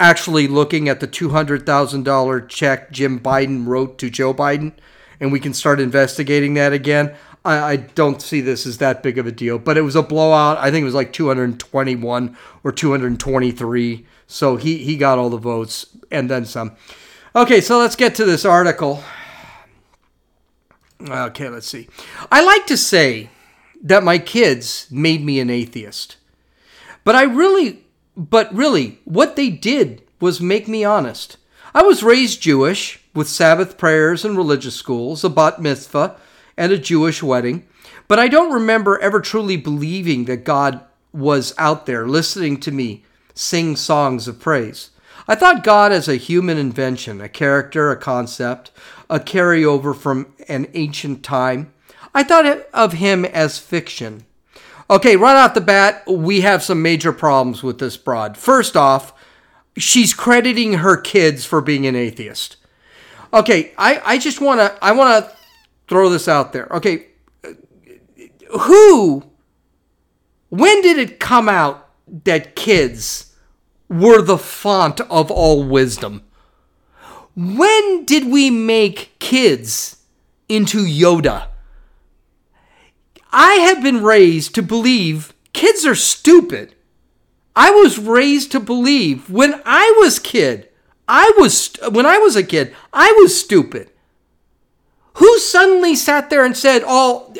actually 0.00 0.46
looking 0.46 0.88
at 0.88 1.00
the 1.00 1.08
$200,000 1.08 2.48
check 2.48 2.90
Jim 2.92 3.18
Biden 3.18 3.66
wrote 3.66 3.98
to 3.98 4.08
Joe 4.08 4.32
Biden 4.32 4.72
and 5.20 5.32
we 5.32 5.40
can 5.40 5.52
start 5.52 5.80
investigating 5.80 6.54
that 6.54 6.72
again. 6.72 7.14
I, 7.44 7.58
I, 7.58 7.76
don't 7.76 8.22
see 8.22 8.40
this 8.40 8.66
as 8.66 8.78
that 8.78 9.02
big 9.02 9.18
of 9.18 9.26
a 9.26 9.32
deal, 9.32 9.58
but 9.58 9.76
it 9.76 9.82
was 9.82 9.96
a 9.96 10.02
blowout. 10.02 10.58
I 10.58 10.70
think 10.70 10.82
it 10.82 10.86
was 10.86 10.94
like 10.94 11.12
221 11.12 12.36
or 12.62 12.72
223. 12.72 14.06
So 14.26 14.56
he, 14.56 14.78
he 14.78 14.96
got 14.96 15.18
all 15.18 15.30
the 15.30 15.36
votes 15.36 15.86
and 16.10 16.30
then 16.30 16.44
some. 16.44 16.76
Okay, 17.34 17.60
so 17.60 17.78
let's 17.78 17.96
get 17.96 18.14
to 18.16 18.24
this 18.24 18.44
article. 18.44 19.02
Okay, 21.00 21.48
let's 21.48 21.68
see. 21.68 21.88
I 22.30 22.42
like 22.42 22.66
to 22.66 22.76
say 22.76 23.30
that 23.82 24.02
my 24.02 24.18
kids 24.18 24.88
made 24.90 25.24
me 25.24 25.38
an 25.38 25.50
atheist, 25.50 26.16
but 27.04 27.14
I 27.14 27.22
really 27.22 27.84
but 28.16 28.52
really, 28.52 28.98
what 29.04 29.36
they 29.36 29.48
did 29.48 30.02
was 30.20 30.40
make 30.40 30.66
me 30.66 30.82
honest. 30.82 31.36
I 31.72 31.82
was 31.82 32.02
raised 32.02 32.42
Jewish, 32.42 33.00
with 33.14 33.28
Sabbath 33.28 33.78
prayers 33.78 34.24
and 34.24 34.36
religious 34.36 34.74
schools, 34.74 35.22
a 35.22 35.28
bat 35.28 35.60
mitzvah, 35.60 36.16
and 36.56 36.72
a 36.72 36.78
Jewish 36.78 37.22
wedding, 37.22 37.66
but 38.06 38.18
I 38.18 38.28
don't 38.28 38.52
remember 38.52 38.98
ever 39.00 39.20
truly 39.20 39.56
believing 39.56 40.24
that 40.24 40.44
God 40.44 40.80
was 41.12 41.54
out 41.58 41.86
there 41.86 42.06
listening 42.06 42.58
to 42.60 42.70
me 42.70 43.04
sing 43.34 43.76
songs 43.76 44.26
of 44.26 44.40
praise. 44.40 44.90
I 45.28 45.34
thought 45.34 45.62
God 45.62 45.92
as 45.92 46.08
a 46.08 46.16
human 46.16 46.58
invention, 46.58 47.20
a 47.20 47.28
character, 47.28 47.90
a 47.90 47.96
concept, 47.96 48.70
a 49.10 49.18
carryover 49.18 49.96
from 49.96 50.34
an 50.48 50.68
ancient 50.74 51.22
time. 51.22 51.72
I 52.14 52.22
thought 52.22 52.66
of 52.72 52.94
him 52.94 53.24
as 53.24 53.58
fiction. 53.58 54.24
Okay, 54.90 55.16
right 55.16 55.36
off 55.36 55.54
the 55.54 55.60
bat, 55.60 56.02
we 56.06 56.40
have 56.40 56.62
some 56.62 56.80
major 56.80 57.12
problems 57.12 57.62
with 57.62 57.78
this 57.78 57.96
broad. 57.96 58.36
First 58.36 58.76
off, 58.76 59.12
she's 59.76 60.14
crediting 60.14 60.74
her 60.74 60.96
kids 60.96 61.44
for 61.44 61.60
being 61.60 61.86
an 61.86 61.94
atheist. 61.94 62.56
Okay, 63.32 63.72
I, 63.76 64.00
I 64.04 64.18
just 64.18 64.40
want 64.40 64.60
to 64.60 64.84
I 64.84 64.92
want 64.92 65.24
to 65.24 65.36
throw 65.86 66.08
this 66.08 66.28
out 66.28 66.52
there. 66.52 66.66
Okay, 66.70 67.08
who 68.60 69.24
when 70.48 70.80
did 70.80 70.96
it 70.96 71.20
come 71.20 71.48
out 71.48 71.90
that 72.24 72.56
kids 72.56 73.34
were 73.90 74.22
the 74.22 74.38
font 74.38 75.00
of 75.02 75.30
all 75.30 75.62
wisdom? 75.62 76.22
When 77.38 78.04
did 78.04 78.26
we 78.26 78.50
make 78.50 79.16
kids 79.20 80.02
into 80.48 80.78
Yoda? 80.78 81.46
I 83.30 83.52
have 83.52 83.80
been 83.80 84.02
raised 84.02 84.56
to 84.56 84.62
believe 84.62 85.32
kids 85.52 85.86
are 85.86 85.94
stupid. 85.94 86.74
I 87.54 87.70
was 87.70 87.96
raised 87.96 88.50
to 88.52 88.60
believe 88.60 89.30
when 89.30 89.62
I 89.64 89.94
was 90.00 90.18
kid, 90.18 90.68
I 91.06 91.30
was 91.38 91.76
when 91.92 92.06
I 92.06 92.18
was 92.18 92.34
a 92.34 92.42
kid, 92.42 92.74
I 92.92 93.12
was 93.20 93.40
stupid. 93.40 93.92
Who 95.14 95.38
suddenly 95.38 95.94
sat 95.94 96.30
there 96.30 96.44
and 96.44 96.56
said, 96.56 96.82
"Oh, 96.84 97.32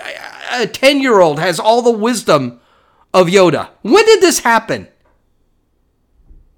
a 0.52 0.68
10-year-old 0.68 1.40
has 1.40 1.58
all 1.58 1.82
the 1.82 1.90
wisdom 1.90 2.60
of 3.12 3.26
Yoda." 3.26 3.70
When 3.82 4.04
did 4.04 4.20
this 4.20 4.40
happen? 4.40 4.86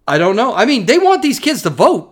I 0.06 0.18
don't 0.18 0.36
know. 0.36 0.54
I 0.54 0.66
mean, 0.66 0.84
they 0.84 0.98
want 0.98 1.22
these 1.22 1.40
kids 1.40 1.62
to 1.62 1.70
vote 1.70 2.09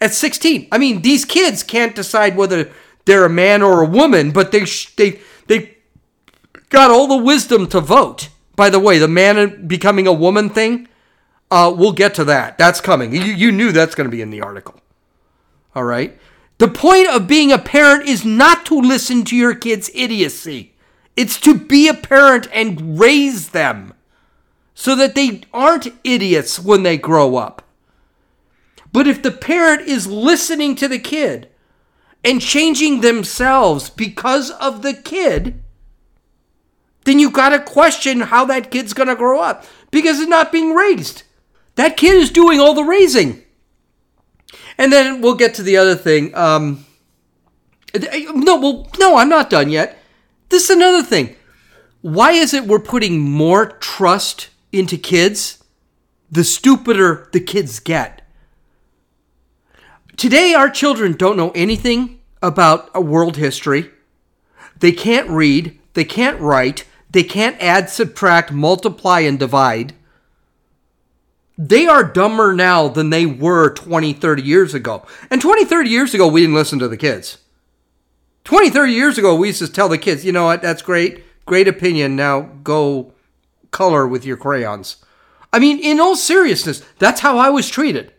at 0.00 0.14
16. 0.14 0.68
I 0.72 0.78
mean, 0.78 1.02
these 1.02 1.24
kids 1.24 1.62
can't 1.62 1.94
decide 1.94 2.36
whether 2.36 2.70
they're 3.04 3.24
a 3.24 3.30
man 3.30 3.62
or 3.62 3.82
a 3.82 3.86
woman, 3.86 4.30
but 4.30 4.52
they 4.52 4.64
they 4.96 5.20
they 5.46 5.76
got 6.68 6.90
all 6.90 7.06
the 7.06 7.16
wisdom 7.16 7.66
to 7.68 7.80
vote. 7.80 8.28
By 8.56 8.70
the 8.70 8.78
way, 8.78 8.98
the 8.98 9.08
man 9.08 9.66
becoming 9.66 10.06
a 10.06 10.12
woman 10.12 10.50
thing, 10.50 10.88
uh, 11.50 11.74
we'll 11.76 11.92
get 11.92 12.14
to 12.14 12.24
that. 12.24 12.58
That's 12.58 12.80
coming. 12.80 13.14
You, 13.14 13.22
you 13.22 13.52
knew 13.52 13.72
that's 13.72 13.94
going 13.94 14.08
to 14.08 14.14
be 14.14 14.22
in 14.22 14.30
the 14.30 14.42
article. 14.42 14.80
All 15.74 15.84
right. 15.84 16.18
The 16.58 16.68
point 16.68 17.08
of 17.08 17.26
being 17.26 17.50
a 17.52 17.58
parent 17.58 18.06
is 18.06 18.24
not 18.24 18.66
to 18.66 18.78
listen 18.78 19.24
to 19.24 19.36
your 19.36 19.54
kids' 19.54 19.90
idiocy. 19.94 20.74
It's 21.16 21.40
to 21.40 21.54
be 21.54 21.88
a 21.88 21.94
parent 21.94 22.48
and 22.52 23.00
raise 23.00 23.50
them 23.50 23.94
so 24.74 24.94
that 24.94 25.14
they 25.14 25.42
aren't 25.52 25.88
idiots 26.04 26.60
when 26.60 26.82
they 26.82 26.98
grow 26.98 27.36
up. 27.36 27.62
But 28.92 29.06
if 29.06 29.22
the 29.22 29.30
parent 29.30 29.82
is 29.82 30.06
listening 30.06 30.74
to 30.76 30.88
the 30.88 30.98
kid 30.98 31.48
and 32.24 32.40
changing 32.40 33.00
themselves 33.00 33.90
because 33.90 34.50
of 34.50 34.82
the 34.82 34.94
kid, 34.94 35.62
then 37.04 37.18
you 37.18 37.30
got 37.30 37.50
to 37.50 37.60
question 37.60 38.20
how 38.20 38.44
that 38.46 38.70
kid's 38.70 38.92
going 38.92 39.08
to 39.08 39.16
grow 39.16 39.40
up 39.40 39.64
because 39.90 40.20
it's 40.20 40.28
not 40.28 40.52
being 40.52 40.74
raised. 40.74 41.22
That 41.76 41.96
kid 41.96 42.16
is 42.16 42.30
doing 42.30 42.60
all 42.60 42.74
the 42.74 42.84
raising. 42.84 43.42
And 44.76 44.92
then 44.92 45.20
we'll 45.20 45.34
get 45.34 45.54
to 45.54 45.62
the 45.62 45.76
other 45.76 45.94
thing. 45.94 46.34
Um, 46.34 46.84
no, 47.94 48.58
well, 48.58 48.88
no, 48.98 49.16
I'm 49.16 49.28
not 49.28 49.50
done 49.50 49.70
yet. 49.70 49.98
This 50.48 50.64
is 50.64 50.70
another 50.70 51.02
thing. 51.02 51.36
Why 52.02 52.32
is 52.32 52.54
it 52.54 52.64
we're 52.64 52.80
putting 52.80 53.20
more 53.20 53.66
trust 53.66 54.48
into 54.72 54.96
kids? 54.96 55.62
The 56.30 56.44
stupider 56.44 57.28
the 57.32 57.40
kids 57.40 57.78
get. 57.78 58.19
Today, 60.16 60.54
our 60.54 60.68
children 60.68 61.12
don't 61.12 61.36
know 61.36 61.50
anything 61.54 62.20
about 62.42 62.90
a 62.94 63.00
world 63.00 63.36
history. 63.36 63.90
They 64.78 64.92
can't 64.92 65.28
read. 65.28 65.78
They 65.94 66.04
can't 66.04 66.40
write. 66.40 66.84
They 67.10 67.22
can't 67.22 67.60
add, 67.60 67.90
subtract, 67.90 68.52
multiply, 68.52 69.20
and 69.20 69.38
divide. 69.38 69.94
They 71.58 71.86
are 71.86 72.04
dumber 72.04 72.54
now 72.54 72.88
than 72.88 73.10
they 73.10 73.26
were 73.26 73.74
20, 73.74 74.14
30 74.14 74.42
years 74.42 74.72
ago. 74.72 75.04
And 75.30 75.42
20, 75.42 75.64
30 75.64 75.90
years 75.90 76.14
ago, 76.14 76.26
we 76.26 76.40
didn't 76.40 76.54
listen 76.54 76.78
to 76.78 76.88
the 76.88 76.96
kids. 76.96 77.38
20, 78.44 78.70
30 78.70 78.92
years 78.92 79.18
ago, 79.18 79.34
we 79.34 79.48
used 79.48 79.58
to 79.58 79.70
tell 79.70 79.88
the 79.88 79.98
kids, 79.98 80.24
you 80.24 80.32
know 80.32 80.46
what, 80.46 80.62
that's 80.62 80.80
great. 80.80 81.24
Great 81.44 81.68
opinion. 81.68 82.16
Now 82.16 82.42
go 82.62 83.12
color 83.70 84.06
with 84.06 84.24
your 84.24 84.36
crayons. 84.36 85.04
I 85.52 85.58
mean, 85.58 85.78
in 85.80 86.00
all 86.00 86.16
seriousness, 86.16 86.82
that's 86.98 87.20
how 87.20 87.36
I 87.38 87.50
was 87.50 87.68
treated. 87.68 88.12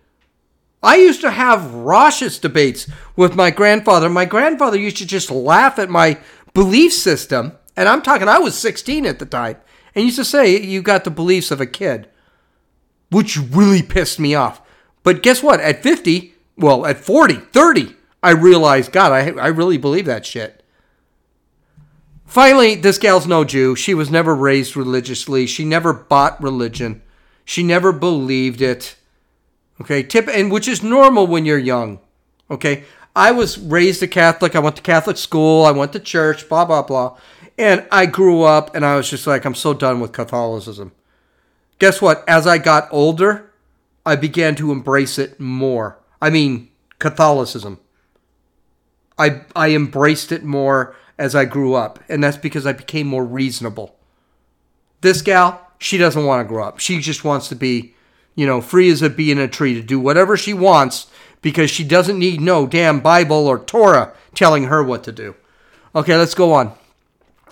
I 0.83 0.95
used 0.95 1.21
to 1.21 1.31
have 1.31 1.73
raucous 1.73 2.39
debates 2.39 2.87
with 3.15 3.35
my 3.35 3.51
grandfather. 3.51 4.09
My 4.09 4.25
grandfather 4.25 4.77
used 4.77 4.97
to 4.97 5.05
just 5.05 5.29
laugh 5.29 5.77
at 5.77 5.89
my 5.89 6.17
belief 6.53 6.93
system 6.93 7.57
and 7.75 7.87
I'm 7.87 8.01
talking, 8.01 8.27
I 8.27 8.39
was 8.39 8.57
16 8.57 9.05
at 9.05 9.19
the 9.19 9.25
time, 9.25 9.57
and 9.95 10.05
used 10.05 10.17
to 10.17 10.25
say, 10.25 10.59
You 10.59 10.81
got 10.81 11.03
the 11.03 11.11
beliefs 11.11 11.51
of 11.51 11.61
a 11.61 11.65
kid, 11.65 12.07
which 13.09 13.37
really 13.37 13.81
pissed 13.81 14.19
me 14.19 14.35
off. 14.35 14.61
But 15.03 15.23
guess 15.23 15.41
what? 15.41 15.59
At 15.59 15.81
50, 15.81 16.33
well, 16.57 16.85
at 16.85 16.97
40, 16.97 17.35
30, 17.35 17.95
I 18.21 18.31
realized, 18.31 18.91
God, 18.91 19.11
I, 19.11 19.31
I 19.41 19.47
really 19.47 19.77
believe 19.77 20.05
that 20.05 20.25
shit. 20.25 20.63
Finally, 22.25 22.75
this 22.75 22.97
gal's 22.97 23.27
no 23.27 23.43
Jew. 23.43 23.75
She 23.75 23.93
was 23.93 24.09
never 24.09 24.35
raised 24.35 24.77
religiously. 24.77 25.47
She 25.47 25.65
never 25.65 25.91
bought 25.91 26.41
religion. 26.41 27.01
She 27.43 27.63
never 27.63 27.91
believed 27.91 28.61
it. 28.61 28.95
Okay, 29.81 30.03
tip, 30.03 30.27
and 30.27 30.51
which 30.51 30.67
is 30.67 30.81
normal 30.81 31.27
when 31.27 31.45
you're 31.45 31.57
young. 31.57 31.99
Okay, 32.49 32.83
I 33.15 33.31
was 33.31 33.57
raised 33.57 34.01
a 34.03 34.07
Catholic. 34.07 34.55
I 34.55 34.59
went 34.59 34.75
to 34.77 34.81
Catholic 34.81 35.17
school. 35.17 35.65
I 35.65 35.71
went 35.71 35.91
to 35.93 35.99
church. 35.99 36.47
Blah 36.47 36.65
blah 36.65 36.83
blah. 36.83 37.17
And 37.57 37.85
I 37.91 38.05
grew 38.05 38.43
up 38.43 38.75
and 38.75 38.85
I 38.85 38.95
was 38.95 39.09
just 39.09 39.27
like, 39.27 39.43
I'm 39.43 39.55
so 39.55 39.73
done 39.73 39.99
with 39.99 40.13
Catholicism. 40.13 40.93
Guess 41.79 42.01
what? 42.01 42.23
As 42.27 42.47
I 42.47 42.57
got 42.57 42.87
older, 42.91 43.51
I 44.05 44.15
began 44.15 44.55
to 44.55 44.71
embrace 44.71 45.17
it 45.17 45.39
more. 45.39 45.99
I 46.21 46.29
mean, 46.29 46.69
Catholicism. 46.99 47.79
I, 49.17 49.41
I 49.55 49.71
embraced 49.71 50.31
it 50.31 50.43
more 50.43 50.95
as 51.17 51.35
I 51.35 51.45
grew 51.45 51.73
up, 51.75 51.99
and 52.09 52.23
that's 52.23 52.37
because 52.37 52.65
I 52.65 52.73
became 52.73 53.07
more 53.07 53.25
reasonable. 53.25 53.95
This 55.01 55.21
gal, 55.21 55.67
she 55.77 55.97
doesn't 55.97 56.25
want 56.25 56.43
to 56.43 56.51
grow 56.51 56.63
up. 56.63 56.79
She 56.79 56.99
just 56.99 57.23
wants 57.23 57.47
to 57.49 57.55
be, 57.55 57.93
you 58.41 58.47
know, 58.47 58.59
free 58.59 58.89
as 58.89 59.03
a 59.03 59.09
bee 59.11 59.31
in 59.31 59.37
a 59.37 59.47
tree 59.47 59.75
to 59.75 59.83
do 59.83 59.99
whatever 59.99 60.35
she 60.35 60.51
wants 60.51 61.05
because 61.43 61.69
she 61.69 61.83
doesn't 61.83 62.17
need 62.17 62.41
no 62.41 62.65
damn 62.65 62.99
Bible 62.99 63.45
or 63.45 63.59
Torah 63.59 64.13
telling 64.33 64.63
her 64.63 64.83
what 64.83 65.03
to 65.03 65.11
do. 65.11 65.35
Okay, 65.93 66.17
let's 66.17 66.33
go 66.33 66.51
on. 66.51 66.73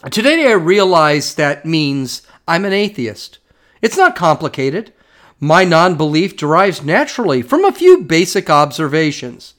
Today 0.10 0.48
I 0.48 0.54
realize 0.54 1.36
that 1.36 1.64
means 1.64 2.24
I'm 2.48 2.66
an 2.66 2.74
atheist. 2.74 3.38
It's 3.84 3.98
not 3.98 4.16
complicated. 4.16 4.92
My 5.40 5.64
non 5.64 5.96
belief 5.96 6.36
derives 6.36 6.84
naturally 6.84 7.44
from 7.44 7.64
a 7.64 7.72
few 7.72 8.02
basic 8.02 8.50
observations. 8.50 9.54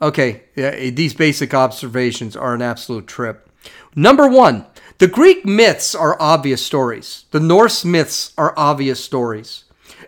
Okay, 0.00 0.44
these 0.54 1.14
basic 1.14 1.52
observations 1.52 2.36
are 2.36 2.54
an 2.54 2.62
absolute 2.62 3.08
trip. 3.08 3.50
Number 3.96 4.28
one, 4.28 4.66
the 4.98 5.08
Greek 5.08 5.44
myths 5.44 5.96
are 5.96 6.16
obvious 6.22 6.64
stories. 6.64 7.24
The 7.32 7.40
Norse 7.40 7.84
myths 7.84 8.32
are 8.38 8.54
obvious 8.56 9.02
stories. 9.02 9.63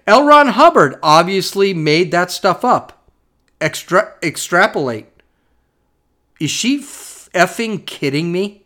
L. 0.06 0.24
Ron 0.24 0.48
Hubbard 0.48 0.96
obviously 1.02 1.74
made 1.74 2.10
that 2.12 2.30
stuff 2.30 2.64
up. 2.64 3.04
Extra- 3.60 4.14
extrapolate. 4.22 5.06
Is 6.38 6.50
she 6.50 6.80
f- 6.80 7.28
effing 7.34 7.84
kidding 7.84 8.30
me? 8.30 8.62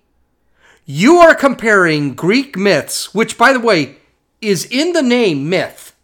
You 0.84 1.18
are 1.18 1.34
comparing 1.34 2.14
Greek 2.14 2.56
myths, 2.56 3.14
which, 3.14 3.38
by 3.38 3.52
the 3.52 3.60
way, 3.60 3.96
is 4.40 4.66
in 4.66 4.92
the 4.92 5.02
name 5.02 5.48
myth. 5.48 5.94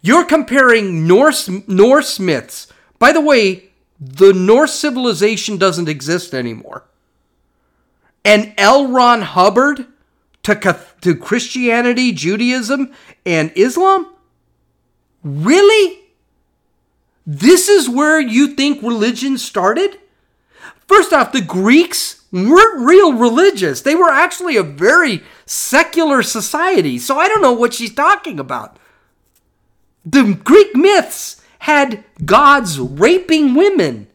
You're 0.00 0.24
comparing 0.24 1.06
Norse 1.06 1.48
Norse 1.68 2.18
myths. 2.18 2.68
By 2.98 3.12
the 3.12 3.20
way, 3.20 3.70
the 4.00 4.32
Norse 4.32 4.74
civilization 4.74 5.56
doesn't 5.56 5.88
exist 5.88 6.34
anymore. 6.34 6.84
And 8.24 8.54
L. 8.56 8.88
Ron 8.88 9.22
Hubbard 9.22 9.86
to, 10.44 10.78
to 11.00 11.14
Christianity, 11.16 12.12
Judaism, 12.12 12.92
and 13.26 13.52
Islam? 13.54 14.06
Really? 15.22 16.00
This 17.26 17.68
is 17.68 17.88
where 17.88 18.20
you 18.20 18.54
think 18.54 18.82
religion 18.82 19.36
started? 19.36 19.98
First 20.86 21.12
off, 21.12 21.32
the 21.32 21.42
Greeks 21.42 22.22
weren't 22.32 22.86
real 22.86 23.12
religious. 23.12 23.82
They 23.82 23.94
were 23.94 24.10
actually 24.10 24.56
a 24.56 24.62
very 24.62 25.22
secular 25.44 26.22
society. 26.22 26.98
So 26.98 27.18
I 27.18 27.28
don't 27.28 27.42
know 27.42 27.52
what 27.52 27.74
she's 27.74 27.94
talking 27.94 28.40
about. 28.40 28.78
The 30.04 30.38
Greek 30.42 30.74
myths 30.74 31.42
had 31.60 32.04
gods 32.24 32.78
raping 32.78 33.54
women. 33.54 34.06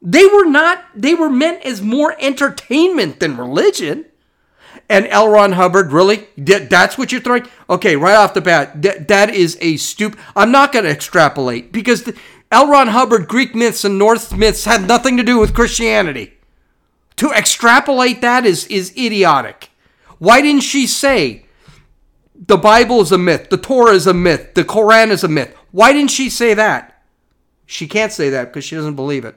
They 0.00 0.26
were 0.26 0.44
not, 0.44 0.84
they 0.94 1.14
were 1.14 1.30
meant 1.30 1.64
as 1.64 1.82
more 1.82 2.14
entertainment 2.20 3.18
than 3.18 3.36
religion. 3.36 4.04
And 4.88 5.06
L. 5.08 5.28
Ron 5.28 5.52
Hubbard, 5.52 5.92
really? 5.92 6.28
That's 6.36 6.96
what 6.96 7.10
you're 7.10 7.20
throwing? 7.20 7.48
Okay, 7.68 7.96
right 7.96 8.14
off 8.14 8.34
the 8.34 8.40
bat, 8.40 8.80
that, 8.82 9.34
is 9.34 9.58
a 9.60 9.76
stupid. 9.78 10.18
I'm 10.36 10.52
not 10.52 10.72
going 10.72 10.84
to 10.84 10.90
extrapolate 10.90 11.72
because 11.72 12.04
the, 12.04 12.16
L. 12.52 12.68
Ron 12.68 12.88
Hubbard, 12.88 13.26
Greek 13.26 13.54
myths 13.54 13.84
and 13.84 13.98
Norse 13.98 14.32
myths 14.32 14.64
had 14.64 14.86
nothing 14.86 15.16
to 15.16 15.24
do 15.24 15.38
with 15.38 15.54
Christianity. 15.54 16.34
To 17.16 17.32
extrapolate 17.32 18.20
that 18.20 18.46
is, 18.46 18.66
is 18.68 18.92
idiotic. 18.96 19.70
Why 20.18 20.40
didn't 20.40 20.62
she 20.62 20.86
say 20.86 21.46
the 22.34 22.56
Bible 22.56 23.00
is 23.00 23.10
a 23.10 23.18
myth, 23.18 23.48
the 23.50 23.56
Torah 23.56 23.94
is 23.94 24.06
a 24.06 24.14
myth, 24.14 24.54
the 24.54 24.64
Quran 24.64 25.10
is 25.10 25.24
a 25.24 25.28
myth? 25.28 25.54
Why 25.72 25.92
didn't 25.92 26.10
she 26.10 26.30
say 26.30 26.54
that? 26.54 27.02
She 27.64 27.88
can't 27.88 28.12
say 28.12 28.30
that 28.30 28.46
because 28.46 28.64
she 28.64 28.76
doesn't 28.76 28.94
believe 28.94 29.24
it. 29.24 29.34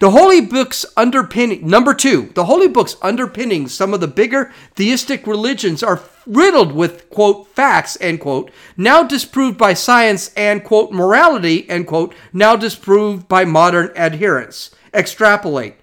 The 0.00 0.12
holy 0.12 0.40
books 0.40 0.86
underpinning, 0.96 1.68
number 1.68 1.92
two, 1.92 2.30
the 2.34 2.46
holy 2.46 2.68
books 2.68 2.96
underpinning 3.02 3.68
some 3.68 3.92
of 3.92 4.00
the 4.00 4.08
bigger 4.08 4.50
theistic 4.74 5.26
religions 5.26 5.82
are 5.82 6.00
riddled 6.26 6.72
with, 6.72 7.10
quote, 7.10 7.48
facts, 7.48 7.98
end 8.00 8.20
quote, 8.20 8.50
now 8.78 9.02
disproved 9.02 9.58
by 9.58 9.74
science 9.74 10.32
and, 10.34 10.64
quote, 10.64 10.90
morality, 10.90 11.68
end 11.68 11.86
quote, 11.86 12.14
now 12.32 12.56
disproved 12.56 13.28
by 13.28 13.44
modern 13.44 13.92
adherents. 13.94 14.70
Extrapolate. 14.94 15.74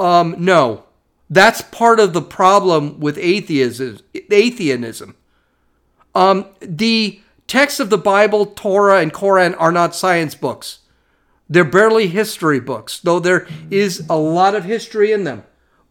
Um, 0.00 0.34
no. 0.36 0.86
That's 1.30 1.62
part 1.62 2.00
of 2.00 2.12
the 2.12 2.22
problem 2.22 2.98
with 2.98 3.16
atheism. 3.18 4.00
atheism. 4.32 5.14
Um, 6.12 6.46
the 6.58 7.20
texts 7.46 7.78
of 7.78 7.88
the 7.88 7.98
Bible, 7.98 8.46
Torah, 8.46 9.00
and 9.00 9.12
Koran 9.12 9.54
are 9.54 9.70
not 9.70 9.94
science 9.94 10.34
books. 10.34 10.79
They're 11.50 11.64
barely 11.64 12.06
history 12.06 12.60
books, 12.60 13.00
though 13.00 13.18
there 13.18 13.48
is 13.70 14.06
a 14.08 14.16
lot 14.16 14.54
of 14.54 14.64
history 14.64 15.10
in 15.10 15.24
them. 15.24 15.42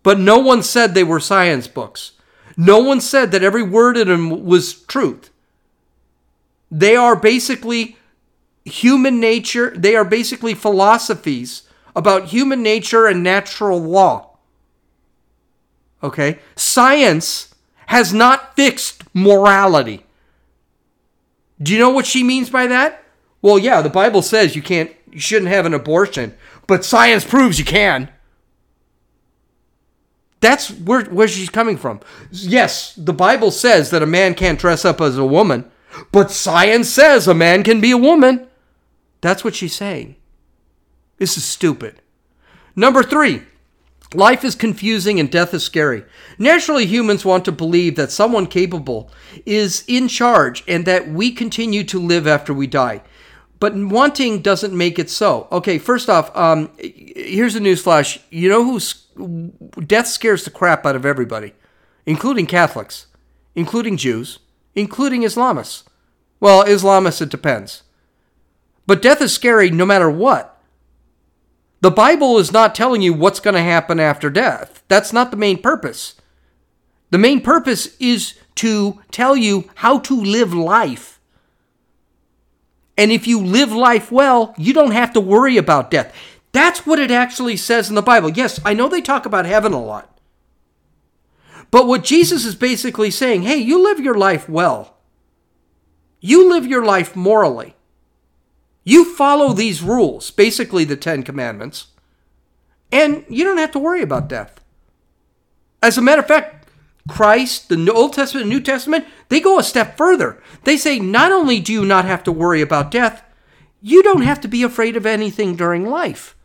But 0.03 0.17
no 0.17 0.39
one 0.39 0.63
said 0.63 0.93
they 0.93 1.03
were 1.03 1.19
science 1.19 1.67
books. 1.67 2.13
No 2.55 2.79
one 2.79 3.01
said 3.01 3.31
that 3.31 3.43
every 3.43 3.61
word 3.61 3.97
in 3.97 4.07
them 4.07 4.45
was 4.45 4.73
truth. 4.73 5.29
They 6.71 6.95
are 6.95 7.15
basically 7.15 7.97
human 8.63 9.19
nature, 9.19 9.71
they 9.75 9.95
are 9.95 10.05
basically 10.05 10.53
philosophies 10.53 11.63
about 11.95 12.25
human 12.25 12.63
nature 12.63 13.05
and 13.07 13.21
natural 13.21 13.79
law. 13.79 14.37
Okay? 16.01 16.39
Science 16.55 17.53
has 17.87 18.13
not 18.13 18.55
fixed 18.55 19.03
morality. 19.13 20.05
Do 21.61 21.73
you 21.73 21.79
know 21.79 21.89
what 21.89 22.05
she 22.05 22.23
means 22.23 22.49
by 22.49 22.67
that? 22.67 23.03
Well, 23.41 23.57
yeah, 23.57 23.81
the 23.81 23.89
Bible 23.89 24.21
says 24.21 24.55
you 24.55 24.61
can't 24.61 24.91
you 25.11 25.19
shouldn't 25.19 25.51
have 25.51 25.65
an 25.65 25.73
abortion, 25.73 26.35
but 26.67 26.85
science 26.85 27.23
proves 27.23 27.59
you 27.59 27.65
can. 27.65 28.09
That's 30.41 30.69
where, 30.71 31.03
where 31.05 31.27
she's 31.27 31.49
coming 31.49 31.77
from. 31.77 31.99
Yes, 32.31 32.93
the 32.95 33.13
Bible 33.13 33.51
says 33.51 33.89
that 33.91 34.03
a 34.03 34.07
man 34.07 34.35
can't 34.35 34.59
dress 34.59 34.85
up 34.85 35.01
as 35.01 35.17
a 35.17 35.25
woman, 35.25 35.69
but 36.11 36.31
science 36.31 36.89
says 36.89 37.27
a 37.27 37.33
man 37.33 37.63
can 37.63 37.81
be 37.81 37.91
a 37.91 37.97
woman. 37.97 38.47
That's 39.21 39.43
what 39.43 39.55
she's 39.55 39.75
saying. 39.75 40.15
This 41.17 41.35
is 41.35 41.43
stupid. 41.43 42.01
Number 42.75 43.03
three, 43.03 43.41
life 44.13 44.45
is 44.45 44.55
confusing 44.55 45.19
and 45.19 45.29
death 45.29 45.53
is 45.53 45.63
scary. 45.63 46.05
Naturally, 46.37 46.85
humans 46.85 47.25
want 47.25 47.43
to 47.45 47.51
believe 47.51 47.97
that 47.97 48.11
someone 48.11 48.47
capable 48.47 49.11
is 49.45 49.83
in 49.87 50.07
charge 50.07 50.63
and 50.67 50.85
that 50.85 51.09
we 51.09 51.31
continue 51.31 51.83
to 51.83 51.99
live 51.99 52.25
after 52.25 52.53
we 52.53 52.67
die. 52.67 53.01
But 53.59 53.75
wanting 53.75 54.41
doesn't 54.41 54.75
make 54.75 54.97
it 54.97 55.09
so. 55.09 55.47
Okay, 55.51 55.79
first 55.79 56.09
off, 56.09 56.35
um, 56.35 56.71
here's 56.77 57.55
a 57.55 57.59
newsflash. 57.59 58.21
You 58.29 58.49
know 58.49 58.63
who's 58.63 59.05
death 59.85 60.07
scares 60.07 60.45
the 60.45 60.49
crap 60.49 60.85
out 60.85 60.95
of 60.95 61.05
everybody, 61.05 61.53
including 62.05 62.45
Catholics, 62.45 63.07
including 63.55 63.97
Jews, 63.97 64.39
including 64.75 65.23
Islamists. 65.23 65.83
Well, 66.39 66.63
Islamists, 66.63 67.21
it 67.21 67.29
depends. 67.29 67.83
But 68.87 69.01
death 69.01 69.21
is 69.21 69.33
scary 69.33 69.69
no 69.69 69.85
matter 69.85 70.09
what. 70.09 70.57
The 71.81 71.91
Bible 71.91 72.37
is 72.37 72.51
not 72.51 72.75
telling 72.75 73.01
you 73.01 73.13
what's 73.13 73.39
going 73.39 73.53
to 73.55 73.61
happen 73.61 73.99
after 73.99 74.29
death. 74.29 74.83
That's 74.87 75.13
not 75.13 75.31
the 75.31 75.37
main 75.37 75.61
purpose. 75.61 76.15
The 77.09 77.17
main 77.17 77.41
purpose 77.41 77.95
is 77.99 78.35
to 78.55 78.99
tell 79.11 79.35
you 79.35 79.69
how 79.75 79.99
to 79.99 80.15
live 80.15 80.53
life. 80.53 81.18
And 82.99 83.13
if 83.13 83.27
you 83.27 83.41
live 83.41 83.71
life 83.71 84.11
well, 84.11 84.53
you 84.57 84.73
don't 84.73 84.91
have 84.91 85.13
to 85.13 85.21
worry 85.21 85.55
about 85.55 85.89
death. 85.89 86.13
That's 86.51 86.85
what 86.85 86.99
it 86.99 87.11
actually 87.11 87.55
says 87.55 87.87
in 87.87 87.95
the 87.95 88.01
Bible. 88.01 88.29
Yes, 88.29 88.59
I 88.65 88.73
know 88.73 88.89
they 88.89 88.99
talk 88.99 89.25
about 89.25 89.45
heaven 89.45 89.71
a 89.71 89.81
lot. 89.81 90.19
But 91.71 91.87
what 91.87 92.03
Jesus 92.03 92.43
is 92.43 92.55
basically 92.55 93.09
saying 93.09 93.43
hey, 93.43 93.55
you 93.55 93.81
live 93.81 94.01
your 94.01 94.17
life 94.17 94.49
well, 94.49 94.97
you 96.19 96.49
live 96.49 96.67
your 96.67 96.83
life 96.83 97.15
morally. 97.15 97.73
You 98.83 99.15
follow 99.15 99.53
these 99.53 99.81
rules, 99.81 100.29
basically 100.29 100.83
the 100.83 100.97
Ten 100.97 101.23
Commandments, 101.23 101.87
and 102.91 103.23
you 103.29 103.45
don't 103.45 103.59
have 103.59 103.71
to 103.71 103.79
worry 103.79 104.01
about 104.01 104.27
death. 104.27 104.59
As 105.81 105.97
a 105.97 106.01
matter 106.01 106.21
of 106.21 106.27
fact, 106.27 106.58
Christ, 107.09 107.69
the 107.69 107.91
Old 107.91 108.13
Testament 108.13 108.43
and 108.43 108.49
New 108.49 108.61
Testament, 108.61 109.05
they 109.29 109.39
go 109.39 109.59
a 109.59 109.63
step 109.63 109.97
further. 109.97 110.41
They 110.63 110.77
say 110.77 110.99
not 110.99 111.31
only 111.31 111.59
do 111.59 111.73
you 111.73 111.85
not 111.85 112.05
have 112.05 112.23
to 112.23 112.31
worry 112.31 112.61
about 112.61 112.91
death, 112.91 113.23
you 113.81 114.03
don't 114.03 114.21
have 114.21 114.41
to 114.41 114.47
be 114.47 114.63
afraid 114.63 114.95
of 114.95 115.05
anything 115.05 115.55
during 115.55 115.85
life. 115.85 116.35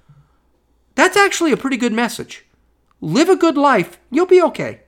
That's 0.95 1.17
actually 1.17 1.53
a 1.53 1.57
pretty 1.57 1.77
good 1.77 1.93
message. 1.93 2.45
Live 3.01 3.29
a 3.29 3.37
good 3.37 3.57
life, 3.57 3.99
you'll 4.11 4.27
be 4.27 4.43
okay. 4.43 4.81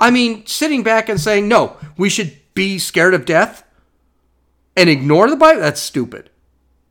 I 0.00 0.10
mean, 0.10 0.46
sitting 0.46 0.82
back 0.82 1.08
and 1.08 1.20
saying, 1.20 1.48
no, 1.48 1.76
we 1.96 2.08
should 2.08 2.36
be 2.54 2.78
scared 2.78 3.14
of 3.14 3.24
death 3.24 3.64
and 4.78 4.88
ignore 4.88 5.28
the 5.28 5.36
Bible, 5.36 5.60
that's 5.60 5.80
stupid. 5.80 6.30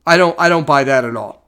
I 0.05 0.17
don't 0.17 0.37
I 0.37 0.49
don't 0.49 0.67
buy 0.67 0.83
that 0.83 1.05
at 1.05 1.15
all. 1.15 1.47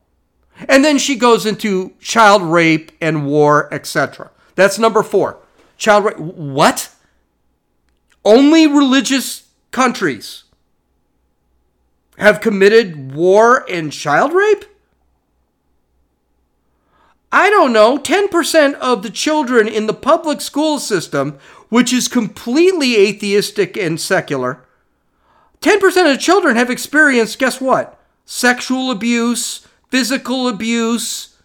And 0.68 0.84
then 0.84 0.98
she 0.98 1.16
goes 1.16 1.46
into 1.46 1.94
child 2.00 2.42
rape 2.42 2.92
and 3.02 3.26
war, 3.26 3.74
etc. 3.74 4.32
That's 4.56 4.80
number 4.80 5.04
four. 5.04 5.38
Child 5.78 6.06
rape. 6.06 6.18
What? 6.18 6.90
Only 8.26 8.68
religious 8.68 9.48
countries 9.72 10.44
have 12.18 12.42
committed 12.42 13.14
war 13.14 13.66
and 13.70 13.92
child 13.92 14.34
rape? 14.34 14.66
I 17.32 17.50
don't 17.50 17.72
know, 17.72 17.98
10% 17.98 18.74
of 18.76 19.04
the 19.04 19.12
children 19.12 19.68
in 19.68 19.86
the 19.86 19.94
public 19.94 20.42
school 20.42 20.80
system, 20.80 21.38
which 21.70 21.94
is 21.94 22.08
completely 22.08 22.98
atheistic 22.98 23.78
and 23.78 24.02
secular, 24.02 24.66
10% 25.62 26.12
of 26.12 26.20
children 26.20 26.56
have 26.56 26.70
experienced, 26.70 27.38
guess 27.38 27.62
what? 27.62 28.00
Sexual 28.26 28.90
abuse, 28.90 29.68
physical 29.90 30.48
abuse. 30.48 31.38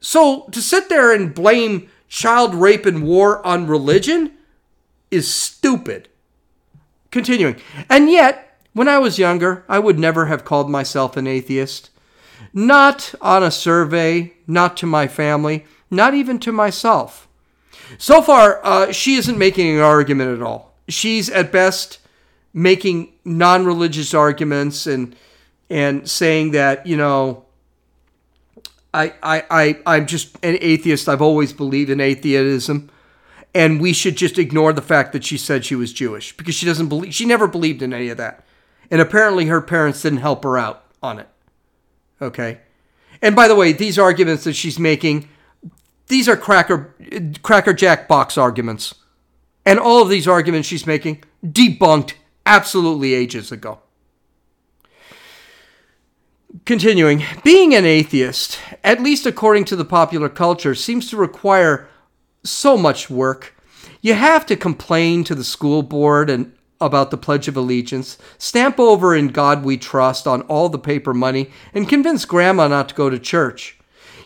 So 0.00 0.42
to 0.50 0.60
sit 0.60 0.88
there 0.88 1.14
and 1.14 1.34
blame 1.34 1.88
child 2.12 2.54
rape 2.54 2.84
and 2.84 3.02
war 3.02 3.44
on 3.44 3.66
religion 3.66 4.30
is 5.10 5.32
stupid. 5.32 6.10
Continuing. 7.10 7.56
And 7.88 8.10
yet, 8.10 8.58
when 8.74 8.86
I 8.86 8.98
was 8.98 9.18
younger, 9.18 9.64
I 9.66 9.78
would 9.78 9.98
never 9.98 10.26
have 10.26 10.44
called 10.44 10.68
myself 10.70 11.16
an 11.16 11.26
atheist. 11.26 11.88
Not 12.52 13.14
on 13.22 13.42
a 13.42 13.50
survey, 13.50 14.34
not 14.46 14.76
to 14.76 14.86
my 14.86 15.08
family, 15.08 15.64
not 15.90 16.12
even 16.12 16.38
to 16.40 16.52
myself. 16.52 17.28
So 17.96 18.20
far, 18.20 18.60
uh, 18.62 18.92
she 18.92 19.14
isn't 19.14 19.38
making 19.38 19.74
an 19.74 19.82
argument 19.82 20.36
at 20.36 20.42
all. 20.42 20.74
She's 20.88 21.30
at 21.30 21.50
best 21.50 21.98
making 22.52 23.14
non 23.24 23.64
religious 23.64 24.12
arguments 24.12 24.86
and 24.86 25.16
and 25.70 26.06
saying 26.06 26.50
that, 26.50 26.86
you 26.86 26.98
know, 26.98 27.46
I, 28.94 29.14
I, 29.22 29.44
I, 29.50 29.78
I'm 29.86 30.06
just 30.06 30.36
an 30.42 30.58
atheist. 30.60 31.08
I've 31.08 31.22
always 31.22 31.52
believed 31.52 31.90
in 31.90 32.00
atheism. 32.00 32.90
And 33.54 33.80
we 33.80 33.92
should 33.92 34.16
just 34.16 34.38
ignore 34.38 34.72
the 34.72 34.82
fact 34.82 35.12
that 35.12 35.24
she 35.24 35.36
said 35.36 35.64
she 35.64 35.74
was 35.74 35.92
Jewish 35.92 36.34
because 36.36 36.54
she 36.54 36.64
doesn't 36.64 36.88
believe, 36.88 37.14
she 37.14 37.26
never 37.26 37.46
believed 37.46 37.82
in 37.82 37.92
any 37.92 38.08
of 38.08 38.16
that. 38.16 38.46
And 38.90 39.00
apparently 39.00 39.46
her 39.46 39.60
parents 39.60 40.02
didn't 40.02 40.18
help 40.20 40.44
her 40.44 40.56
out 40.56 40.84
on 41.02 41.18
it. 41.18 41.28
Okay. 42.20 42.60
And 43.20 43.36
by 43.36 43.48
the 43.48 43.54
way, 43.54 43.72
these 43.72 43.98
arguments 43.98 44.44
that 44.44 44.54
she's 44.54 44.78
making, 44.78 45.28
these 46.08 46.28
are 46.28 46.36
cracker, 46.36 46.94
cracker 47.42 47.74
jack 47.74 48.08
box 48.08 48.38
arguments. 48.38 48.94
And 49.66 49.78
all 49.78 50.02
of 50.02 50.08
these 50.08 50.26
arguments 50.26 50.68
she's 50.68 50.86
making 50.86 51.22
debunked 51.44 52.14
absolutely 52.46 53.12
ages 53.12 53.52
ago. 53.52 53.80
Continuing, 56.66 57.24
being 57.42 57.74
an 57.74 57.86
atheist, 57.86 58.58
at 58.84 59.02
least 59.02 59.24
according 59.24 59.64
to 59.64 59.76
the 59.76 59.86
popular 59.86 60.28
culture, 60.28 60.74
seems 60.74 61.08
to 61.08 61.16
require 61.16 61.88
so 62.44 62.76
much 62.76 63.08
work. 63.08 63.54
You 64.02 64.14
have 64.14 64.44
to 64.46 64.56
complain 64.56 65.24
to 65.24 65.34
the 65.34 65.44
school 65.44 65.82
board 65.82 66.28
and 66.28 66.52
about 66.78 67.10
the 67.10 67.16
Pledge 67.16 67.48
of 67.48 67.56
Allegiance, 67.56 68.18
stamp 68.38 68.78
over 68.78 69.14
in 69.14 69.28
God 69.28 69.64
we 69.64 69.78
trust 69.78 70.26
on 70.26 70.42
all 70.42 70.68
the 70.68 70.78
paper 70.78 71.14
money, 71.14 71.50
and 71.72 71.88
convince 71.88 72.24
grandma 72.24 72.68
not 72.68 72.90
to 72.90 72.94
go 72.94 73.08
to 73.08 73.18
church. 73.18 73.78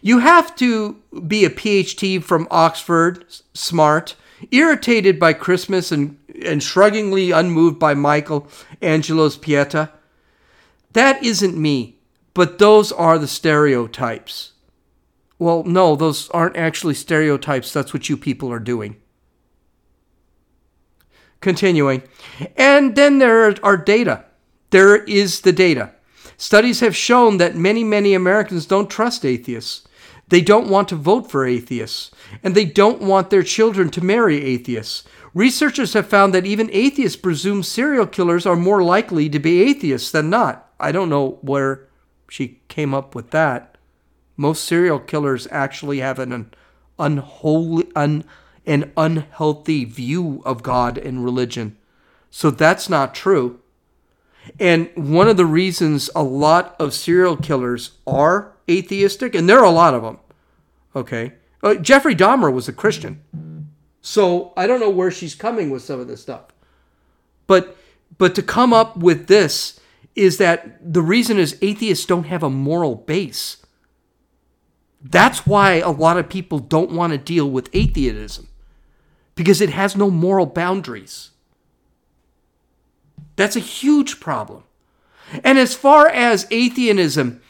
You 0.02 0.18
have 0.18 0.56
to 0.56 0.96
be 1.26 1.44
a 1.44 1.50
PhD 1.50 2.22
from 2.22 2.48
Oxford, 2.50 3.24
smart, 3.54 4.16
irritated 4.50 5.20
by 5.20 5.32
Christmas 5.32 5.92
and, 5.92 6.18
and 6.44 6.60
shruggingly 6.60 7.36
unmoved 7.36 7.78
by 7.78 7.94
Michael 7.94 8.48
Angelo's 8.82 9.36
Pieta. 9.36 9.90
That 10.92 11.22
isn't 11.22 11.56
me, 11.56 11.95
but 12.36 12.58
those 12.58 12.92
are 12.92 13.18
the 13.18 13.26
stereotypes. 13.26 14.52
Well, 15.38 15.64
no, 15.64 15.96
those 15.96 16.28
aren't 16.30 16.58
actually 16.58 16.92
stereotypes. 16.92 17.72
That's 17.72 17.94
what 17.94 18.10
you 18.10 18.16
people 18.18 18.52
are 18.52 18.58
doing. 18.58 18.96
Continuing. 21.40 22.02
And 22.54 22.94
then 22.94 23.20
there 23.20 23.54
are 23.62 23.76
data. 23.78 24.26
There 24.68 24.96
is 25.04 25.40
the 25.40 25.52
data. 25.52 25.92
Studies 26.36 26.80
have 26.80 26.94
shown 26.94 27.38
that 27.38 27.56
many, 27.56 27.82
many 27.82 28.12
Americans 28.12 28.66
don't 28.66 28.90
trust 28.90 29.24
atheists. 29.24 29.88
They 30.28 30.42
don't 30.42 30.68
want 30.68 30.88
to 30.88 30.94
vote 30.94 31.30
for 31.30 31.46
atheists, 31.46 32.10
and 32.42 32.54
they 32.54 32.66
don't 32.66 33.00
want 33.00 33.30
their 33.30 33.44
children 33.44 33.88
to 33.92 34.04
marry 34.04 34.44
atheists. 34.44 35.04
Researchers 35.32 35.94
have 35.94 36.06
found 36.06 36.34
that 36.34 36.44
even 36.44 36.68
atheists 36.70 37.16
presume 37.16 37.62
serial 37.62 38.06
killers 38.06 38.44
are 38.44 38.56
more 38.56 38.82
likely 38.82 39.30
to 39.30 39.38
be 39.38 39.62
atheists 39.62 40.10
than 40.10 40.28
not. 40.28 40.70
I 40.78 40.92
don't 40.92 41.08
know 41.08 41.38
where 41.40 41.85
she 42.28 42.60
came 42.68 42.94
up 42.94 43.14
with 43.14 43.30
that. 43.30 43.76
Most 44.36 44.64
serial 44.64 44.98
killers 44.98 45.48
actually 45.50 46.00
have 46.00 46.18
an 46.18 46.50
unholy, 46.98 47.88
un, 47.94 48.24
an 48.66 48.92
unhealthy 48.96 49.84
view 49.84 50.42
of 50.44 50.62
God 50.62 50.98
and 50.98 51.24
religion. 51.24 51.76
So 52.30 52.50
that's 52.50 52.88
not 52.88 53.14
true. 53.14 53.60
And 54.60 54.90
one 54.94 55.28
of 55.28 55.36
the 55.36 55.46
reasons 55.46 56.10
a 56.14 56.22
lot 56.22 56.76
of 56.78 56.94
serial 56.94 57.36
killers 57.36 57.92
are 58.06 58.52
atheistic, 58.68 59.34
and 59.34 59.48
there 59.48 59.58
are 59.58 59.64
a 59.64 59.70
lot 59.70 59.94
of 59.94 60.02
them, 60.02 60.18
okay? 60.94 61.32
Uh, 61.62 61.74
Jeffrey 61.74 62.14
Dahmer 62.14 62.52
was 62.52 62.68
a 62.68 62.72
Christian. 62.72 63.22
So 64.02 64.52
I 64.56 64.68
don't 64.68 64.78
know 64.78 64.90
where 64.90 65.10
she's 65.10 65.34
coming 65.34 65.70
with 65.70 65.82
some 65.82 65.98
of 65.98 66.06
this 66.06 66.22
stuff. 66.22 66.42
But 67.48 67.76
but 68.18 68.34
to 68.36 68.42
come 68.42 68.72
up 68.72 68.96
with 68.96 69.26
this 69.26 69.80
is 70.16 70.38
that 70.38 70.92
the 70.92 71.02
reason 71.02 71.38
is 71.38 71.58
atheists 71.62 72.06
don't 72.06 72.24
have 72.24 72.42
a 72.42 72.50
moral 72.50 72.94
base. 72.94 73.58
That's 75.02 75.46
why 75.46 75.74
a 75.74 75.90
lot 75.90 76.16
of 76.16 76.28
people 76.28 76.58
don't 76.58 76.90
want 76.90 77.12
to 77.12 77.18
deal 77.18 77.48
with 77.48 77.70
atheism 77.72 78.48
because 79.34 79.60
it 79.60 79.70
has 79.70 79.94
no 79.94 80.10
moral 80.10 80.46
boundaries. 80.46 81.30
That's 83.36 83.54
a 83.54 83.60
huge 83.60 84.18
problem. 84.18 84.64
And 85.44 85.58
as 85.58 85.74
far 85.74 86.08
as 86.08 86.46
atheism 86.50 87.42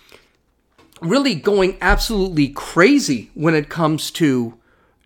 really 1.01 1.35
going 1.35 1.77
absolutely 1.81 2.49
crazy 2.49 3.31
when 3.35 3.55
it 3.55 3.69
comes 3.69 4.11
to 4.11 4.59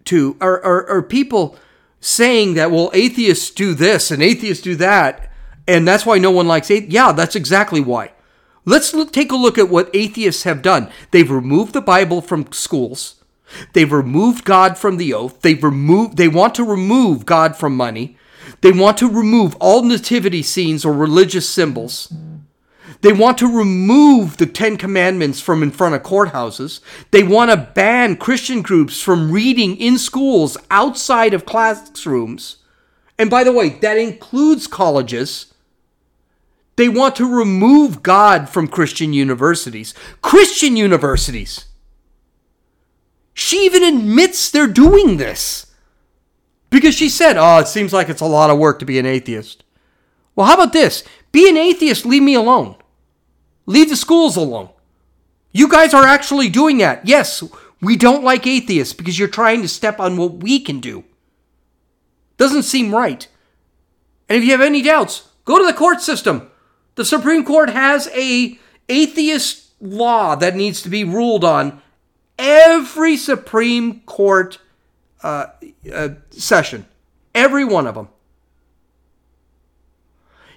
to 0.05 0.37
or, 0.41 0.65
or, 0.65 0.89
or 0.89 1.03
people 1.03 1.59
saying 2.01 2.55
that 2.55 2.71
well 2.71 2.91
atheists 2.95 3.51
do 3.51 3.75
this 3.75 4.11
and 4.11 4.23
atheists 4.23 4.63
do 4.63 4.77
that 4.77 5.30
and 5.71 5.87
that's 5.87 6.05
why 6.05 6.19
no 6.19 6.33
one 6.33 6.49
likes 6.49 6.71
it. 6.71 6.89
Yeah, 6.89 7.13
that's 7.13 7.37
exactly 7.37 7.81
why. 7.81 8.11
Let's 8.65 8.93
look, 8.93 9.13
take 9.13 9.31
a 9.31 9.37
look 9.37 9.57
at 9.57 9.69
what 9.69 9.89
atheists 9.95 10.43
have 10.43 10.63
done. 10.63 10.91
They've 11.13 11.31
removed 11.31 11.73
the 11.73 11.81
Bible 11.81 12.21
from 12.21 12.51
schools. 12.53 13.23
They've 13.73 13.91
removed 13.91 14.45
God 14.45 14.77
from 14.77 14.97
the 14.97 15.15
oath. 15.15 15.41
They've 15.43 15.63
removed 15.63 16.17
they 16.17 16.29
want 16.29 16.57
to 16.57 16.65
remove 16.65 17.25
God 17.25 17.57
from 17.57 17.77
money. 17.77 18.17
They 18.63 18.73
want 18.73 18.99
to 18.99 19.09
remove 19.09 19.57
all 19.61 19.83
nativity 19.83 20.43
scenes 20.43 20.85
or 20.85 20.93
religious 20.93 21.49
symbols. 21.49 22.13
They 23.03 23.13
want 23.13 23.39
to 23.39 23.57
remove 23.57 24.37
the 24.37 24.47
Ten 24.47 24.77
Commandments 24.77 25.41
from 25.41 25.63
in 25.63 25.71
front 25.71 25.95
of 25.95 26.03
courthouses. 26.03 26.81
They 27.13 27.23
want 27.23 27.51
to 27.51 27.57
ban 27.57 28.17
Christian 28.17 28.61
groups 28.61 29.01
from 29.01 29.31
reading 29.31 29.77
in 29.77 29.99
schools 29.99 30.59
outside 30.71 31.33
of 31.33 31.47
classrooms. 31.47 32.57
And 33.19 33.31
by 33.31 33.45
the 33.45 33.53
way, 33.53 33.71
that 33.71 33.97
includes 33.97 34.67
colleges. 34.67 35.50
They 36.81 36.89
want 36.89 37.15
to 37.17 37.27
remove 37.27 38.03
God 38.03 38.49
from 38.49 38.67
Christian 38.67 39.13
universities. 39.13 39.93
Christian 40.23 40.79
universities! 40.79 41.67
She 43.35 43.67
even 43.67 43.83
admits 43.83 44.51
they're 44.51 44.67
doing 44.67 45.19
this. 45.19 45.67
Because 46.71 46.95
she 46.95 47.11
said, 47.11 47.37
Oh, 47.37 47.59
it 47.59 47.69
seems 47.69 47.93
like 47.93 48.09
it's 48.09 48.23
a 48.23 48.27
lot 48.27 48.49
of 48.49 48.57
work 48.57 48.79
to 48.79 48.87
be 48.87 48.99
an 48.99 49.05
atheist. 49.05 49.63
Well, 50.35 50.47
how 50.47 50.55
about 50.55 50.73
this? 50.73 51.05
Be 51.33 51.51
an 51.51 51.59
atheist, 51.59 52.07
leave 52.07 52.23
me 52.23 52.33
alone. 52.33 52.77
Leave 53.67 53.91
the 53.91 53.95
schools 53.95 54.39
alone. 54.39 54.71
You 55.53 55.69
guys 55.69 55.93
are 55.93 56.07
actually 56.07 56.49
doing 56.49 56.79
that. 56.79 57.07
Yes, 57.07 57.45
we 57.83 57.99
don't 57.99 58.25
like 58.25 58.47
atheists 58.47 58.95
because 58.95 59.19
you're 59.19 59.29
trying 59.29 59.61
to 59.61 59.69
step 59.69 60.01
on 60.01 60.17
what 60.17 60.37
we 60.37 60.59
can 60.59 60.81
do. 60.81 61.05
Doesn't 62.39 62.63
seem 62.63 62.95
right. 62.95 63.29
And 64.31 64.39
if 64.39 64.45
you 64.45 64.53
have 64.53 64.63
any 64.63 64.81
doubts, 64.81 65.29
go 65.45 65.59
to 65.59 65.67
the 65.67 65.77
court 65.77 66.01
system. 66.01 66.50
The 66.95 67.05
Supreme 67.05 67.45
Court 67.45 67.71
has 67.71 68.09
a 68.15 68.59
atheist 68.89 69.73
law 69.81 70.35
that 70.35 70.57
needs 70.57 70.83
to 70.83 70.89
be 70.89 71.05
ruled 71.05 71.45
on 71.45 71.81
every 72.39 73.17
Supreme 73.17 74.01
Court 74.01 74.59
uh, 75.23 75.47
uh, 75.93 76.09
session. 76.31 76.87
Every 77.35 77.65
one 77.65 77.87
of 77.87 77.95
them. 77.95 78.09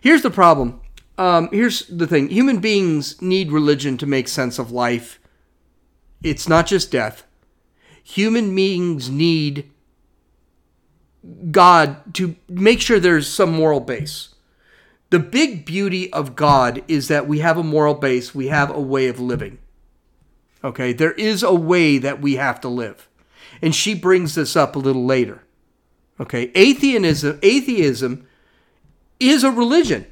Here's 0.01 0.21
the 0.21 0.31
problem. 0.31 0.81
Um, 1.17 1.49
here's 1.51 1.85
the 1.87 2.07
thing 2.07 2.29
human 2.29 2.59
beings 2.59 3.21
need 3.21 3.51
religion 3.51 3.97
to 3.99 4.05
make 4.05 4.27
sense 4.27 4.57
of 4.57 4.71
life. 4.71 5.19
It's 6.23 6.49
not 6.49 6.65
just 6.65 6.91
death. 6.91 7.23
Human 8.03 8.53
beings 8.53 9.09
need 9.09 9.69
God 11.51 12.15
to 12.15 12.35
make 12.49 12.81
sure 12.81 12.99
there's 12.99 13.27
some 13.27 13.53
moral 13.53 13.79
base. 13.79 14.32
The 15.13 15.19
big 15.19 15.63
beauty 15.63 16.11
of 16.11 16.35
God 16.35 16.81
is 16.87 17.07
that 17.07 17.27
we 17.27 17.37
have 17.37 17.55
a 17.55 17.63
moral 17.63 17.93
base, 17.93 18.33
we 18.33 18.47
have 18.47 18.71
a 18.71 18.81
way 18.81 19.05
of 19.05 19.19
living. 19.19 19.59
Okay, 20.63 20.91
there 20.91 21.11
is 21.11 21.43
a 21.43 21.53
way 21.53 21.99
that 21.99 22.19
we 22.19 22.37
have 22.37 22.59
to 22.61 22.67
live. 22.67 23.07
And 23.61 23.75
she 23.75 23.93
brings 23.93 24.33
this 24.33 24.55
up 24.55 24.75
a 24.75 24.79
little 24.79 25.05
later. 25.05 25.43
Okay, 26.19 26.51
atheism, 26.55 27.37
atheism 27.43 28.25
is 29.19 29.43
a 29.43 29.51
religion. 29.51 30.07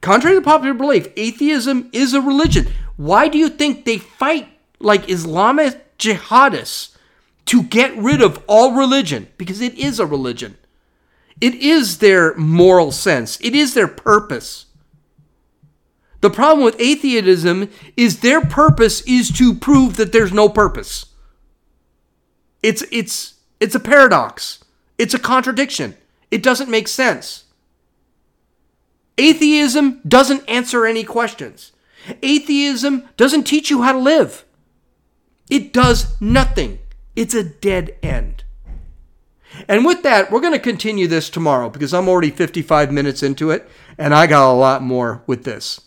Contrary 0.00 0.36
to 0.36 0.42
popular 0.42 0.74
belief, 0.74 1.08
atheism 1.16 1.90
is 1.92 2.14
a 2.14 2.20
religion. 2.20 2.68
Why 2.96 3.26
do 3.26 3.36
you 3.36 3.48
think 3.48 3.84
they 3.84 3.98
fight 3.98 4.46
like 4.78 5.10
Islamic 5.10 5.98
jihadists 5.98 6.96
to 7.46 7.64
get 7.64 7.96
rid 7.96 8.22
of 8.22 8.44
all 8.46 8.74
religion? 8.74 9.26
Because 9.36 9.60
it 9.60 9.76
is 9.76 9.98
a 9.98 10.06
religion. 10.06 10.56
It 11.40 11.54
is 11.54 11.98
their 11.98 12.34
moral 12.36 12.92
sense, 12.92 13.40
it 13.40 13.54
is 13.54 13.74
their 13.74 13.88
purpose. 13.88 14.66
The 16.20 16.30
problem 16.30 16.64
with 16.64 16.78
atheism 16.78 17.70
is 17.96 18.20
their 18.20 18.42
purpose 18.42 19.00
is 19.02 19.30
to 19.38 19.54
prove 19.54 19.96
that 19.96 20.12
there's 20.12 20.32
no 20.32 20.48
purpose. 20.48 21.06
It's 22.62 22.84
it's 22.92 23.34
it's 23.58 23.74
a 23.74 23.80
paradox. 23.80 24.62
It's 24.98 25.14
a 25.14 25.18
contradiction. 25.18 25.96
It 26.30 26.42
doesn't 26.42 26.70
make 26.70 26.88
sense. 26.88 27.44
Atheism 29.16 30.00
doesn't 30.06 30.48
answer 30.48 30.84
any 30.84 31.04
questions. 31.04 31.72
Atheism 32.22 33.08
doesn't 33.16 33.44
teach 33.44 33.70
you 33.70 33.82
how 33.82 33.92
to 33.92 33.98
live. 33.98 34.44
It 35.50 35.72
does 35.72 36.20
nothing. 36.20 36.78
It's 37.16 37.34
a 37.34 37.44
dead 37.44 37.96
end. 38.02 38.44
And 39.68 39.84
with 39.84 40.02
that, 40.02 40.30
we're 40.30 40.40
going 40.40 40.52
to 40.52 40.58
continue 40.58 41.06
this 41.06 41.30
tomorrow 41.30 41.68
because 41.70 41.94
I'm 41.94 42.08
already 42.08 42.30
55 42.30 42.92
minutes 42.92 43.22
into 43.22 43.50
it 43.50 43.68
and 43.98 44.14
I 44.14 44.26
got 44.26 44.50
a 44.50 44.54
lot 44.54 44.82
more 44.82 45.22
with 45.26 45.44
this. 45.44 45.80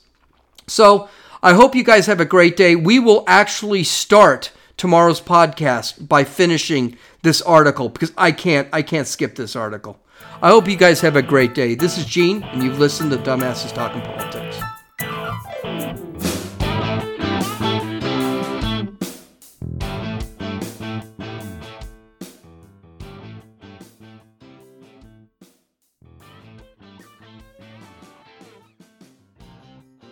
So 0.68 1.10
I 1.42 1.54
hope 1.54 1.76
you 1.76 1.84
guys 1.84 2.06
have 2.06 2.20
a 2.20 2.26
great 2.26 2.56
day. 2.56 2.76
We 2.76 3.00
will 3.00 3.24
actually 3.28 3.84
start 3.84 4.52
tomorrow's 4.78 5.22
podcast 5.22 6.08
by 6.08 6.24
finishing 6.24 6.98
this 7.22 7.42
article 7.42 7.90
because 7.90 8.12
I 8.18 8.32
can't 8.32 8.68
I 8.72 8.82
can't 8.82 9.08
skip 9.08 9.36
this 9.36 9.56
article. 9.56 10.00
I 10.42 10.50
hope 10.50 10.68
you 10.68 10.76
guys 10.76 11.02
have 11.02 11.16
a 11.16 11.22
great 11.22 11.54
day. 11.54 11.76
This 11.76 11.98
is 11.98 12.06
Gene, 12.06 12.44
and 12.44 12.64
you've 12.64 12.80
listened 12.80 13.12
to 13.12 13.18
Dumbasses 13.18 13.74
Talking 13.74 14.02
Politics. 14.02 14.73